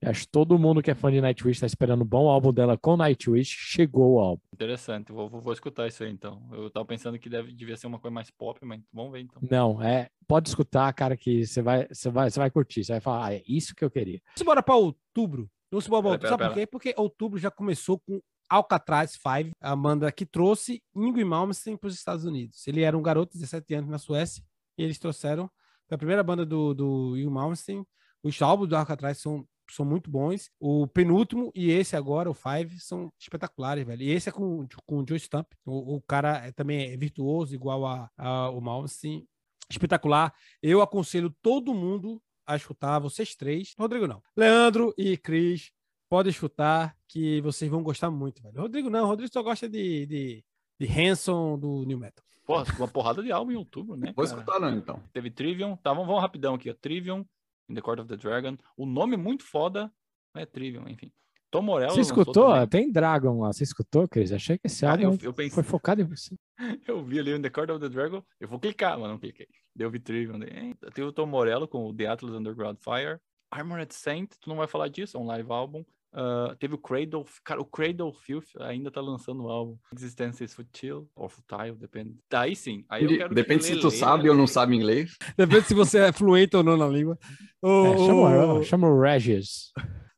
Eu 0.03 0.11
acho 0.11 0.23
que 0.27 0.33
todo 0.33 0.59
mundo 0.59 0.83
que 0.83 0.90
é 0.90 0.95
fã 0.95 1.11
de 1.11 1.19
Nightwish 1.19 1.61
tá 1.61 1.67
esperando 1.67 2.03
um 2.03 2.07
bom 2.07 2.29
álbum 2.29 2.53
dela 2.53 2.77
com 2.77 2.95
Nightwish. 2.95 3.49
Chegou 3.49 4.17
o 4.17 4.19
álbum. 4.19 4.43
Interessante, 4.53 5.11
vou, 5.11 5.31
vou, 5.31 5.40
vou 5.40 5.53
escutar 5.55 5.87
isso 5.88 6.05
aí 6.05 6.11
então. 6.11 6.43
Eu 6.53 6.69
tava 6.69 6.85
pensando 6.85 7.19
que 7.19 7.31
deve, 7.31 7.55
devia 7.55 7.75
ser 7.77 7.87
uma 7.87 7.99
coisa 7.99 8.12
mais 8.14 8.31
pop, 8.31 8.59
mas 8.67 8.83
vamos 8.93 9.12
ver 9.12 9.21
então. 9.21 9.40
Não, 9.51 9.83
é. 9.83 10.09
Pode 10.29 10.49
escutar, 10.49 10.93
cara, 10.93 11.17
que 11.17 11.47
você 11.47 11.62
vai, 11.62 11.87
você 11.90 12.11
vai, 12.11 12.29
você 12.31 12.38
vai 12.38 12.51
curtir. 12.51 12.85
Você 12.85 12.93
vai 12.93 13.01
falar, 13.01 13.27
ah, 13.29 13.35
é 13.35 13.43
isso 13.49 13.75
que 13.75 13.83
eu 13.83 13.90
queria. 13.90 14.21
Vamos 14.27 14.43
embora 14.43 14.62
para 14.62 14.75
outubro. 14.77 15.49
Vamos 15.74 15.87
embora 15.87 16.18
pra 16.18 16.18
Pera, 16.18 16.30
Sabe 16.30 16.44
por 16.44 16.54
quê? 16.54 16.66
Porque 16.66 16.94
outubro 16.96 17.38
já 17.38 17.50
começou 17.50 17.98
com 17.98 18.20
Alcatraz 18.48 19.12
5, 19.12 19.50
a 19.60 19.74
banda 19.74 20.12
que 20.12 20.26
trouxe 20.26 20.82
Ingrid 20.94 21.24
Malmsteen 21.24 21.76
para 21.76 21.88
os 21.88 21.94
Estados 21.94 22.24
Unidos. 22.24 22.66
Ele 22.66 22.82
era 22.82 22.96
um 22.96 23.02
garoto 23.02 23.32
de 23.32 23.40
17 23.40 23.74
anos 23.74 23.90
na 23.90 23.98
Suécia 23.98 24.44
e 24.78 24.82
eles 24.84 24.98
trouxeram 24.98 25.50
a 25.90 25.98
primeira 25.98 26.22
banda 26.22 26.44
do, 26.44 26.74
do 26.74 27.16
Ingrid 27.16 27.30
Malmsteen. 27.30 27.87
Os 28.22 28.40
álbuns 28.40 28.68
do 28.68 28.76
Alcatraz 28.76 29.18
são, 29.18 29.46
são 29.70 29.84
muito 29.84 30.10
bons. 30.10 30.50
O 30.60 30.87
penúltimo 30.87 31.50
e 31.54 31.70
esse 31.70 31.96
agora, 31.96 32.30
o 32.30 32.34
Five, 32.34 32.78
são 32.80 33.12
espetaculares, 33.18 33.84
velho. 33.87 34.02
E 34.02 34.10
esse 34.10 34.28
é 34.28 34.32
com, 34.32 34.66
com 34.87 34.98
o 34.98 35.04
Joe 35.06 35.18
Stump. 35.18 35.52
O, 35.64 35.96
o 35.96 36.02
cara 36.02 36.46
é, 36.46 36.52
também 36.52 36.92
é 36.92 36.96
virtuoso, 36.96 37.54
igual 37.54 37.84
a, 37.87 38.10
a, 38.16 38.50
o 38.50 38.60
Malmsteen. 38.60 39.26
Espetacular. 39.70 40.32
Eu 40.62 40.82
aconselho 40.82 41.34
todo 41.42 41.74
mundo 41.74 42.22
a 42.46 42.57
escutar, 42.57 42.98
vocês 42.98 43.35
três. 43.35 43.74
Rodrigo 43.78 44.07
não. 44.07 44.22
Leandro 44.37 44.94
e 44.96 45.16
Cris, 45.16 45.70
podem 46.09 46.30
escutar 46.30 46.96
que 47.09 47.40
vocês 47.40 47.70
vão 47.70 47.83
gostar 47.83 48.11
muito, 48.11 48.42
velho. 48.42 48.61
Rodrigo 48.61 48.90
não, 48.90 49.07
Rodrigo 49.07 49.33
só 49.33 49.42
gosta 49.42 49.68
de, 49.68 50.07
de, 50.07 50.44
de 50.78 50.87
Hanson 50.87 51.59
do 51.59 51.85
New 51.85 51.98
Metal. 51.98 52.24
Porra, 52.46 52.64
uma 52.76 52.88
porrada 52.88 53.22
de 53.22 53.33
álbum 53.33 53.52
em 53.52 53.57
outubro, 53.57 53.96
né? 53.96 54.12
Vou 54.14 54.24
cara? 54.24 54.38
escutar 54.38 54.61
não, 54.61 54.76
então. 54.76 55.02
Teve 55.12 55.30
Trivium, 55.30 55.76
tá? 55.76 55.92
Vamos, 55.92 56.07
vamos 56.07 56.20
rapidão 56.20 56.54
aqui, 56.54 56.70
ó. 56.70 56.74
Trivium, 56.74 57.24
In 57.68 57.74
the 57.74 57.80
Court 57.80 58.00
of 58.00 58.09
the 58.09 58.16
Dragon. 58.16 58.57
O 58.76 58.85
nome 58.85 59.14
é 59.14 59.16
muito 59.16 59.44
foda, 59.44 59.90
é 60.35 60.44
Trivium, 60.44 60.87
enfim. 60.88 61.11
Tom 61.55 61.62
Morello 61.62 61.95
Você 61.95 62.01
escutou? 62.01 62.67
Tem 62.67 62.90
Dragon 62.90 63.40
lá. 63.40 63.53
Você 63.53 63.62
escutou, 63.62 64.09
Cris? 64.09 64.33
Achei 64.33 64.59
que 64.59 64.67
esse 64.67 64.85
álbum 64.85 65.03
eu, 65.03 65.19
eu 65.23 65.33
pensei, 65.33 65.51
foi 65.51 65.62
focado 65.62 66.01
em 66.01 66.05
você. 66.05 66.35
eu 66.88 67.05
vi 67.05 67.21
ali 67.21 67.33
o 67.33 67.40
The 67.40 67.51
Court 67.51 67.71
of 67.71 67.81
the 67.81 67.88
Dragon, 67.88 68.23
eu 68.40 68.49
vou 68.49 68.59
clicar, 68.59 68.99
mas 68.99 69.09
não 69.09 69.19
cliquei. 69.19 69.47
Deu 69.75 69.90
vi 69.90 70.01
Trivium. 70.01 70.38
daí, 70.38 70.51
hein? 70.51 70.75
Tem 70.93 71.05
o 71.05 71.12
Tom 71.12 71.27
Morello 71.27 71.69
com 71.69 71.87
o 71.87 71.95
The 71.95 72.07
Atlas 72.07 72.35
Underground 72.35 72.79
Fire. 72.79 73.19
Armored 73.51 73.95
Saint, 73.95 74.31
tu 74.40 74.49
não 74.49 74.57
vai 74.57 74.67
falar 74.67 74.88
disso, 74.88 75.17
é 75.17 75.21
um 75.21 75.27
live 75.27 75.51
álbum. 75.53 75.85
Ah, 76.14 76.55
teve 76.61 76.75
o 76.75 76.79
Cradle, 76.79 77.25
cara, 77.43 77.61
o 77.61 77.64
Cradle 77.64 78.12
Filth 78.12 78.47
ainda 78.61 78.88
tá 78.88 79.01
lançando 79.01 79.43
o 79.43 79.49
álbum. 79.49 79.77
Existence 79.95 80.43
is 80.45 80.55
Futile, 80.55 81.07
ou 81.14 81.29
Futile, 81.29 81.77
depende. 81.77 82.17
Daí 82.31 82.55
sim, 82.55 82.85
aí 82.88 83.03
eu 83.03 83.17
quero 83.17 83.29
que 83.31 83.35
Depende 83.35 83.64
se 83.64 83.81
tu 83.81 83.90
sabe 83.90 84.31
ou 84.31 84.37
não 84.37 84.47
sabe 84.47 84.77
inglês. 84.77 85.17
Depende 85.37 85.67
se 85.67 85.75
você 85.75 85.99
é 85.99 86.12
fluente 86.12 86.57
ou 86.57 86.62
não 86.62 86.77
na 86.77 86.87
língua. 86.87 87.19
Ô, 87.61 87.87
É, 87.95 87.99
chama, 87.99 88.62
chama 88.62 88.88
o 88.88 89.01
Regis. 89.01 89.73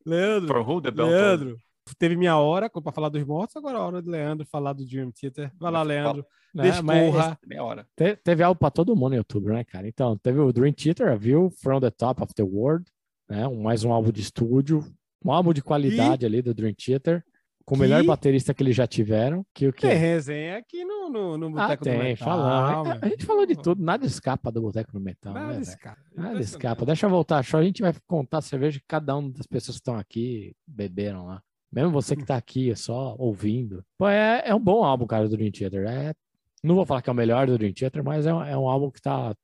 Leandro, 0.06 0.48
For 0.48 0.60
who 0.68 0.80
the 0.80 0.90
bell 0.90 1.06
Leandro, 1.08 1.58
teve 1.98 2.16
minha 2.16 2.36
hora 2.38 2.70
para 2.70 2.92
falar 2.92 3.08
dos 3.08 3.24
mortos, 3.24 3.56
agora 3.56 3.76
é 3.78 3.80
a 3.80 3.84
hora 3.84 4.02
do 4.02 4.10
Leandro 4.10 4.46
falar 4.46 4.72
do 4.72 4.84
Dream 4.86 5.10
Theater. 5.10 5.50
Vai 5.58 5.70
lá, 5.72 5.80
Mas 5.80 5.88
Leandro. 5.88 6.26
né? 6.54 6.80
Mas 6.82 7.02
Descorra. 7.02 7.38
Meia 7.46 7.64
hora. 7.64 7.86
te- 7.96 8.16
teve 8.16 8.42
algo 8.42 8.58
pra 8.58 8.70
todo 8.70 8.94
mundo 8.96 9.10
no 9.10 9.16
YouTube, 9.16 9.48
né, 9.48 9.62
cara? 9.64 9.86
Então, 9.86 10.16
teve 10.16 10.38
o 10.38 10.52
Dream 10.52 10.72
Theater, 10.72 11.08
a 11.12 11.16
View, 11.16 11.50
From 11.50 11.80
the 11.80 11.90
Top 11.90 12.22
of 12.22 12.32
the 12.34 12.42
World, 12.42 12.86
né? 13.28 13.46
Um- 13.46 13.62
mais 13.62 13.84
um 13.84 13.92
álbum 13.92 14.10
de 14.10 14.20
estúdio, 14.22 14.84
um 15.24 15.30
álbum 15.32 15.52
de 15.52 15.60
qualidade 15.62 16.24
ali 16.24 16.40
do 16.40 16.54
Dream 16.54 16.72
Theater, 16.74 17.22
com 17.66 17.74
o 17.74 17.78
melhor 17.78 18.02
baterista 18.04 18.54
que 18.54 18.62
eles 18.62 18.74
já 18.76 18.86
tiveram. 18.86 19.44
Que 19.52 19.66
o 19.68 19.72
que 19.72 19.82
Tem 19.86 19.96
resenha 19.96 20.56
aqui 20.56 20.84
no, 20.84 21.10
no, 21.10 21.36
no 21.36 21.46
Ah, 21.58 21.62
Boteco 21.62 21.84
do 21.84 21.90
tem, 21.90 21.98
Metal. 21.98 22.24
falando. 22.26 23.04
A, 23.04 23.08
gente 23.08 23.26
falou 23.26 23.44
de 23.44 23.56
tudo, 23.56 23.82
nada 23.84 24.06
escapa 24.06 24.50
do 24.52 24.62
Boteco 24.62 24.90
no 24.94 25.00
Metal, 25.00 25.34
Nada 25.34 25.54
né, 25.54 25.60
escapa. 25.60 26.00
Nada 26.14 26.40
escapa. 26.40 26.86
Deixa 26.86 27.06
eu 27.06 27.10
voltar, 27.10 27.42
show. 27.42 27.60
A 27.60 27.64
gente 27.64 27.82
vai 27.82 27.92
contar 28.06 28.38
a 28.38 28.42
cerveja 28.42 28.78
que 28.78 28.86
cada 28.86 29.14
uma 29.16 29.30
das 29.32 29.46
pessoas 29.46 29.76
que 29.76 29.80
estão 29.80 29.96
aqui 29.96 30.54
beberam 30.66 31.26
lá. 31.26 31.42
Mesmo 31.72 31.90
você 31.90 32.14
que 32.16 32.24
tá 32.24 32.36
aqui 32.36 32.74
só 32.76 33.16
ouvindo. 33.18 33.84
Pô, 33.98 34.08
é, 34.08 34.42
é 34.46 34.54
um 34.54 34.60
bom 34.60 34.84
álbum, 34.84 35.06
cara, 35.06 35.28
do 35.28 35.36
Dream 35.36 35.50
Theater. 35.50 35.84
É, 35.86 36.14
não 36.62 36.76
vou 36.76 36.86
falar 36.86 37.02
que 37.02 37.10
é 37.10 37.12
o 37.12 37.16
melhor 37.16 37.46
do 37.48 37.58
Dream 37.58 37.72
Theater, 37.74 38.02
mas 38.04 38.24
é, 38.24 38.32
um- 38.32 38.42
é 38.42 38.56
um 38.56 38.68
álbum 38.68 38.90
que 38.90 39.02
tá, 39.02 39.34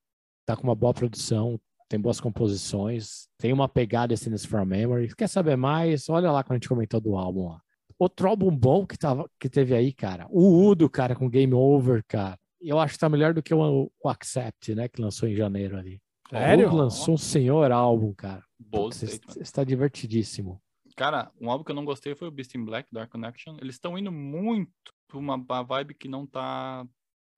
tá 0.46 0.56
com 0.56 0.62
uma 0.62 0.74
boa 0.76 0.94
produção, 0.94 1.60
tem 1.88 2.00
boas 2.00 2.20
composições, 2.20 3.26
tem 3.36 3.52
uma 3.52 3.68
pegada 3.68 4.14
Essence 4.14 4.46
from 4.46 4.64
Memory. 4.64 5.14
Quer 5.16 5.28
saber 5.28 5.56
mais? 5.56 6.08
Olha 6.08 6.30
lá 6.30 6.42
quando 6.44 6.52
a 6.52 6.56
gente 6.56 6.68
comentou 6.68 7.00
do 7.00 7.16
álbum 7.16 7.48
lá. 7.48 7.60
Outro 8.02 8.28
álbum 8.28 8.50
bom 8.50 8.84
que, 8.84 8.98
tava, 8.98 9.30
que 9.38 9.48
teve 9.48 9.74
aí, 9.76 9.92
cara. 9.92 10.26
O 10.28 10.66
Udo, 10.66 10.90
cara, 10.90 11.14
com 11.14 11.28
Game 11.30 11.54
Over, 11.54 12.02
cara. 12.08 12.36
Eu 12.60 12.80
acho 12.80 12.94
que 12.94 12.98
tá 12.98 13.08
melhor 13.08 13.32
do 13.32 13.40
que 13.40 13.54
o, 13.54 13.92
o 14.02 14.08
Accept, 14.08 14.74
né? 14.74 14.88
Que 14.88 15.00
lançou 15.00 15.28
em 15.28 15.36
janeiro 15.36 15.76
ali. 15.76 16.00
Sério? 16.28 16.64
O 16.64 16.68
Udo 16.68 16.76
lançou 16.78 17.14
um 17.14 17.18
senhor 17.18 17.70
álbum, 17.70 18.12
cara. 18.12 18.42
Bold 18.58 18.96
está 19.40 19.62
divertidíssimo. 19.62 20.60
Cara, 20.96 21.30
um 21.40 21.48
álbum 21.48 21.62
que 21.62 21.70
eu 21.70 21.76
não 21.76 21.84
gostei 21.84 22.14
foi 22.16 22.26
o 22.26 22.30
Beast 22.32 22.52
in 22.56 22.64
Black, 22.64 22.88
Dark 22.90 23.08
Connection. 23.10 23.56
Eles 23.60 23.76
estão 23.76 23.96
indo 23.96 24.10
muito 24.10 24.72
pra 25.06 25.18
uma 25.18 25.62
vibe 25.62 25.94
que 25.94 26.08
não 26.08 26.26
tá. 26.26 26.84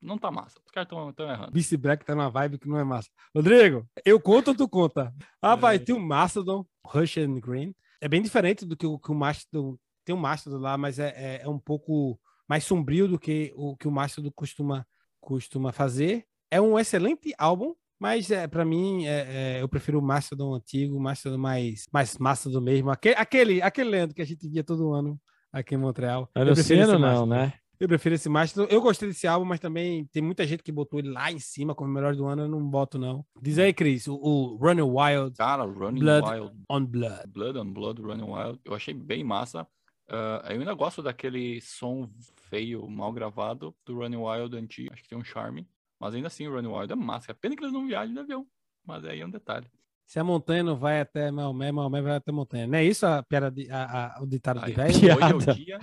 Não 0.00 0.16
tá 0.16 0.30
massa. 0.30 0.58
Os 0.64 0.70
caras 0.70 0.88
estão 0.90 1.28
errando. 1.28 1.52
Beast 1.52 1.76
Black 1.76 2.06
tá 2.06 2.14
numa 2.14 2.30
vibe 2.30 2.58
que 2.58 2.68
não 2.68 2.78
é 2.78 2.84
massa. 2.84 3.10
Rodrigo, 3.34 3.86
eu 4.04 4.18
conto 4.18 4.48
ou 4.48 4.54
tu 4.56 4.66
conta? 4.68 5.14
Ah, 5.42 5.56
vai, 5.56 5.76
É. 5.76 5.78
tem 5.78 5.94
o 5.94 6.00
Mastodon, 6.00 6.64
Rush 6.86 7.18
and 7.18 7.40
Green. 7.40 7.74
É 8.00 8.08
bem 8.08 8.22
diferente 8.22 8.64
do 8.64 8.76
que 8.76 8.86
o, 8.86 8.98
que 8.98 9.10
o 9.10 9.14
Mastodon. 9.14 9.76
Tem 10.04 10.14
o 10.14 10.18
Mastodon 10.18 10.58
lá, 10.58 10.76
mas 10.76 10.98
é, 10.98 11.14
é, 11.16 11.42
é 11.42 11.48
um 11.48 11.58
pouco 11.58 12.18
mais 12.48 12.64
sombrio 12.64 13.08
do 13.08 13.18
que 13.18 13.52
o 13.56 13.76
que 13.76 13.88
o 13.88 13.92
Mastodon 13.92 14.30
costuma, 14.30 14.86
costuma 15.20 15.72
fazer. 15.72 16.24
É 16.50 16.60
um 16.60 16.78
excelente 16.78 17.34
álbum, 17.38 17.74
mas 17.98 18.30
é, 18.30 18.46
para 18.46 18.64
mim 18.64 19.06
é, 19.06 19.56
é, 19.56 19.62
eu 19.62 19.68
prefiro 19.68 19.98
o 19.98 20.02
Mastodon 20.02 20.54
antigo, 20.54 20.96
o 20.96 21.00
Mastodon 21.00 21.38
mais, 21.38 21.86
mais 21.92 22.18
Mastodon 22.18 22.60
mesmo. 22.60 22.90
Aquele, 22.90 23.14
aquele, 23.16 23.62
aquele 23.62 23.90
Leandro 23.90 24.14
que 24.14 24.22
a 24.22 24.26
gente 24.26 24.48
via 24.48 24.62
todo 24.62 24.92
ano 24.92 25.18
aqui 25.52 25.74
em 25.74 25.78
Montreal. 25.78 26.28
Eu 26.34 26.52
prefiro 26.52 26.86
não, 26.86 26.98
Mastodon. 26.98 27.26
né? 27.26 27.54
Eu 27.80 27.88
prefiro 27.88 28.14
esse 28.14 28.28
Mastodon. 28.28 28.68
Eu 28.70 28.80
gostei 28.80 29.08
desse 29.08 29.26
álbum, 29.26 29.44
mas 29.44 29.58
também 29.58 30.06
tem 30.12 30.22
muita 30.22 30.46
gente 30.46 30.62
que 30.62 30.70
botou 30.70 31.00
ele 31.00 31.10
lá 31.10 31.30
em 31.32 31.38
cima 31.38 31.74
como 31.74 31.90
o 31.90 31.92
melhor 31.92 32.14
do 32.14 32.26
ano. 32.26 32.42
Eu 32.42 32.48
não 32.48 32.62
boto, 32.62 32.98
não. 32.98 33.24
Diz 33.40 33.58
aí, 33.58 33.72
Cris, 33.72 34.06
o, 34.06 34.14
o 34.14 34.56
Running 34.56 34.82
Wild 34.82 35.36
Cara, 35.36 35.64
Running 35.64 36.00
Blood. 36.00 36.30
Wild, 36.30 36.56
on 36.70 36.86
Blood. 36.86 37.26
Blood 37.28 37.58
on 37.58 37.72
Blood, 37.72 38.00
Running 38.00 38.30
Wild, 38.30 38.60
eu 38.64 38.74
achei 38.74 38.94
bem 38.94 39.24
massa. 39.24 39.66
Ah, 40.08 40.42
eu 40.50 40.60
ainda 40.60 40.74
gosto 40.74 41.02
daquele 41.02 41.60
som 41.60 42.10
feio, 42.48 42.88
mal 42.88 43.12
gravado 43.12 43.74
do 43.84 43.96
Running 43.96 44.16
Wild 44.16 44.56
antigo. 44.56 44.92
Acho 44.92 45.02
que 45.02 45.08
tem 45.08 45.18
um 45.18 45.24
charme. 45.24 45.68
Mas 45.98 46.14
ainda 46.14 46.26
assim, 46.26 46.46
o 46.46 46.54
Running 46.54 46.68
Wild 46.68 46.92
é 46.92 46.96
massa. 46.96 47.30
É 47.30 47.34
pena 47.34 47.56
que 47.56 47.62
eles 47.62 47.72
não 47.72 47.86
viajam 47.86 48.12
de 48.12 48.20
avião. 48.20 48.46
Mas 48.84 49.04
aí 49.04 49.20
é 49.20 49.26
um 49.26 49.30
detalhe. 49.30 49.70
Se 50.06 50.18
a 50.20 50.24
montanha 50.24 50.62
não 50.62 50.76
vai 50.76 51.00
até 51.00 51.30
Maomé, 51.30 51.72
Maomé 51.72 52.00
vai 52.02 52.16
até 52.16 52.30
montanha. 52.30 52.66
Não 52.66 52.78
é 52.78 52.84
isso 52.84 53.06
a 53.06 53.22
piada 53.22 53.50
de, 53.50 53.70
a, 53.70 54.16
a- 54.18 54.22
o 54.22 54.26
ditado 54.26 54.60
de 54.60 54.66
Aí, 54.66 54.72
velho? 54.72 55.16
hoje 55.16 55.48
é 55.48 55.52
o 55.52 55.54
dia 55.54 55.78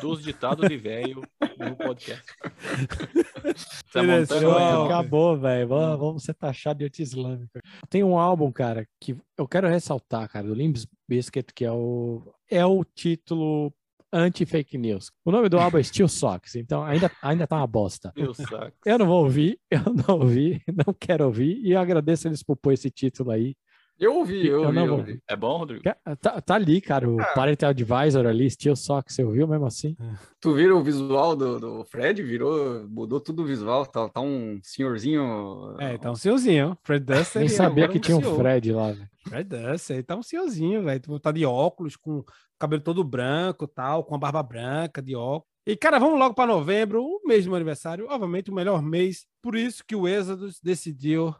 dos 0.00 0.22
ditados 0.22 0.68
de 0.68 0.76
velho 0.76 1.22
no 1.58 1.74
podcast. 1.76 2.22
Se 3.90 3.98
a 3.98 4.02
montanha 4.02 4.84
Acabou, 4.84 5.36
velho. 5.38 5.68
Vamos, 5.68 5.98
vamos 5.98 6.22
ser 6.22 6.34
taxados 6.34 6.78
de 6.78 6.84
anti-islâmico. 6.86 7.58
Tem 7.88 8.04
um 8.04 8.18
álbum, 8.18 8.52
cara, 8.52 8.86
que 9.00 9.16
eu 9.36 9.48
quero 9.48 9.68
ressaltar, 9.68 10.28
cara, 10.28 10.46
do 10.46 10.54
Limbs 10.54 10.86
Biscuit, 11.08 11.52
que 11.54 11.64
é 11.64 11.72
o, 11.72 12.22
é 12.50 12.64
o 12.64 12.84
título 12.84 13.72
anti-fake 14.12 14.76
news. 14.76 15.10
O 15.24 15.30
nome 15.30 15.48
do 15.48 15.58
álbum 15.58 15.78
é 15.78 15.82
Steel 15.82 16.08
Socks, 16.08 16.54
então 16.56 16.82
ainda, 16.84 17.10
ainda 17.22 17.46
tá 17.46 17.56
uma 17.56 17.66
bosta. 17.66 18.12
Eu 18.84 18.98
não 18.98 19.06
vou 19.06 19.24
ouvir, 19.24 19.58
eu 19.70 19.80
não 19.92 20.18
ouvi, 20.20 20.62
não 20.68 20.92
quero 20.92 21.24
ouvir, 21.24 21.58
e 21.64 21.72
eu 21.72 21.80
agradeço 21.80 22.28
eles 22.28 22.42
por 22.42 22.56
pôr 22.56 22.72
esse 22.72 22.90
título 22.90 23.30
aí. 23.30 23.56
Eu 24.02 24.16
ouvi, 24.16 24.48
eu 24.48 24.54
Eu 24.54 24.62
ouvi, 24.64 24.74
não 24.74 24.86
eu 24.86 24.94
ouvi. 24.96 25.22
É 25.28 25.36
bom, 25.36 25.58
Rodrigo? 25.58 25.84
Tá, 26.20 26.40
tá 26.40 26.54
ali, 26.56 26.80
cara, 26.80 27.08
o 27.08 27.18
Parental 27.36 27.70
Advisor 27.70 28.26
ali, 28.26 28.50
Steel 28.50 28.74
Socks, 28.74 29.14
você 29.14 29.22
ouviu 29.22 29.46
mesmo 29.46 29.64
assim? 29.64 29.96
Tu 30.40 30.52
viram 30.52 30.78
o 30.78 30.82
visual 30.82 31.36
do, 31.36 31.60
do 31.60 31.84
Fred? 31.84 32.20
Virou, 32.20 32.84
mudou 32.88 33.20
tudo 33.20 33.42
o 33.42 33.46
visual. 33.46 33.86
Tá, 33.86 34.08
tá 34.08 34.20
um 34.20 34.58
senhorzinho. 34.60 35.76
É, 35.78 35.96
tá 35.98 36.10
um 36.10 36.16
senhorzinho. 36.16 36.76
Fred 36.82 37.04
Dust. 37.04 37.36
Nem 37.36 37.44
ele 37.44 37.54
sabia 37.54 37.86
que 37.86 38.00
tinha 38.00 38.16
um 38.16 38.20
senhor. 38.20 38.36
Fred 38.36 38.72
lá, 38.72 38.90
velho. 38.90 39.08
Fred 39.28 39.48
Dust, 39.48 39.90
ele 39.90 40.02
tá 40.02 40.16
um 40.16 40.22
senhorzinho, 40.22 40.82
velho. 40.82 41.00
Tu 41.00 41.20
Tá 41.20 41.30
de 41.30 41.46
óculos, 41.46 41.94
com 41.94 42.18
o 42.18 42.24
cabelo 42.58 42.82
todo 42.82 43.04
branco 43.04 43.68
tal, 43.68 44.02
com 44.02 44.16
a 44.16 44.18
barba 44.18 44.42
branca, 44.42 45.00
de 45.00 45.14
óculos. 45.14 45.46
E, 45.64 45.76
cara, 45.76 46.00
vamos 46.00 46.18
logo 46.18 46.34
para 46.34 46.52
novembro, 46.52 47.04
o 47.04 47.20
meu 47.24 47.54
aniversário, 47.54 48.08
obviamente 48.08 48.50
o 48.50 48.54
melhor 48.54 48.82
mês. 48.82 49.26
Por 49.40 49.54
isso 49.54 49.84
que 49.86 49.94
o 49.94 50.08
Exodus 50.08 50.58
decidiu 50.60 51.32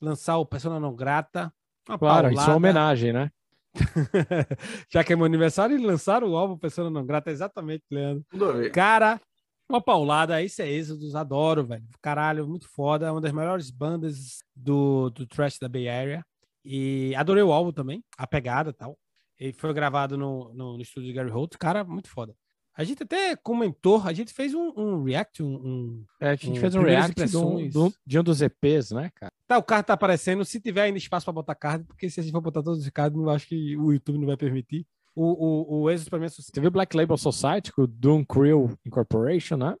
lançar 0.00 0.36
o 0.38 0.46
Persona 0.46 0.80
Não 0.80 0.96
Grata. 0.96 1.52
Uma 1.88 1.98
Claro, 1.98 2.28
isso 2.28 2.34
é 2.34 2.36
paulada. 2.36 2.50
uma 2.50 2.56
homenagem, 2.56 3.12
né? 3.12 3.30
Já 4.90 5.04
que 5.04 5.12
é 5.12 5.16
meu 5.16 5.24
aniversário, 5.24 5.74
eles 5.74 5.86
lançaram 5.86 6.28
o 6.28 6.36
álbum 6.36 6.58
Persona 6.58 6.90
Não 6.90 7.06
Grata, 7.06 7.30
exatamente, 7.30 7.84
Leandro. 7.90 8.24
Cara, 8.70 9.20
uma 9.68 9.80
paulada, 9.80 10.42
isso 10.42 10.62
é 10.62 10.70
Exodus, 10.70 11.14
adoro, 11.14 11.64
velho. 11.64 11.84
Caralho, 12.00 12.48
muito 12.48 12.68
foda, 12.68 13.06
é 13.06 13.10
uma 13.10 13.20
das 13.20 13.32
melhores 13.32 13.70
bandas 13.70 14.38
do, 14.54 15.10
do 15.10 15.26
trash 15.26 15.58
da 15.58 15.68
Bay 15.68 15.88
Area. 15.88 16.24
E 16.64 17.14
adorei 17.14 17.42
o 17.42 17.52
álbum 17.52 17.72
também, 17.72 18.02
a 18.16 18.26
pegada 18.26 18.70
e 18.70 18.72
tal. 18.72 18.98
Ele 19.38 19.52
foi 19.52 19.72
gravado 19.72 20.18
no, 20.18 20.52
no, 20.52 20.76
no 20.76 20.82
estúdio 20.82 21.08
de 21.08 21.14
Gary 21.14 21.30
Holt, 21.30 21.56
cara, 21.58 21.84
muito 21.84 22.10
foda. 22.10 22.34
A 22.78 22.84
gente 22.84 23.02
até 23.02 23.34
comentou, 23.34 24.00
a 24.04 24.12
gente 24.12 24.32
fez 24.32 24.54
um, 24.54 24.72
um 24.76 25.02
react, 25.02 25.42
um, 25.42 25.46
um- 25.56 26.04
É, 26.20 26.28
a 26.30 26.34
gente 26.36 26.50
Um, 26.56 26.60
fez 26.60 26.74
um 26.76 26.80
react 26.82 27.12
de 27.26 27.36
um, 27.36 27.40
impressões. 27.58 27.72
de 27.72 27.78
um- 27.78 27.92
dos 28.22 28.40
EPs, 28.40 28.92
né, 28.92 29.10
cara? 29.16 29.32
Tá, 29.48 29.58
o 29.58 29.62
card 29.64 29.84
tá 29.86 29.94
aparecendo, 29.94 30.44
se 30.44 30.60
tiver 30.60 30.82
ainda 30.82 30.96
espaço 30.96 31.26
para 31.26 31.32
botar 31.32 31.56
card, 31.56 31.84
porque 31.84 32.08
se 32.08 32.20
a 32.20 32.22
gente 32.22 32.30
for 32.32 32.40
botar 32.40 32.62
todos 32.62 32.78
os 32.80 32.90
cards, 32.90 33.18
eu 33.18 33.28
acho 33.30 33.48
que 33.48 33.76
o 33.76 33.92
YouTube 33.92 34.18
não 34.18 34.26
vai 34.26 34.36
permitir. 34.36 34.86
O, 35.12 35.24
o, 35.24 35.82
o 35.82 35.90
mim 36.20 36.26
é. 36.26 36.28
Teve 36.52 36.68
o 36.68 36.70
Black 36.70 36.96
Label 36.96 37.16
Society 37.16 37.72
com 37.72 37.82
o 37.82 37.86
Doom 37.88 38.24
Crew 38.24 38.70
Incorporation, 38.86 39.56
né? 39.56 39.74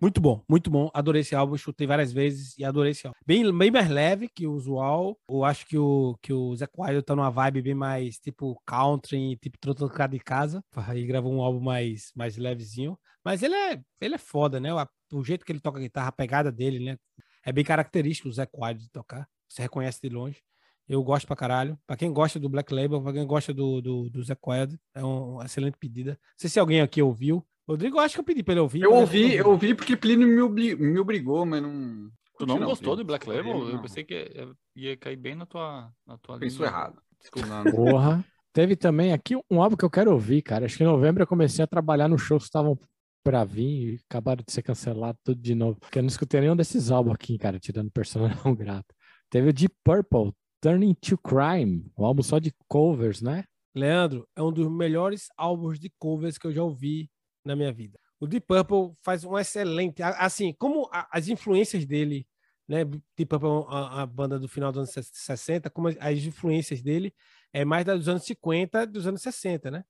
Muito 0.00 0.20
bom, 0.20 0.42
muito 0.48 0.70
bom. 0.70 0.90
Adorei 0.92 1.20
esse 1.22 1.34
álbum, 1.34 1.56
chutei 1.56 1.86
várias 1.86 2.12
vezes 2.12 2.58
e 2.58 2.64
adorei 2.64 2.90
esse 2.90 3.06
álbum. 3.06 3.18
Bem, 3.24 3.56
bem 3.56 3.70
mais 3.70 3.88
leve 3.88 4.28
que 4.28 4.46
o 4.46 4.52
usual. 4.52 5.18
Eu 5.28 5.44
acho 5.44 5.66
que 5.66 5.78
o, 5.78 6.18
que 6.20 6.32
o 6.32 6.54
Zé 6.56 6.66
Coelho 6.66 7.02
tá 7.02 7.14
numa 7.16 7.30
vibe 7.30 7.62
bem 7.62 7.74
mais 7.74 8.18
tipo 8.18 8.60
country, 8.66 9.36
tipo 9.40 9.56
trocado 9.58 10.12
de 10.16 10.22
casa. 10.22 10.62
Aí 10.88 11.06
gravou 11.06 11.32
um 11.32 11.40
álbum 11.40 11.60
mais, 11.60 12.10
mais 12.14 12.36
levezinho. 12.36 12.98
Mas 13.24 13.42
ele 13.42 13.54
é, 13.54 13.80
ele 14.00 14.16
é 14.16 14.18
foda, 14.18 14.60
né? 14.60 14.74
O, 14.74 14.86
o 15.12 15.24
jeito 15.24 15.44
que 15.44 15.52
ele 15.52 15.60
toca 15.60 15.78
a 15.78 15.82
guitarra, 15.82 16.08
a 16.08 16.12
pegada 16.12 16.50
dele, 16.52 16.84
né? 16.84 16.98
É 17.46 17.52
bem 17.52 17.64
característico 17.64 18.28
o 18.28 18.32
Zé 18.32 18.44
Coelho 18.46 18.78
de 18.80 18.90
tocar. 18.90 19.26
Você 19.48 19.62
reconhece 19.62 20.00
de 20.02 20.08
longe. 20.08 20.42
Eu 20.86 21.02
gosto 21.02 21.26
pra 21.26 21.36
caralho. 21.36 21.78
Pra 21.86 21.96
quem 21.96 22.12
gosta 22.12 22.38
do 22.38 22.48
Black 22.48 22.74
Label, 22.74 23.00
pra 23.00 23.12
quem 23.12 23.26
gosta 23.26 23.54
do, 23.54 23.80
do, 23.80 24.10
do 24.10 24.22
Zé 24.24 24.34
Coelho, 24.34 24.78
é 24.94 25.02
um- 25.02 25.34
uma 25.36 25.44
excelente 25.46 25.78
pedida. 25.78 26.10
Não 26.12 26.18
sei 26.36 26.50
se 26.50 26.58
alguém 26.60 26.80
aqui 26.82 27.00
ouviu. 27.00 27.46
Rodrigo, 27.68 27.98
acho 27.98 28.14
que 28.14 28.20
eu 28.20 28.24
pedi 28.24 28.42
pra 28.42 28.52
ele 28.52 28.60
ouvir. 28.60 28.82
Eu 28.82 28.92
ouvi, 28.92 29.28
não 29.28 29.34
eu 29.34 29.50
ouvi 29.50 29.74
porque 29.74 29.96
Plínio 29.96 30.28
me, 30.28 30.40
obli- 30.40 30.76
me 30.76 30.98
obrigou, 30.98 31.46
mas 31.46 31.62
não. 31.62 32.10
Tu 32.38 32.46
não 32.46 32.56
Curti 32.56 32.64
gostou 32.70 32.88
Plínio. 32.94 32.96
do 33.04 33.06
Black 33.06 33.28
Label? 33.28 33.58
Não. 33.58 33.68
Eu 33.70 33.80
pensei 33.82 34.04
que 34.04 34.14
ia- 34.14 34.54
ia 34.90 34.96
cair 34.96 35.16
bem 35.16 35.34
na 35.34 35.46
tua, 35.46 35.90
na 36.06 36.18
tua 36.18 36.38
Pensou 36.38 36.66
linha. 36.66 36.68
errado. 36.76 37.00
Desculpa. 37.20 37.48
Não, 37.48 37.64
não. 37.64 37.72
Porra. 37.72 38.24
Teve 38.52 38.76
também 38.76 39.12
aqui 39.12 39.34
um 39.50 39.62
álbum 39.62 39.76
que 39.76 39.84
eu 39.84 39.90
quero 39.90 40.12
ouvir, 40.12 40.42
cara. 40.42 40.66
Acho 40.66 40.76
que 40.76 40.84
em 40.84 40.86
novembro 40.86 41.22
eu 41.22 41.26
comecei 41.26 41.64
a 41.64 41.66
trabalhar 41.66 42.06
no 42.08 42.18
show 42.18 42.38
que 42.38 42.44
estavam 42.44 42.78
pra 43.24 43.42
vir 43.44 43.94
e 43.94 44.00
acabaram 44.08 44.44
de 44.46 44.52
ser 44.52 44.62
cancelados 44.62 45.20
tudo 45.24 45.40
de 45.40 45.54
novo. 45.54 45.80
Porque 45.80 45.98
eu 45.98 46.02
não 46.02 46.08
escutei 46.08 46.40
nenhum 46.40 46.54
desses 46.54 46.90
álbuns 46.90 47.14
aqui, 47.14 47.38
cara, 47.38 47.58
tirando 47.58 47.90
Persona 47.90 48.38
não 48.44 48.54
grata. 48.54 48.94
Teve 49.30 49.48
o 49.48 49.52
Deep 49.52 49.74
Purple, 49.82 50.32
Turning 50.60 50.94
to 50.94 51.16
Crime, 51.18 51.90
um 51.98 52.04
álbum 52.04 52.22
só 52.22 52.38
de 52.38 52.52
covers, 52.68 53.22
né? 53.22 53.44
Leandro, 53.74 54.28
é 54.36 54.42
um 54.42 54.52
dos 54.52 54.68
melhores 54.70 55.26
álbuns 55.36 55.80
de 55.80 55.90
covers 55.98 56.36
que 56.38 56.46
eu 56.46 56.52
já 56.52 56.62
ouvi 56.62 57.08
na 57.44 57.54
minha 57.54 57.72
vida. 57.72 57.98
O 58.18 58.26
Deep 58.26 58.46
Purple 58.46 58.96
faz 59.02 59.24
um 59.24 59.38
excelente, 59.38 60.02
assim, 60.02 60.52
como 60.52 60.88
as 60.92 61.28
influências 61.28 61.84
dele, 61.84 62.26
né? 62.66 62.84
Deep 62.84 63.26
Purple 63.26 63.48
é 63.48 63.52
a, 63.68 64.02
a 64.02 64.06
banda 64.06 64.38
do 64.38 64.48
final 64.48 64.72
dos 64.72 64.96
anos 64.96 65.10
60, 65.12 65.68
como 65.70 65.88
as, 65.88 65.96
as 66.00 66.18
influências 66.24 66.80
dele 66.80 67.14
é 67.52 67.64
mais 67.64 67.84
dos 67.84 68.08
anos 68.08 68.24
50, 68.24 68.86
dos 68.86 69.06
anos 69.06 69.22
60, 69.22 69.70
né? 69.70 69.84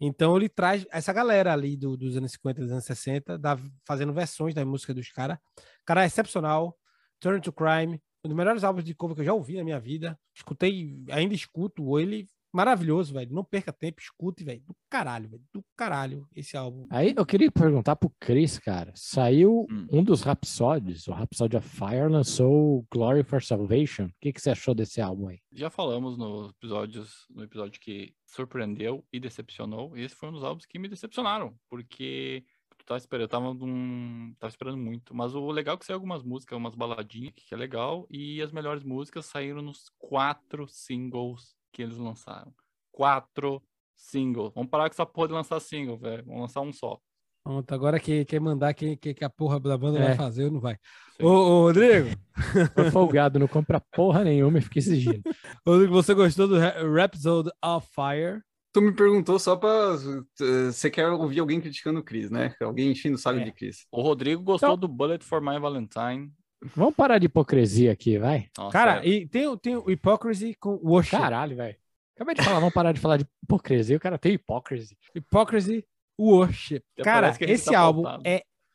Então 0.00 0.36
ele 0.36 0.48
traz 0.48 0.86
essa 0.90 1.12
galera 1.12 1.52
ali 1.52 1.76
do, 1.76 1.96
dos 1.96 2.16
anos 2.16 2.32
50, 2.32 2.60
dos 2.60 2.70
anos 2.70 2.84
60, 2.84 3.38
da, 3.38 3.58
fazendo 3.84 4.12
versões 4.12 4.54
da 4.54 4.64
música 4.64 4.94
dos 4.94 5.10
caras. 5.10 5.38
Cara, 5.84 6.04
excepcional. 6.04 6.78
Turn 7.20 7.40
to 7.40 7.52
Crime, 7.52 8.00
um 8.24 8.28
dos 8.28 8.36
melhores 8.36 8.62
álbuns 8.62 8.84
de 8.84 8.94
cover 8.94 9.16
que 9.16 9.22
eu 9.22 9.26
já 9.26 9.34
ouvi 9.34 9.56
na 9.56 9.64
minha 9.64 9.80
vida. 9.80 10.16
Escutei, 10.32 11.04
ainda 11.10 11.34
escuto 11.34 11.98
ele 11.98 12.28
maravilhoso, 12.52 13.12
velho. 13.12 13.32
Não 13.32 13.44
perca 13.44 13.72
tempo, 13.72 14.00
escute, 14.00 14.44
velho. 14.44 14.62
Do 14.66 14.76
caralho, 14.88 15.28
velho. 15.28 15.42
Do 15.52 15.64
caralho 15.76 16.26
esse 16.34 16.56
álbum. 16.56 16.86
Aí 16.90 17.14
eu 17.16 17.26
queria 17.26 17.50
perguntar 17.50 17.96
pro 17.96 18.12
Chris, 18.20 18.58
cara. 18.58 18.92
Saiu 18.94 19.66
hum. 19.70 19.86
um 19.90 20.02
dos 20.02 20.22
Rhapsodies, 20.22 21.06
o 21.08 21.12
Rhapsody 21.12 21.56
of 21.56 21.68
Fire 21.68 22.08
lançou 22.08 22.86
Glory 22.92 23.22
for 23.22 23.42
Salvation. 23.42 24.06
O 24.06 24.12
que, 24.20 24.32
que 24.32 24.40
você 24.40 24.50
achou 24.50 24.74
desse 24.74 25.00
álbum 25.00 25.28
aí? 25.28 25.40
Já 25.52 25.70
falamos 25.70 26.16
nos 26.16 26.50
episódios, 26.50 27.26
no 27.30 27.42
episódio 27.42 27.80
que 27.80 28.14
surpreendeu 28.26 29.04
e 29.12 29.20
decepcionou. 29.20 29.96
E 29.96 30.02
esse 30.02 30.14
foi 30.14 30.28
um 30.28 30.32
dos 30.32 30.44
álbuns 30.44 30.66
que 30.66 30.78
me 30.78 30.88
decepcionaram, 30.88 31.54
porque 31.68 32.44
tava 32.88 32.98
esperando, 32.98 33.24
eu 33.24 33.28
tava, 33.28 33.54
num, 33.54 34.34
tava 34.38 34.50
esperando 34.50 34.78
muito. 34.78 35.14
Mas 35.14 35.34
o 35.34 35.50
legal 35.50 35.74
é 35.74 35.78
que 35.78 35.84
saiu 35.84 35.96
algumas 35.96 36.22
músicas, 36.22 36.56
umas 36.56 36.74
baladinhas, 36.74 37.34
que 37.36 37.52
é 37.52 37.56
legal, 37.56 38.06
e 38.10 38.40
as 38.40 38.50
melhores 38.50 38.82
músicas 38.82 39.26
saíram 39.26 39.60
nos 39.60 39.90
quatro 39.98 40.66
singles 40.66 41.54
que 41.72 41.82
eles 41.82 41.96
lançaram. 41.96 42.52
Quatro 42.92 43.62
singles. 43.94 44.52
Vamos 44.54 44.70
parar 44.70 44.88
com 44.88 44.94
essa 44.94 45.06
porra 45.06 45.28
de 45.28 45.34
lançar 45.34 45.60
single, 45.60 45.98
velho. 45.98 46.24
Vamos 46.24 46.42
lançar 46.42 46.60
um 46.60 46.72
só. 46.72 47.00
Pronto, 47.42 47.72
agora 47.72 47.98
que 47.98 48.24
quer 48.24 48.40
mandar 48.40 48.74
que, 48.74 48.96
que, 48.96 49.14
que, 49.14 49.24
a 49.24 49.30
porra 49.30 49.58
da 49.58 49.78
banda 49.78 49.98
é. 49.98 50.08
vai 50.08 50.14
fazer, 50.14 50.44
ou 50.44 50.50
não 50.50 50.60
vai. 50.60 50.76
Ô, 51.18 51.28
ô, 51.28 51.62
Rodrigo! 51.62 52.10
Tô 52.76 52.90
folgado, 52.90 53.38
não 53.38 53.48
compra 53.48 53.80
porra 53.92 54.22
nenhuma 54.22 54.58
e 54.58 54.60
fica 54.60 54.78
exigindo. 54.78 55.22
Rodrigo, 55.66 55.94
você 55.94 56.12
gostou 56.12 56.46
do 56.46 56.58
Rhapsody 56.58 57.50
of 57.64 57.88
Fire? 57.94 58.42
Tu 58.70 58.82
me 58.82 58.92
perguntou 58.92 59.38
só 59.38 59.56
pra. 59.56 59.96
Você 60.36 60.90
quer 60.90 61.08
ouvir 61.08 61.40
alguém 61.40 61.58
criticando 61.58 62.00
o 62.00 62.04
Chris, 62.04 62.30
né? 62.30 62.54
Alguém 62.60 62.90
enchendo 62.90 63.14
o 63.14 63.18
saco 63.18 63.40
é. 63.40 63.44
de 63.44 63.52
Chris. 63.52 63.86
O 63.90 64.02
Rodrigo 64.02 64.42
gostou 64.42 64.68
então... 64.68 64.78
do 64.78 64.86
Bullet 64.86 65.24
for 65.24 65.40
My 65.40 65.58
Valentine. 65.58 66.30
Vamos 66.74 66.94
parar 66.94 67.18
de 67.18 67.26
hipocrisia 67.26 67.92
aqui, 67.92 68.18
vai. 68.18 68.48
Nossa, 68.56 68.72
Cara, 68.72 69.04
é. 69.04 69.08
e 69.08 69.26
tem, 69.26 69.56
tem 69.58 69.76
o 69.76 69.88
Hypocrisy 69.88 70.54
com 70.54 70.74
Worship. 70.82 71.16
Caralho, 71.16 71.56
velho. 71.56 71.76
Acabei 72.16 72.34
de 72.34 72.42
falar, 72.42 72.58
vamos 72.58 72.74
parar 72.74 72.92
de 72.92 73.00
falar 73.00 73.16
de 73.16 73.26
hipocrisia. 73.44 73.96
O 73.96 74.00
cara 74.00 74.18
tem 74.18 74.32
Hypocrisy. 74.32 74.98
Hypocrisy 75.14 75.84
Worship. 76.20 76.82
Cara, 77.02 77.34
esse 77.40 77.70
tá 77.70 77.78
álbum 77.78 78.04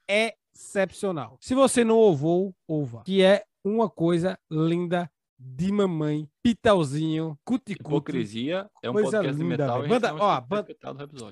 é 0.10 0.34
excepcional. 0.56 1.38
Se 1.42 1.54
você 1.54 1.84
não 1.84 1.98
ouvou, 1.98 2.56
ouva. 2.66 3.04
Que 3.04 3.22
é 3.22 3.44
uma 3.66 3.90
coisa 3.90 4.40
linda 4.50 5.10
de 5.38 5.72
mamãe, 5.74 6.28
pitalzinho, 6.42 7.38
cuticuti. 7.44 7.86
Hipocrisia 7.86 8.70
é 8.82 8.90
um 8.90 8.94
coisa 8.94 9.12
podcast 9.12 9.42
linda, 9.42 9.56
de 9.56 9.64
metal. 9.64 9.88
Banda, 9.88 10.16
ó, 10.16 10.40
banda, 10.40 10.76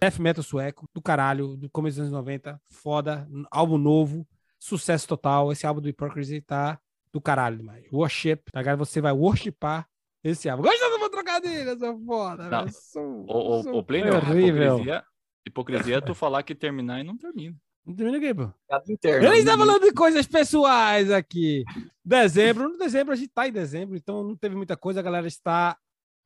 death 0.02 0.20
metal 0.20 0.44
sueco, 0.44 0.86
do 0.94 1.02
caralho, 1.02 1.56
do 1.56 1.70
começo 1.70 1.98
dos 1.98 2.08
anos 2.08 2.12
90, 2.12 2.62
foda, 2.70 3.26
álbum 3.50 3.78
novo, 3.78 4.28
sucesso 4.62 5.08
total. 5.08 5.52
Esse 5.52 5.66
álbum 5.66 5.82
do 5.82 5.90
Hypocrisy 5.90 6.40
tá 6.42 6.80
do 7.12 7.20
caralho 7.20 7.58
demais. 7.58 7.86
Worship. 7.92 8.40
Agora 8.54 8.78
você 8.78 9.02
vai 9.02 9.12
worshipar 9.12 9.88
esse 10.24 10.48
álbum. 10.48 10.64
Gosta 10.64 10.90
do 10.90 11.00
meu 11.00 11.10
trocadilho, 11.10 11.70
essa 11.72 11.98
foda. 12.06 12.50
Não. 12.50 12.68
Sou, 12.70 13.26
o, 13.28 13.64
sou 13.64 13.74
o, 13.74 13.78
o 13.80 13.84
Plínio, 13.84 14.14
hipocrisia, 14.14 15.04
hipocrisia 15.46 15.98
é 15.98 16.02
tu 16.02 16.14
falar 16.14 16.44
que 16.44 16.54
terminar 16.54 17.00
e 17.00 17.04
não 17.04 17.18
termina. 17.18 17.58
Não 17.84 17.96
termina 17.96 18.18
aqui, 18.20 18.34
pô. 18.34 18.54
Interno, 18.88 19.28
Ele 19.28 19.38
está 19.40 19.58
falando 19.58 19.82
de 19.82 19.92
coisas 19.92 20.28
pessoais 20.28 21.10
aqui. 21.10 21.66
Dezembro, 22.06 22.70
no 22.70 22.78
dezembro, 22.78 23.12
a 23.12 23.16
gente 23.16 23.30
tá 23.30 23.48
em 23.48 23.52
dezembro, 23.52 23.98
então 23.98 24.24
não 24.24 24.36
teve 24.36 24.56
muita 24.56 24.78
coisa. 24.78 25.00
A 25.00 25.04
galera 25.04 25.28
está 25.28 25.76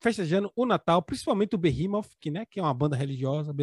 festejando 0.03 0.51
o 0.53 0.65
Natal, 0.65 1.01
principalmente 1.01 1.55
o 1.55 1.57
Behemoth, 1.57 2.09
que, 2.19 2.29
né, 2.29 2.45
que 2.45 2.59
é 2.59 2.63
uma 2.63 2.73
banda 2.73 2.97
religiosa, 2.97 3.55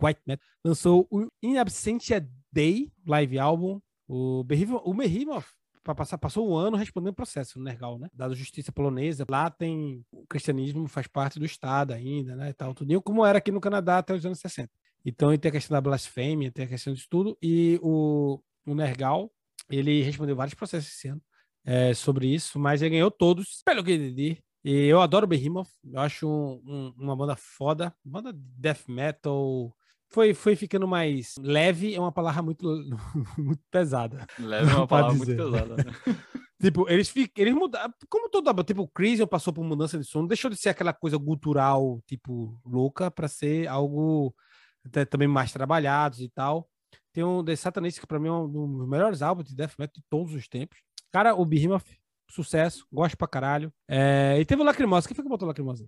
White 0.00 0.20
Metal, 0.26 0.46
lançou 0.62 1.08
o 1.10 1.26
In 1.42 1.56
Absentia 1.56 2.28
Day 2.52 2.92
live 3.06 3.38
album. 3.38 3.80
O 4.08 4.44
Behemoth, 4.44 4.82
o 4.84 4.94
Behemoth 4.94 5.46
passar, 5.94 6.18
passou 6.18 6.48
um 6.48 6.56
ano 6.56 6.76
respondendo 6.76 7.14
processo 7.14 7.58
no 7.58 7.64
Nergal, 7.64 7.98
né? 7.98 8.08
Dado 8.12 8.34
justiça 8.34 8.72
polonesa, 8.72 9.24
lá 9.28 9.50
tem 9.50 10.04
o 10.10 10.26
cristianismo 10.26 10.88
faz 10.88 11.06
parte 11.06 11.38
do 11.38 11.44
Estado 11.44 11.92
ainda, 11.92 12.34
né? 12.34 12.52
Tal, 12.52 12.74
tudo, 12.74 13.00
como 13.02 13.24
era 13.24 13.38
aqui 13.38 13.52
no 13.52 13.60
Canadá 13.60 13.98
até 13.98 14.14
os 14.14 14.24
anos 14.24 14.38
60. 14.40 14.70
Então, 15.04 15.36
tem 15.36 15.48
a 15.48 15.52
questão 15.52 15.74
da 15.74 15.80
blasfêmia, 15.80 16.50
tem 16.50 16.64
a 16.64 16.68
questão 16.68 16.92
de 16.92 17.08
tudo, 17.08 17.38
e 17.40 17.78
o, 17.82 18.40
o 18.66 18.74
Nergal, 18.74 19.30
ele 19.70 20.02
respondeu 20.02 20.34
vários 20.34 20.54
processos 20.54 20.92
esse 20.92 21.08
ano 21.08 21.22
é, 21.64 21.94
sobre 21.94 22.26
isso, 22.26 22.58
mas 22.58 22.82
ele 22.82 22.90
ganhou 22.90 23.10
todos, 23.10 23.62
pelo 23.64 23.84
que 23.84 23.94
entendi. 23.94 24.42
E 24.64 24.86
eu 24.86 25.00
adoro 25.00 25.26
Behemoth, 25.26 25.68
eu 25.84 26.00
acho 26.00 26.28
um, 26.28 26.60
um, 26.66 26.94
uma 26.98 27.14
banda 27.14 27.36
foda, 27.36 27.94
banda 28.04 28.32
de 28.32 28.40
death 28.58 28.88
metal, 28.88 29.72
foi, 30.10 30.34
foi 30.34 30.56
ficando 30.56 30.86
mais 30.86 31.34
leve, 31.38 31.94
é 31.94 32.00
uma 32.00 32.12
palavra 32.12 32.42
muito, 32.42 32.66
muito 33.38 33.62
pesada. 33.70 34.26
Leve 34.38 34.70
é 34.70 34.74
uma 34.74 34.86
palavra 34.88 35.16
muito 35.16 35.36
pesada, 35.36 35.76
né? 35.76 35.84
tipo, 36.60 36.88
eles, 36.88 37.12
eles 37.36 37.54
mudaram, 37.54 37.92
como 38.08 38.28
toda, 38.28 38.52
tipo, 38.64 38.82
o 38.82 38.88
Crisium 38.88 39.26
passou 39.26 39.52
por 39.52 39.64
mudança 39.64 39.98
de 39.98 40.04
som, 40.04 40.26
deixou 40.26 40.50
de 40.50 40.56
ser 40.56 40.70
aquela 40.70 40.92
coisa 40.92 41.18
cultural, 41.18 42.00
tipo, 42.06 42.58
louca, 42.64 43.10
para 43.10 43.28
ser 43.28 43.66
algo 43.68 44.34
também 45.10 45.26
mais 45.26 45.52
trabalhados 45.52 46.20
e 46.20 46.28
tal. 46.28 46.68
Tem 47.12 47.24
um 47.24 47.44
The 47.44 47.56
Satanist, 47.56 48.00
que 48.00 48.06
pra 48.06 48.20
mim 48.20 48.28
é 48.28 48.32
um 48.32 48.48
dos 48.48 48.88
melhores 48.88 49.22
álbuns 49.22 49.48
de 49.48 49.56
death 49.56 49.72
metal 49.78 49.94
de 49.96 50.04
todos 50.08 50.34
os 50.34 50.46
tempos. 50.46 50.78
Cara, 51.10 51.34
o 51.34 51.44
Behemoth, 51.44 51.86
sucesso, 52.28 52.86
gosto 52.92 53.16
pra 53.16 53.28
caralho. 53.28 53.72
É... 53.88 54.38
E 54.38 54.44
teve 54.44 54.62
o 54.62 54.64
Lacrimosa. 54.64 55.06
Quem 55.06 55.14
foi 55.14 55.24
que 55.24 55.28
botou 55.28 55.46
o 55.46 55.48
Lacrimosa? 55.48 55.86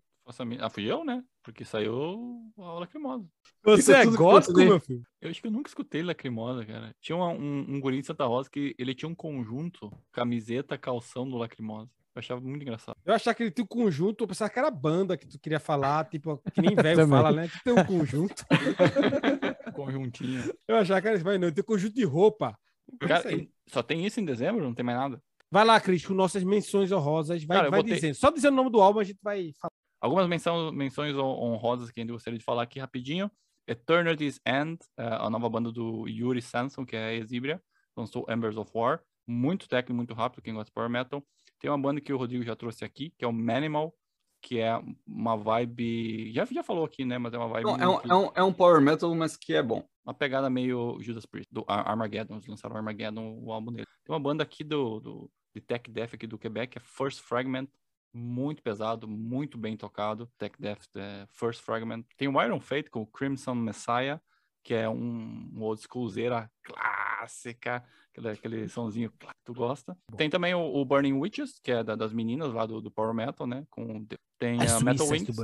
Ah, 0.61 0.69
fui 0.69 0.85
eu, 0.85 1.05
né? 1.05 1.25
Porque 1.43 1.65
saiu 1.65 2.53
a 2.59 2.73
Lacrimosa. 2.75 3.27
Você 3.65 3.95
é 3.95 4.05
gótico, 4.05 4.59
meu 4.59 4.79
filho? 4.79 5.03
Eu 5.23 5.31
acho 5.31 5.41
que 5.41 5.47
eu 5.47 5.51
nunca 5.51 5.71
escutei 5.71 6.03
Lacrimosa, 6.03 6.67
cara. 6.67 6.95
Tinha 7.01 7.17
um, 7.17 7.23
um, 7.23 7.67
um 7.69 7.81
guri 7.81 8.01
de 8.01 8.07
Santa 8.07 8.27
Rosa 8.27 8.51
que 8.51 8.75
ele 8.79 8.95
tinha 8.95 9.09
um 9.09 9.15
conjunto, 9.15 9.91
camiseta, 10.13 10.77
calção 10.77 11.29
do 11.29 11.39
Lacrimosa. 11.39 11.91
Eu 12.15 12.21
achava 12.21 12.41
muito 12.41 12.63
engraçado. 12.63 12.97
Eu 13.05 13.15
achava 13.15 13.35
que 13.35 13.45
ele 13.45 13.51
tinha 13.51 13.65
um 13.65 13.69
conjunto, 13.69 14.25
eu 14.25 14.29
pensava 14.29 14.51
que 14.51 14.59
era 14.59 14.71
banda 14.71 15.17
que 15.17 15.27
tu 15.27 15.39
queria 15.39 15.61
falar, 15.61 16.05
tipo, 16.11 16.37
que 16.53 16.61
nem 16.61 16.75
velho 16.77 17.09
fala, 17.09 17.33
né? 17.33 17.49
Que 17.49 17.65
tem 17.65 17.73
um 17.73 17.85
conjunto. 17.85 18.45
Conjuntinho. 19.73 20.43
Eu 20.67 20.77
achava 20.77 21.01
que 21.01 21.09
era, 21.09 21.23
mas 21.23 21.41
não, 21.41 21.53
tem 21.53 21.63
um 21.63 21.67
conjunto 21.67 21.95
de 21.95 22.05
roupa. 22.05 22.59
Cara, 23.01 23.23
só 23.69 23.83
tem 23.83 24.05
isso 24.05 24.19
em 24.19 24.25
dezembro? 24.25 24.65
Não 24.65 24.75
tem 24.75 24.85
mais 24.85 24.99
nada? 24.99 25.23
Vai 25.51 25.65
lá, 25.65 25.81
Cris, 25.81 26.05
com 26.05 26.15
nossas 26.15 26.45
menções 26.45 26.93
honrosas. 26.93 27.43
Vai, 27.45 27.57
Cara, 27.57 27.71
vai 27.71 27.81
botei... 27.81 27.95
dizendo. 27.95 28.15
Só 28.15 28.31
dizendo 28.31 28.53
o 28.55 28.57
nome 28.57 28.71
do 28.71 28.81
álbum, 28.81 29.01
a 29.01 29.05
gente 29.05 29.19
vai 29.23 29.53
falar. 29.59 29.73
Algumas 30.01 30.29
menção, 30.29 30.71
menções 30.71 31.17
honrosas 31.17 31.91
que 31.91 32.01
ainda 32.01 32.13
gostaria 32.13 32.39
de 32.39 32.45
falar 32.45 32.63
aqui 32.63 32.79
rapidinho. 32.79 33.31
Eternity's 33.67 34.41
End, 34.47 34.79
é, 34.97 35.05
a 35.05 35.29
nova 35.29 35.49
banda 35.49 35.71
do 35.71 36.09
Yuri 36.09 36.41
Sanson, 36.41 36.87
que 36.87 36.97
é 36.97 37.09
a 37.09 37.15
Exibria, 37.15 37.61
lançou 37.97 38.25
Embers 38.29 38.57
of 38.57 38.71
War. 38.75 39.01
Muito 39.27 39.69
técnico, 39.69 39.95
muito 39.95 40.15
rápido, 40.15 40.43
quem 40.43 40.55
gosta 40.55 40.71
de 40.71 40.73
Power 40.73 40.89
Metal. 40.89 41.23
Tem 41.61 41.71
uma 41.71 41.79
banda 41.79 42.01
que 42.01 42.13
o 42.13 42.17
Rodrigo 42.17 42.45
já 42.45 42.57
trouxe 42.57 42.85
aqui, 42.85 43.13
que 43.19 43.25
é 43.25 43.29
o 43.29 43.33
Manimal, 43.33 43.95
que 44.41 44.59
é 44.59 44.81
uma 45.07 45.37
vibe. 45.37 46.33
Já, 46.33 46.47
já 46.47 46.63
falou 46.63 46.85
aqui, 46.85 47.05
né? 47.05 47.19
Mas 47.19 47.35
é 47.35 47.39
uma 47.39 47.49
vibe. 47.49 47.65
Não, 47.65 47.77
é, 47.77 47.89
um, 47.89 48.01
é, 48.01 48.15
um, 48.15 48.33
é 48.37 48.43
um 48.43 48.53
Power 48.53 48.81
Metal, 48.81 49.15
mas 49.15 49.37
que 49.37 49.53
é 49.53 49.63
bom. 49.63 49.85
Uma 50.05 50.15
pegada 50.15 50.49
meio 50.49 50.97
Judas 51.03 51.27
Priest, 51.27 51.53
do 51.53 51.65
Armageddon. 51.69 52.37
Eles 52.37 52.47
lançaram 52.47 52.77
Armageddon, 52.77 53.39
o 53.43 53.53
álbum 53.53 53.73
dele. 53.73 53.87
Tem 54.05 54.15
uma 54.15 54.21
banda 54.21 54.43
aqui 54.43 54.65
do, 54.65 55.01
do 55.01 55.31
de 55.55 55.61
Tech 55.61 55.91
Death 55.91 56.15
aqui 56.15 56.27
do 56.27 56.39
Quebec, 56.39 56.79
é 56.79 56.81
First 56.81 57.21
Fragment. 57.21 57.69
Muito 58.13 58.63
pesado, 58.63 59.07
muito 59.07 59.59
bem 59.59 59.77
tocado. 59.77 60.31
Tech 60.39 60.55
Death, 60.59 60.87
é, 60.97 61.27
First 61.29 61.63
Fragment. 61.63 62.05
Tem 62.17 62.27
o 62.27 62.43
Iron 62.43 62.61
Fate 62.61 62.91
com 62.91 63.03
o 63.03 63.07
Crimson 63.07 63.55
Messiah, 63.55 64.21
que 64.63 64.75
é 64.75 64.89
um, 64.89 65.51
um 65.55 65.63
old 65.63 65.81
schoolzeira 65.83 66.51
clássica, 66.63 67.85
aquele, 68.11 68.29
aquele 68.29 68.69
somzinho 68.69 69.11
que 69.11 69.27
tu 69.45 69.55
gosta. 69.55 69.97
Tem 70.17 70.29
também 70.29 70.55
o, 70.55 70.61
o, 70.61 70.85
Burning 70.85 71.15
Witches, 71.15 71.59
que 71.59 71.71
é 71.71 71.85
da, 71.85 71.95
das 71.95 72.13
meninas 72.13 72.53
lá 72.53 72.67
do, 72.67 72.81
do, 72.81 72.91
Power 72.91 73.15
Metal, 73.15 73.47
né? 73.47 73.67
Com, 73.71 74.07
tem 74.39 74.61
a, 74.61 74.77
a 74.77 74.81
Metal 74.81 75.07
Wings. 75.07 75.37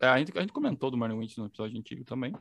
É, 0.00 0.08
a, 0.08 0.18
gente, 0.18 0.36
a 0.36 0.40
gente 0.40 0.52
comentou 0.52 0.90
do 0.90 0.96
Burning 0.96 1.18
Witches 1.18 1.38
no 1.38 1.46
episódio 1.46 1.78
antigo 1.78 2.04
também. 2.04 2.34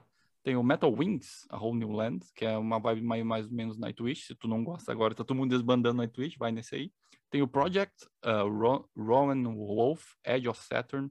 Tem 0.44 0.58
o 0.58 0.64
Metal 0.64 0.94
Wings, 0.94 1.48
a 1.50 1.58
Whole 1.58 1.80
New 1.80 1.92
Land, 1.92 2.26
que 2.36 2.46
é 2.46 2.58
uma 2.58 2.78
vibe 2.78 3.02
mais, 3.02 3.24
mais 3.24 3.46
ou 3.46 3.54
menos 3.54 3.78
Nightwish. 3.78 4.28
Se 4.28 4.36
tu 4.36 4.48
não 4.48 4.64
gosta 4.64 4.92
agora, 4.92 5.16
tá 5.16 5.24
todo 5.24 5.38
mundo 5.38 5.52
desbandando 5.52 6.02
Nightwish, 6.02 6.38
vai 6.38 6.52
nesse 6.52 6.76
aí. 6.76 6.92
Tem 7.34 7.42
o 7.42 7.48
Project 7.48 8.06
uh, 8.24 8.48
Rowan 8.96 9.44
Wolf, 9.56 10.14
Edge 10.24 10.48
of 10.48 10.62
Saturn, 10.62 11.10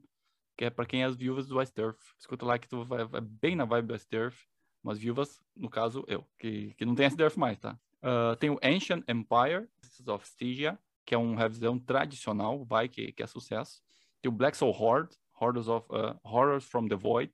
que 0.57 0.63
é 0.63 0.69
para 0.69 0.85
quem 0.85 1.03
é 1.03 1.05
as 1.05 1.17
viúvas 1.17 1.49
do 1.49 1.57
West 1.57 1.77
Earth. 1.77 1.99
Escuta 2.17 2.45
lá 2.45 2.57
que 2.57 2.65
tu 2.65 2.85
vai, 2.85 3.03
vai 3.03 3.19
bem 3.19 3.57
na 3.57 3.65
vibe 3.65 3.87
do 3.87 3.91
West 3.91 4.13
Earth. 4.13 4.37
Umas 4.81 4.97
viúvas, 4.97 5.41
no 5.53 5.69
caso, 5.69 6.05
eu, 6.07 6.25
que, 6.39 6.75
que 6.75 6.85
não 6.85 6.95
tem 6.95 7.07
West 7.07 7.19
Earth 7.19 7.35
mais, 7.35 7.59
tá? 7.59 7.77
Uh, 8.01 8.37
tem 8.37 8.49
o 8.49 8.57
Ancient 8.63 9.03
Empire 9.05 9.67
of 10.07 10.25
Stygia, 10.25 10.79
que 11.05 11.13
é 11.13 11.17
um 11.17 11.35
revisão 11.35 11.77
tradicional, 11.77 12.63
vai, 12.63 12.87
que, 12.87 13.11
que 13.11 13.21
é 13.21 13.27
sucesso. 13.27 13.81
Tem 14.21 14.31
o 14.31 14.33
Black 14.33 14.55
Soul 14.55 14.71
Horde, 14.71 15.17
Horrors, 15.37 15.67
of, 15.67 15.85
uh, 15.89 16.17
Horrors 16.23 16.63
from 16.63 16.87
the 16.87 16.95
Void, 16.95 17.33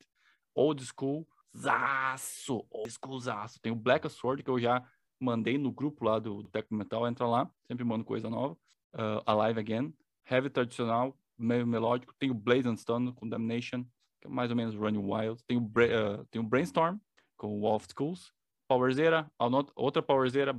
Old 0.56 0.84
School, 0.84 1.28
zaço, 1.56 2.66
Old 2.72 2.92
School 2.92 3.20
zaço. 3.20 3.62
Tem 3.62 3.72
o 3.72 3.76
Black 3.76 4.10
Sword, 4.10 4.42
que 4.42 4.50
eu 4.50 4.58
já 4.58 4.84
mandei 5.20 5.60
no 5.60 5.72
grupo 5.72 6.06
lá 6.06 6.18
do, 6.18 6.42
do 6.42 6.50
Tecno 6.50 6.76
Metal, 6.76 7.08
entra 7.08 7.28
lá, 7.28 7.48
sempre 7.68 7.86
mando 7.86 8.04
coisa 8.04 8.32
nova. 8.32 8.58
Uh, 8.94 9.22
Alive 9.26 9.60
Again, 9.60 9.94
Heavy 10.30 10.50
Tradicional, 10.50 11.18
meio 11.38 11.66
melódico. 11.66 12.14
Tem 12.18 12.30
o 12.30 12.34
Blaze 12.34 12.68
and 12.68 12.76
Stone, 12.76 13.14
Condemnation, 13.14 13.84
que 14.22 14.28
é 14.28 14.30
mais 14.30 14.50
ou 14.50 14.56
menos 14.56 14.76
Running 14.76 15.04
Wild. 15.04 15.44
Tem 15.46 15.58
o, 15.58 15.62
uh, 15.62 16.26
tem 16.32 16.42
o 16.42 16.44
Brainstorm, 16.44 16.98
com 17.38 17.58
o 17.58 17.62
Wolf 17.62 17.86
Schools. 17.92 18.34
Powerzeira, 18.68 19.32
outra 19.76 20.02
Powerzeira, 20.02 20.54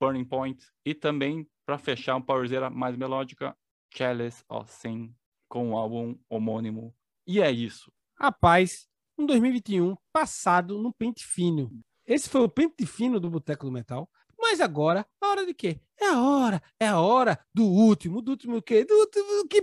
Burning 0.00 0.24
Point. 0.24 0.64
E 0.84 0.94
também, 0.94 1.48
para 1.64 1.78
fechar, 1.78 2.14
uma 2.14 2.24
Powerzeira 2.24 2.70
mais 2.70 2.96
melódica, 2.96 3.56
Chalice 3.92 4.44
of 4.48 4.70
Sin, 4.70 5.14
com 5.48 5.72
o 5.72 5.76
álbum 5.76 6.16
homônimo. 6.28 6.94
E 7.26 7.40
é 7.40 7.50
isso. 7.50 7.90
Rapaz, 8.20 8.86
um 9.18 9.26
2021 9.26 9.96
passado 10.12 10.80
no 10.80 10.92
pente 10.92 11.26
fino. 11.26 11.70
Esse 12.06 12.28
foi 12.28 12.42
o 12.42 12.48
pente 12.48 12.86
fino 12.86 13.18
do 13.18 13.28
Boteco 13.28 13.66
do 13.66 13.72
Metal. 13.72 14.08
Mas 14.48 14.60
agora, 14.60 15.04
a 15.20 15.26
hora 15.26 15.44
de 15.44 15.52
quê? 15.52 15.80
É 16.00 16.06
a 16.06 16.22
hora, 16.22 16.62
é 16.78 16.86
a 16.86 17.00
hora 17.00 17.36
do 17.52 17.64
último, 17.64 18.22
do 18.22 18.30
último 18.30 18.62
quê? 18.62 18.84
Do 18.84 18.94
último 18.94 19.48
que 19.48 19.60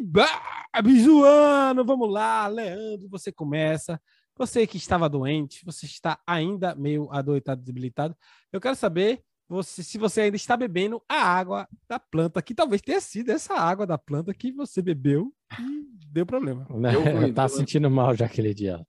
zoando. 1.00 1.86
Vamos 1.86 2.12
lá, 2.12 2.48
Leandro, 2.48 3.08
você 3.08 3.32
começa. 3.32 4.00
Você 4.38 4.68
que 4.68 4.76
estava 4.76 5.08
doente, 5.08 5.64
você 5.64 5.86
está 5.86 6.20
ainda 6.28 6.76
meio 6.76 7.10
adoitado, 7.14 7.64
debilitado. 7.64 8.14
Eu 8.52 8.60
quero 8.60 8.76
saber 8.76 9.24
você, 9.48 9.82
se 9.82 9.98
você 9.98 10.20
ainda 10.20 10.36
está 10.36 10.58
bebendo 10.58 11.02
a 11.08 11.16
água 11.16 11.66
da 11.88 11.98
planta, 11.98 12.42
que 12.42 12.54
talvez 12.54 12.82
tenha 12.82 13.00
sido 13.00 13.30
essa 13.30 13.54
água 13.54 13.88
da 13.88 13.98
planta 13.98 14.34
que 14.34 14.52
você 14.52 14.82
bebeu 14.82 15.34
e 15.58 15.88
deu 16.12 16.26
problema. 16.26 16.68
Eu, 17.26 17.34
tá 17.34 17.48
sentindo 17.48 17.90
mal 17.90 18.14
já 18.18 18.26
aquele 18.26 18.54
dia. 18.54 18.86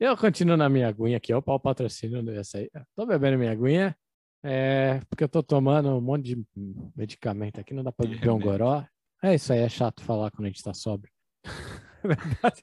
Eu 0.00 0.16
continuo 0.16 0.56
na 0.56 0.68
minha 0.68 0.88
aguinha 0.88 1.16
aqui, 1.16 1.32
ó, 1.32 1.38
o 1.38 1.60
patrocínio 1.60 2.24
dessa 2.24 2.58
aí. 2.58 2.68
Tô 2.96 3.06
bebendo 3.06 3.38
minha 3.38 3.52
aguinha, 3.52 3.96
é, 4.42 5.00
porque 5.08 5.24
eu 5.24 5.28
tô 5.28 5.42
tomando 5.42 5.90
um 5.90 6.00
monte 6.00 6.34
de 6.34 6.46
medicamento 6.96 7.60
aqui, 7.60 7.74
não 7.74 7.82
dá 7.82 7.92
para 7.92 8.08
beber 8.08 8.30
um 8.30 8.38
goró. 8.38 8.84
É 9.22 9.34
isso 9.34 9.52
aí, 9.52 9.60
é 9.60 9.68
chato 9.68 10.02
falar 10.02 10.30
quando 10.30 10.46
a 10.46 10.48
gente 10.48 10.62
tá 10.62 10.72
sóbrio. 10.72 11.12
Verdade. 12.02 12.62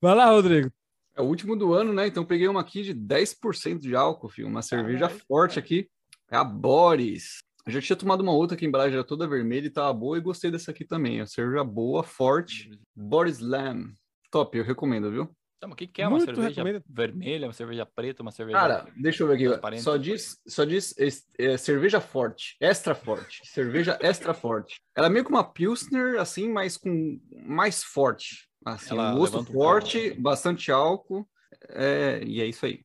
Vai 0.00 0.14
lá, 0.14 0.30
Rodrigo. 0.30 0.70
É 1.16 1.22
o 1.22 1.24
último 1.24 1.56
do 1.56 1.72
ano, 1.72 1.92
né? 1.92 2.06
Então 2.06 2.24
peguei 2.24 2.46
uma 2.46 2.60
aqui 2.60 2.82
de 2.82 2.94
10% 2.94 3.80
de 3.80 3.96
álcool, 3.96 4.28
filho. 4.28 4.46
Uma 4.46 4.62
cerveja 4.62 5.08
forte 5.08 5.58
aqui. 5.58 5.88
É 6.30 6.36
a 6.36 6.44
Boris. 6.44 7.42
Eu 7.66 7.72
já 7.72 7.80
tinha 7.80 7.96
tomado 7.96 8.20
uma 8.20 8.32
outra 8.32 8.56
que 8.56 8.64
a 8.64 8.68
embalagem 8.68 8.94
era 8.94 9.04
toda 9.04 9.26
vermelha 9.26 9.66
e 9.66 9.70
tava 9.70 9.92
boa 9.92 10.16
e 10.16 10.20
gostei 10.20 10.50
dessa 10.50 10.70
aqui 10.70 10.84
também. 10.84 11.20
É 11.20 11.26
cerveja 11.26 11.64
boa, 11.64 12.02
forte. 12.02 12.70
Boris 12.94 13.40
Lam. 13.40 13.92
Top, 14.30 14.56
eu 14.56 14.64
recomendo, 14.64 15.10
viu? 15.10 15.28
Então, 15.58 15.70
o 15.70 15.74
que, 15.74 15.88
que 15.88 16.00
é 16.00 16.06
uma 16.06 16.18
Muito 16.18 16.26
cerveja 16.26 16.62
recomendo. 16.62 16.84
vermelha, 16.88 17.48
uma 17.48 17.52
cerveja 17.52 17.84
preta, 17.84 18.22
uma 18.22 18.30
cerveja. 18.30 18.58
Cara, 18.58 18.86
deixa 18.96 19.24
eu 19.24 19.26
ver 19.26 19.34
aqui. 19.34 19.80
Só 19.80 19.96
diz, 19.96 20.40
só 20.46 20.64
diz 20.64 20.94
é, 21.36 21.56
cerveja 21.56 22.00
forte, 22.00 22.56
extra 22.60 22.94
forte. 22.94 23.42
cerveja 23.44 23.98
extra 24.00 24.32
forte. 24.32 24.80
Ela 24.94 25.08
é 25.08 25.10
meio 25.10 25.24
que 25.24 25.30
uma 25.32 25.42
Pilsner, 25.42 26.20
assim, 26.20 26.48
mas 26.48 26.76
com 26.76 27.20
mais 27.44 27.82
forte. 27.82 28.48
Assim, 28.64 28.94
Ela 28.94 29.12
um 29.12 29.18
gosto 29.18 29.44
forte, 29.44 30.14
um 30.16 30.22
bastante 30.22 30.70
álcool. 30.70 31.28
É, 31.70 32.22
e 32.24 32.40
é 32.40 32.46
isso 32.46 32.64
aí. 32.64 32.84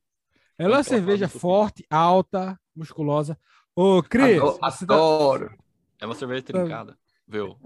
Ela 0.58 0.74
é 0.74 0.76
uma 0.78 0.82
cerveja 0.82 1.28
forte, 1.28 1.86
alta, 1.88 2.58
musculosa. 2.74 3.38
Ô, 3.76 4.02
Cris, 4.02 4.36
adoro. 4.36 4.58
Tá 4.58 4.66
adoro. 4.82 5.48
Tá... 5.50 5.56
É 6.00 6.06
uma 6.06 6.14
cerveja 6.16 6.42
trincada, 6.42 6.98
viu? 7.26 7.56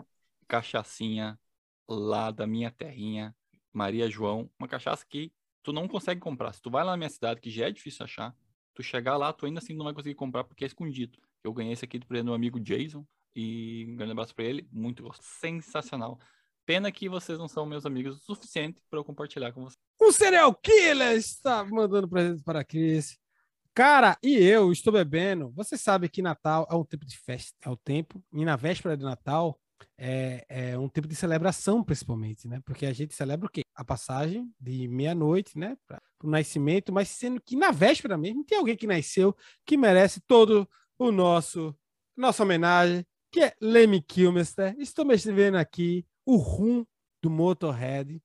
Cachaçinha 0.47 1.39
lá 1.89 2.31
da 2.31 2.47
minha 2.47 2.71
terrinha, 2.71 3.35
Maria 3.73 4.11
João, 4.11 4.51
uma 4.59 4.69
cachaça 4.69 5.05
que 5.09 5.33
tu 5.63 5.73
não 5.73 5.87
consegue 5.87 6.21
comprar. 6.21 6.53
Se 6.53 6.63
tu 6.63 6.71
vai 6.71 6.85
lá 6.85 6.93
na 6.93 6.97
minha 6.97 7.11
cidade, 7.11 7.41
que 7.41 7.51
já 7.51 7.67
é 7.67 7.71
difícil 7.71 8.05
achar, 8.05 8.35
tu 8.75 8.83
chegar 8.83 9.17
lá, 9.17 9.33
tu 9.33 9.47
ainda 9.47 9.59
assim 9.59 9.75
não 9.75 9.85
vai 9.85 9.95
conseguir 9.95 10.15
comprar 10.15 10.45
porque 10.45 10.65
é 10.65 10.67
escondido. 10.67 11.19
Eu 11.43 11.53
ganhei 11.53 11.73
esse 11.73 11.85
aqui 11.85 11.99
do 11.99 12.07
meu 12.25 12.35
amigo 12.35 12.61
Jason 12.61 13.07
e 13.35 13.87
um 13.89 13.97
grande 13.97 14.13
abraço 14.13 14.35
para 14.35 14.45
ele, 14.45 14.69
muito 14.73 15.03
gosto, 15.03 15.23
sensacional. 15.23 16.19
Pena 16.65 16.93
que 16.93 17.09
vocês 17.09 17.39
não 17.39 17.49
são 17.49 17.65
meus 17.65 17.87
amigos 17.87 18.17
o 18.17 18.21
suficiente 18.21 18.81
para 18.91 18.99
eu 18.99 19.05
compartilhar 19.05 19.53
com 19.53 19.63
vocês. 19.63 19.79
Um 20.01 20.13
serial 20.13 20.55
killer 20.55 21.17
está 21.17 21.65
mandando 21.65 22.09
presentes 22.09 22.43
para 22.43 22.61
a 22.61 22.65
Cris. 22.65 23.19
Cara, 23.75 24.19
e 24.23 24.37
eu 24.37 24.73
estou 24.73 24.93
bebendo. 24.93 25.51
Você 25.53 25.79
sabe 25.79 26.09
que 26.09 26.21
Natal 26.21 26.67
é 26.71 26.75
um 26.75 26.85
tempo 26.85 27.07
de 27.07 27.17
festa, 27.17 27.57
é 27.63 27.71
o 27.71 27.77
tempo. 27.77 28.23
E 28.33 28.45
na 28.45 28.57
véspera 28.57 28.97
de 28.97 29.05
Natal 29.05 29.59
é, 29.97 30.45
é 30.49 30.79
um 30.79 30.89
tempo 30.89 31.09
de 31.09 31.15
celebração, 31.15 31.83
principalmente, 31.83 32.47
né? 32.47 32.61
Porque 32.65 32.87
a 32.87 32.93
gente 32.93 33.15
celebra 33.15 33.47
o 33.47 33.51
quê? 33.51 33.63
A 33.75 33.85
passagem 33.85 34.53
de 34.61 34.89
meia-noite, 34.89 35.59
né? 35.59 35.77
Para 35.87 36.01
o 36.23 36.29
nascimento, 36.29 36.93
mas 36.93 37.09
sendo 37.09 37.41
que 37.41 37.57
na 37.57 37.71
véspera 37.71 38.17
mesmo 38.17 38.45
tem 38.45 38.59
alguém 38.59 38.77
que 38.77 38.87
nasceu 38.87 39.37
que 39.65 39.77
merece 39.77 40.21
todo 40.21 40.69
o 40.99 41.13
nosso 41.13 41.75
nossa 42.17 42.43
homenagem, 42.43 43.07
que 43.31 43.41
é 43.41 43.55
Lemmy 43.61 44.03
Kilmister. 44.03 44.75
Estou 44.79 45.05
me 45.05 45.17
vendo 45.17 45.57
aqui 45.57 46.05
o 46.27 46.37
rum 46.37 46.85
do 47.23 47.31
Motorhead. 47.31 48.21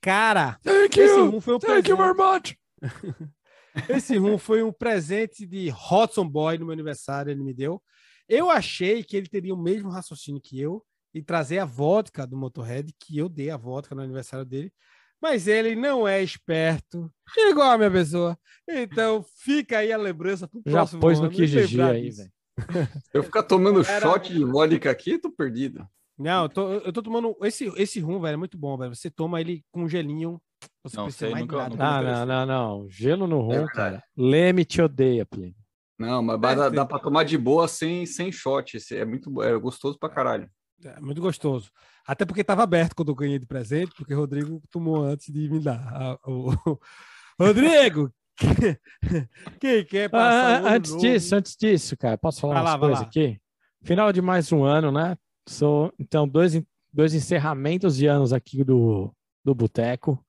Cara, 0.00 0.58
Thank 0.62 1.00
esse 1.00 1.20
rum 1.20 1.40
foi 1.40 1.54
um 1.54 1.58
Thank 1.58 1.82
presente. 1.82 1.90
you 1.90 1.96
very 1.96 2.14
much. 2.14 2.56
Esse 3.88 4.16
rum 4.16 4.38
foi 4.38 4.62
um 4.62 4.72
presente 4.72 5.44
de 5.44 5.68
Hudson 5.68 6.28
Boy 6.28 6.58
no 6.58 6.66
meu 6.66 6.72
aniversário, 6.72 7.32
ele 7.32 7.42
me 7.42 7.52
deu. 7.52 7.82
Eu 8.28 8.50
achei 8.50 9.02
que 9.02 9.16
ele 9.16 9.28
teria 9.28 9.54
o 9.54 9.62
mesmo 9.62 9.90
raciocínio 9.90 10.40
que 10.40 10.60
eu 10.60 10.82
e 11.12 11.22
trazer 11.22 11.58
a 11.58 11.64
vodka 11.64 12.26
do 12.26 12.36
Motorhead, 12.36 12.92
que 12.98 13.18
eu 13.18 13.28
dei 13.28 13.50
a 13.50 13.56
vodka 13.56 13.94
no 13.94 14.02
aniversário 14.02 14.44
dele, 14.44 14.72
mas 15.20 15.46
ele 15.46 15.74
não 15.74 16.06
é 16.06 16.22
esperto, 16.22 17.10
igual 17.36 17.72
a 17.72 17.78
minha 17.78 17.90
pessoa. 17.90 18.38
Então 18.68 19.24
fica 19.38 19.78
aí 19.78 19.92
a 19.92 19.96
lembrança 19.96 20.48
pro 20.48 20.62
Já 20.66 20.78
próximo 20.78 21.00
pôs 21.00 21.20
no 21.20 21.30
QGG 21.30 21.80
aí, 21.80 22.10
velho. 22.10 22.32
Eu 23.12 23.22
ficar 23.22 23.42
tomando 23.42 23.84
Era... 23.84 24.00
shot 24.00 24.32
de 24.32 24.44
vodka 24.44 24.90
aqui, 24.90 25.18
tô 25.18 25.30
perdido. 25.30 25.86
Não, 26.16 26.44
eu 26.44 26.48
tô, 26.48 26.72
eu 26.74 26.92
tô 26.92 27.02
tomando 27.02 27.36
esse, 27.42 27.64
esse 27.76 27.98
rum, 27.98 28.20
velho, 28.20 28.34
é 28.34 28.36
muito 28.36 28.56
bom, 28.56 28.76
velho. 28.76 28.94
Você 28.94 29.10
toma 29.10 29.40
ele 29.40 29.64
com 29.72 29.88
gelinho, 29.88 30.40
você 30.84 30.96
não, 30.96 31.04
precisa 31.06 31.30
mais 31.30 31.42
nunca, 31.42 31.68
nunca 31.68 31.76
não, 31.76 32.02
não, 32.02 32.26
não, 32.26 32.46
não. 32.46 32.88
Gelo 32.88 33.26
no 33.26 33.40
rum, 33.40 33.64
é, 33.64 33.66
cara. 33.66 34.04
Leme 34.16 34.64
te 34.64 34.80
odeia, 34.80 35.26
Plínio. 35.26 35.56
Não, 35.98 36.22
mas 36.22 36.36
é, 36.36 36.56
dá, 36.56 36.68
dá 36.68 36.86
para 36.86 36.98
tomar 36.98 37.24
de 37.24 37.38
boa 37.38 37.68
sem, 37.68 38.04
sem 38.04 38.32
shot. 38.32 38.78
É 38.92 39.04
muito 39.04 39.42
é 39.42 39.56
gostoso 39.58 39.98
pra 39.98 40.08
caralho. 40.08 40.50
É 40.84 41.00
muito 41.00 41.20
gostoso. 41.20 41.70
Até 42.06 42.24
porque 42.26 42.40
estava 42.40 42.62
aberto 42.62 42.94
quando 42.94 43.08
eu 43.08 43.14
ganhei 43.14 43.38
de 43.38 43.46
presente, 43.46 43.92
porque 43.96 44.14
o 44.14 44.18
Rodrigo 44.18 44.62
tomou 44.70 45.02
antes 45.02 45.32
de 45.32 45.48
me 45.48 45.60
dar. 45.60 46.18
O... 46.26 46.52
Rodrigo! 47.40 48.12
Quem 49.60 49.84
quer 49.84 50.10
passar? 50.10 50.64
Ah, 50.64 50.74
antes 50.74 50.90
novo? 50.90 51.02
disso, 51.02 51.36
antes 51.36 51.56
disso, 51.56 51.96
cara, 51.96 52.18
posso 52.18 52.40
falar 52.40 52.60
uma 52.60 52.78
coisa 52.78 53.02
aqui? 53.02 53.40
Final 53.82 54.12
de 54.12 54.20
mais 54.20 54.50
um 54.50 54.64
ano, 54.64 54.90
né? 54.90 55.16
Sou, 55.48 55.92
então, 55.98 56.26
dois, 56.26 56.60
dois 56.92 57.14
encerramentos 57.14 57.96
de 57.96 58.06
anos 58.06 58.32
aqui 58.32 58.64
do, 58.64 59.14
do 59.44 59.54
Boteco. 59.54 60.24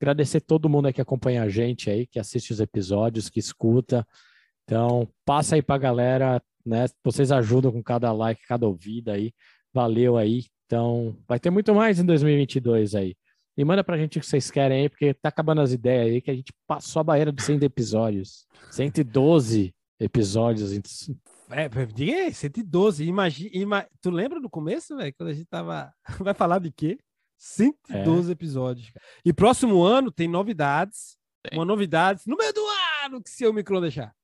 Agradecer 0.00 0.40
todo 0.40 0.68
mundo 0.68 0.86
aí 0.86 0.92
que 0.92 1.00
acompanha 1.00 1.42
a 1.42 1.48
gente 1.48 1.90
aí, 1.90 2.06
que 2.06 2.18
assiste 2.18 2.52
os 2.52 2.60
episódios, 2.60 3.28
que 3.28 3.40
escuta. 3.40 4.06
Então, 4.68 5.08
passa 5.24 5.54
aí 5.54 5.62
pra 5.62 5.78
galera, 5.78 6.42
né? 6.64 6.84
Vocês 7.02 7.32
ajudam 7.32 7.72
com 7.72 7.82
cada 7.82 8.12
like, 8.12 8.46
cada 8.46 8.66
ouvida 8.66 9.14
aí. 9.14 9.32
Valeu 9.72 10.18
aí. 10.18 10.44
Então, 10.66 11.16
vai 11.26 11.40
ter 11.40 11.48
muito 11.48 11.74
mais 11.74 11.98
em 11.98 12.04
2022 12.04 12.94
aí. 12.94 13.16
E 13.56 13.64
manda 13.64 13.82
pra 13.82 13.96
gente 13.96 14.18
o 14.18 14.20
que 14.20 14.26
vocês 14.26 14.50
querem 14.50 14.82
aí, 14.82 14.88
porque 14.90 15.14
tá 15.14 15.30
acabando 15.30 15.62
as 15.62 15.72
ideias 15.72 16.08
aí, 16.08 16.20
que 16.20 16.30
a 16.30 16.34
gente 16.34 16.52
passou 16.66 17.00
a 17.00 17.04
barreira 17.04 17.32
de 17.32 17.42
100 17.42 17.64
episódios. 17.64 18.46
112 18.70 19.74
episódios. 19.98 20.70
É, 21.48 21.66
diga 21.86 22.12
aí, 22.12 22.34
112. 22.34 23.04
Imagina, 23.06 23.50
ima... 23.54 23.86
Tu 24.02 24.10
lembra 24.10 24.38
do 24.38 24.50
começo, 24.50 24.94
velho? 24.98 25.14
Quando 25.16 25.30
a 25.30 25.32
gente 25.32 25.46
tava. 25.46 25.90
Vai 26.20 26.34
falar 26.34 26.58
de 26.58 26.70
quê? 26.70 26.98
112 27.38 28.28
é. 28.28 28.32
episódios. 28.32 28.92
E 29.24 29.32
próximo 29.32 29.82
ano 29.82 30.12
tem 30.12 30.28
novidades. 30.28 31.16
Tem. 31.42 31.58
Uma 31.58 31.64
novidade 31.64 32.20
no 32.26 32.36
meio 32.36 32.52
do 32.52 32.60
ano 33.06 33.22
que 33.22 33.30
se 33.30 33.46
o 33.46 33.52
micro 33.54 33.80
deixar. 33.80 34.14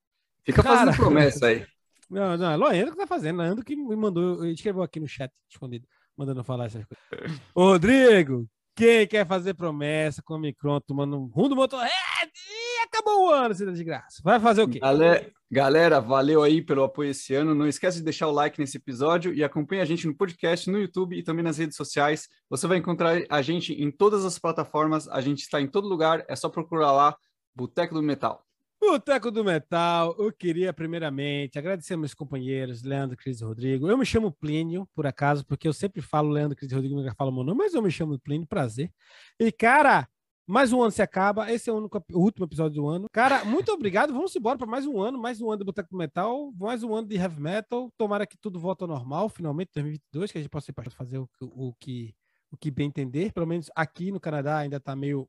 Fica 0.44 0.62
Cara, 0.62 0.78
fazendo 0.78 0.96
promessa 0.96 1.46
aí. 1.46 1.66
Não, 2.10 2.36
não, 2.36 2.50
é 2.50 2.56
Loendo 2.56 2.90
que 2.92 2.98
tá 2.98 3.06
fazendo. 3.06 3.38
Loendo 3.38 3.64
que 3.64 3.74
me 3.74 3.96
mandou, 3.96 4.44
escreveu 4.46 4.82
aqui 4.82 5.00
no 5.00 5.08
chat, 5.08 5.32
escondido, 5.50 5.88
mandando 6.16 6.44
falar 6.44 6.66
essas 6.66 6.84
coisas. 6.84 7.40
Rodrigo, 7.56 8.46
quem 8.76 9.06
quer 9.06 9.26
fazer 9.26 9.54
promessa 9.54 10.22
com 10.22 10.34
o 10.34 10.38
Micron 10.38 10.80
tomando 10.80 11.16
um 11.16 11.26
rumo 11.26 11.48
do 11.48 11.56
motor 11.56 11.80
e 11.82 12.82
acabou 12.84 13.26
o 13.26 13.30
ano, 13.30 13.54
se 13.54 13.64
de 13.64 13.84
graça. 13.84 14.20
Vai 14.22 14.38
fazer 14.38 14.62
o 14.62 14.68
quê? 14.68 14.78
Galera, 14.80 15.32
galera, 15.50 16.00
valeu 16.00 16.42
aí 16.42 16.60
pelo 16.60 16.84
apoio 16.84 17.10
esse 17.10 17.34
ano. 17.34 17.54
Não 17.54 17.66
esquece 17.66 17.98
de 17.98 18.04
deixar 18.04 18.28
o 18.28 18.32
like 18.32 18.60
nesse 18.60 18.76
episódio 18.76 19.32
e 19.32 19.42
acompanhe 19.42 19.80
a 19.80 19.84
gente 19.84 20.06
no 20.06 20.14
podcast, 20.14 20.70
no 20.70 20.78
YouTube 20.78 21.16
e 21.16 21.22
também 21.22 21.44
nas 21.44 21.58
redes 21.58 21.76
sociais. 21.76 22.28
Você 22.50 22.66
vai 22.66 22.78
encontrar 22.78 23.22
a 23.30 23.42
gente 23.42 23.72
em 23.72 23.90
todas 23.90 24.24
as 24.24 24.38
plataformas. 24.38 25.08
A 25.08 25.20
gente 25.20 25.40
está 25.40 25.60
em 25.60 25.68
todo 25.68 25.88
lugar. 25.88 26.24
É 26.28 26.36
só 26.36 26.48
procurar 26.48 26.92
lá, 26.92 27.16
Boteco 27.54 27.94
do 27.94 28.02
Metal. 28.02 28.44
Boteco 28.90 29.30
do 29.30 29.42
Metal, 29.42 30.14
eu 30.18 30.32
queria 30.32 30.72
primeiramente 30.72 31.58
agradecer 31.58 31.96
meus 31.96 32.14
companheiros, 32.14 32.82
Leandro, 32.82 33.16
Cris 33.16 33.40
e 33.40 33.44
Rodrigo. 33.44 33.88
Eu 33.88 33.96
me 33.96 34.04
chamo 34.04 34.30
Plínio, 34.30 34.86
por 34.94 35.06
acaso, 35.06 35.44
porque 35.46 35.66
eu 35.66 35.72
sempre 35.72 36.02
falo 36.02 36.28
Leandro, 36.28 36.56
Cris 36.56 36.70
e 36.70 36.74
Rodrigo, 36.74 36.94
nunca 36.94 37.14
falo 37.14 37.32
meu 37.32 37.42
nome, 37.42 37.58
mas 37.58 37.74
eu 37.74 37.82
me 37.82 37.90
chamo 37.90 38.18
Plínio, 38.18 38.46
prazer. 38.46 38.92
E, 39.40 39.50
cara, 39.50 40.06
mais 40.46 40.72
um 40.72 40.82
ano 40.82 40.90
se 40.90 41.00
acaba, 41.00 41.50
esse 41.50 41.70
é 41.70 41.72
o, 41.72 41.76
único, 41.76 42.04
o 42.12 42.20
último 42.20 42.44
episódio 42.44 42.82
do 42.82 42.88
ano. 42.88 43.08
Cara, 43.10 43.44
muito 43.44 43.72
obrigado, 43.72 44.12
vamos 44.12 44.36
embora 44.36 44.58
para 44.58 44.66
mais 44.66 44.86
um 44.86 45.00
ano, 45.00 45.18
mais 45.18 45.40
um 45.40 45.50
ano 45.50 45.58
de 45.58 45.64
Boteco 45.64 45.90
do 45.90 45.96
Metal, 45.96 46.52
mais 46.58 46.82
um 46.82 46.94
ano 46.94 47.08
de 47.08 47.16
Heavy 47.16 47.40
Metal. 47.40 47.90
Tomara 47.96 48.26
que 48.26 48.36
tudo 48.36 48.60
volte 48.60 48.82
ao 48.82 48.88
normal, 48.88 49.28
finalmente, 49.28 49.70
2022, 49.74 50.30
que 50.30 50.38
a 50.38 50.40
gente 50.42 50.50
possa 50.50 50.72
fazer 50.90 51.18
o, 51.18 51.28
o, 51.40 51.68
o 51.68 51.74
que, 51.80 52.14
o 52.50 52.56
que 52.56 52.70
bem 52.70 52.88
entender. 52.88 53.32
Pelo 53.32 53.46
menos 53.46 53.70
aqui 53.74 54.12
no 54.12 54.20
Canadá 54.20 54.58
ainda 54.58 54.78
tá 54.78 54.94
meio, 54.94 55.26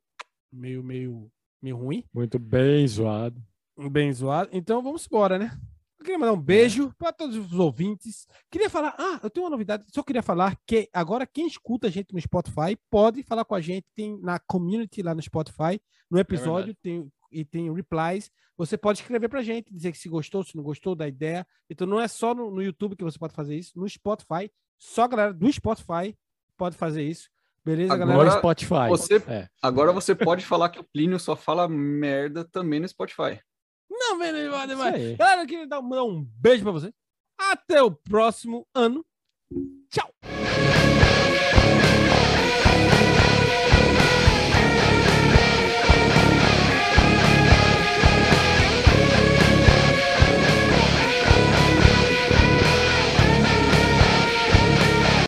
meio, 0.51 0.84
meio 0.84 1.32
meio 1.66 1.78
ruim. 1.78 2.03
Muito 2.13 2.38
bem 2.38 2.88
zoado. 2.88 3.41
Bem 3.91 4.13
zoado. 4.13 4.49
Então 4.53 4.84
vamos 4.84 5.07
embora, 5.07 5.39
né? 5.39 5.51
Eu 5.97 6.05
queria 6.05 6.20
mandar 6.20 6.34
um 6.34 6.41
beijo 6.41 6.93
para 6.99 7.11
todos 7.11 7.36
os 7.36 7.53
ouvintes. 7.53 8.28
Queria 8.51 8.70
falar, 8.70 8.93
ah, 8.99 9.20
eu 9.24 9.30
tenho 9.30 9.45
uma 9.45 9.49
novidade. 9.49 9.84
Só 9.91 10.03
queria 10.03 10.22
falar 10.22 10.55
que 10.68 10.88
agora 10.93 11.26
quem 11.26 11.47
escuta 11.47 11.88
a 11.88 11.89
gente 11.89 12.13
no 12.13 12.22
Spotify 12.22 12.78
pode 12.91 13.24
falar 13.24 13.43
com 13.43 13.55
a 13.55 13.61
gente. 13.61 13.88
Tem 13.95 14.20
na 14.22 14.38
community 14.38 15.01
lá 15.01 15.16
no 15.16 15.22
Spotify, 15.22 15.82
no 16.09 16.20
episódio 16.20 16.72
É 16.72 16.76
tem 16.84 17.11
e 17.32 17.43
tem 17.43 17.74
replies. 17.74 18.30
Você 18.55 18.78
pode 18.78 18.99
escrever 18.99 19.28
pra 19.28 19.41
gente, 19.41 19.74
dizer 19.74 19.91
que 19.91 19.97
se 19.97 20.07
gostou, 20.07 20.43
se 20.43 20.55
não 20.55 20.63
gostou 20.63 20.95
da 20.95 21.07
ideia. 21.07 21.45
Então 21.70 21.88
não 21.88 21.99
é 21.99 22.07
só 22.07 22.36
no, 22.36 22.51
no 22.51 22.61
YouTube 22.61 22.95
que 22.95 23.03
você 23.03 23.18
pode 23.18 23.34
fazer 23.34 23.57
isso, 23.57 23.78
no 23.78 23.89
Spotify, 23.89 24.49
só 24.78 25.03
a 25.03 25.07
galera 25.07 25.34
do 25.34 25.51
Spotify 25.51 26.16
pode 26.55 26.78
fazer 26.78 27.03
isso. 27.03 27.30
Beleza, 27.66 27.93
Agora- 27.93 28.09
galera? 28.18 28.38
Spotify. 28.38 28.88
você- 28.89 29.24
É. 29.28 29.47
Agora 29.61 29.91
você 29.91 30.13
pode 30.13 30.45
falar 30.45 30.70
que 30.70 30.80
o 30.80 30.84
Plínio 30.84 31.20
só 31.20 31.36
fala 31.36 31.68
merda 31.68 32.45
também 32.45 32.80
no 32.80 32.88
Spotify. 32.88 33.39
Não, 33.89 34.20
beleza, 34.20 34.68
demais. 34.68 35.18
Galera, 35.18 35.41
eu 35.43 35.47
queria 35.47 35.68
dar, 35.68 35.82
mandar 35.82 36.03
um 36.03 36.24
beijo 36.39 36.63
pra 36.63 36.72
você. 36.72 36.93
Até 37.39 37.82
o 37.82 37.91
próximo 37.91 38.68
ano. 38.76 39.03
Tchau. 39.89 40.09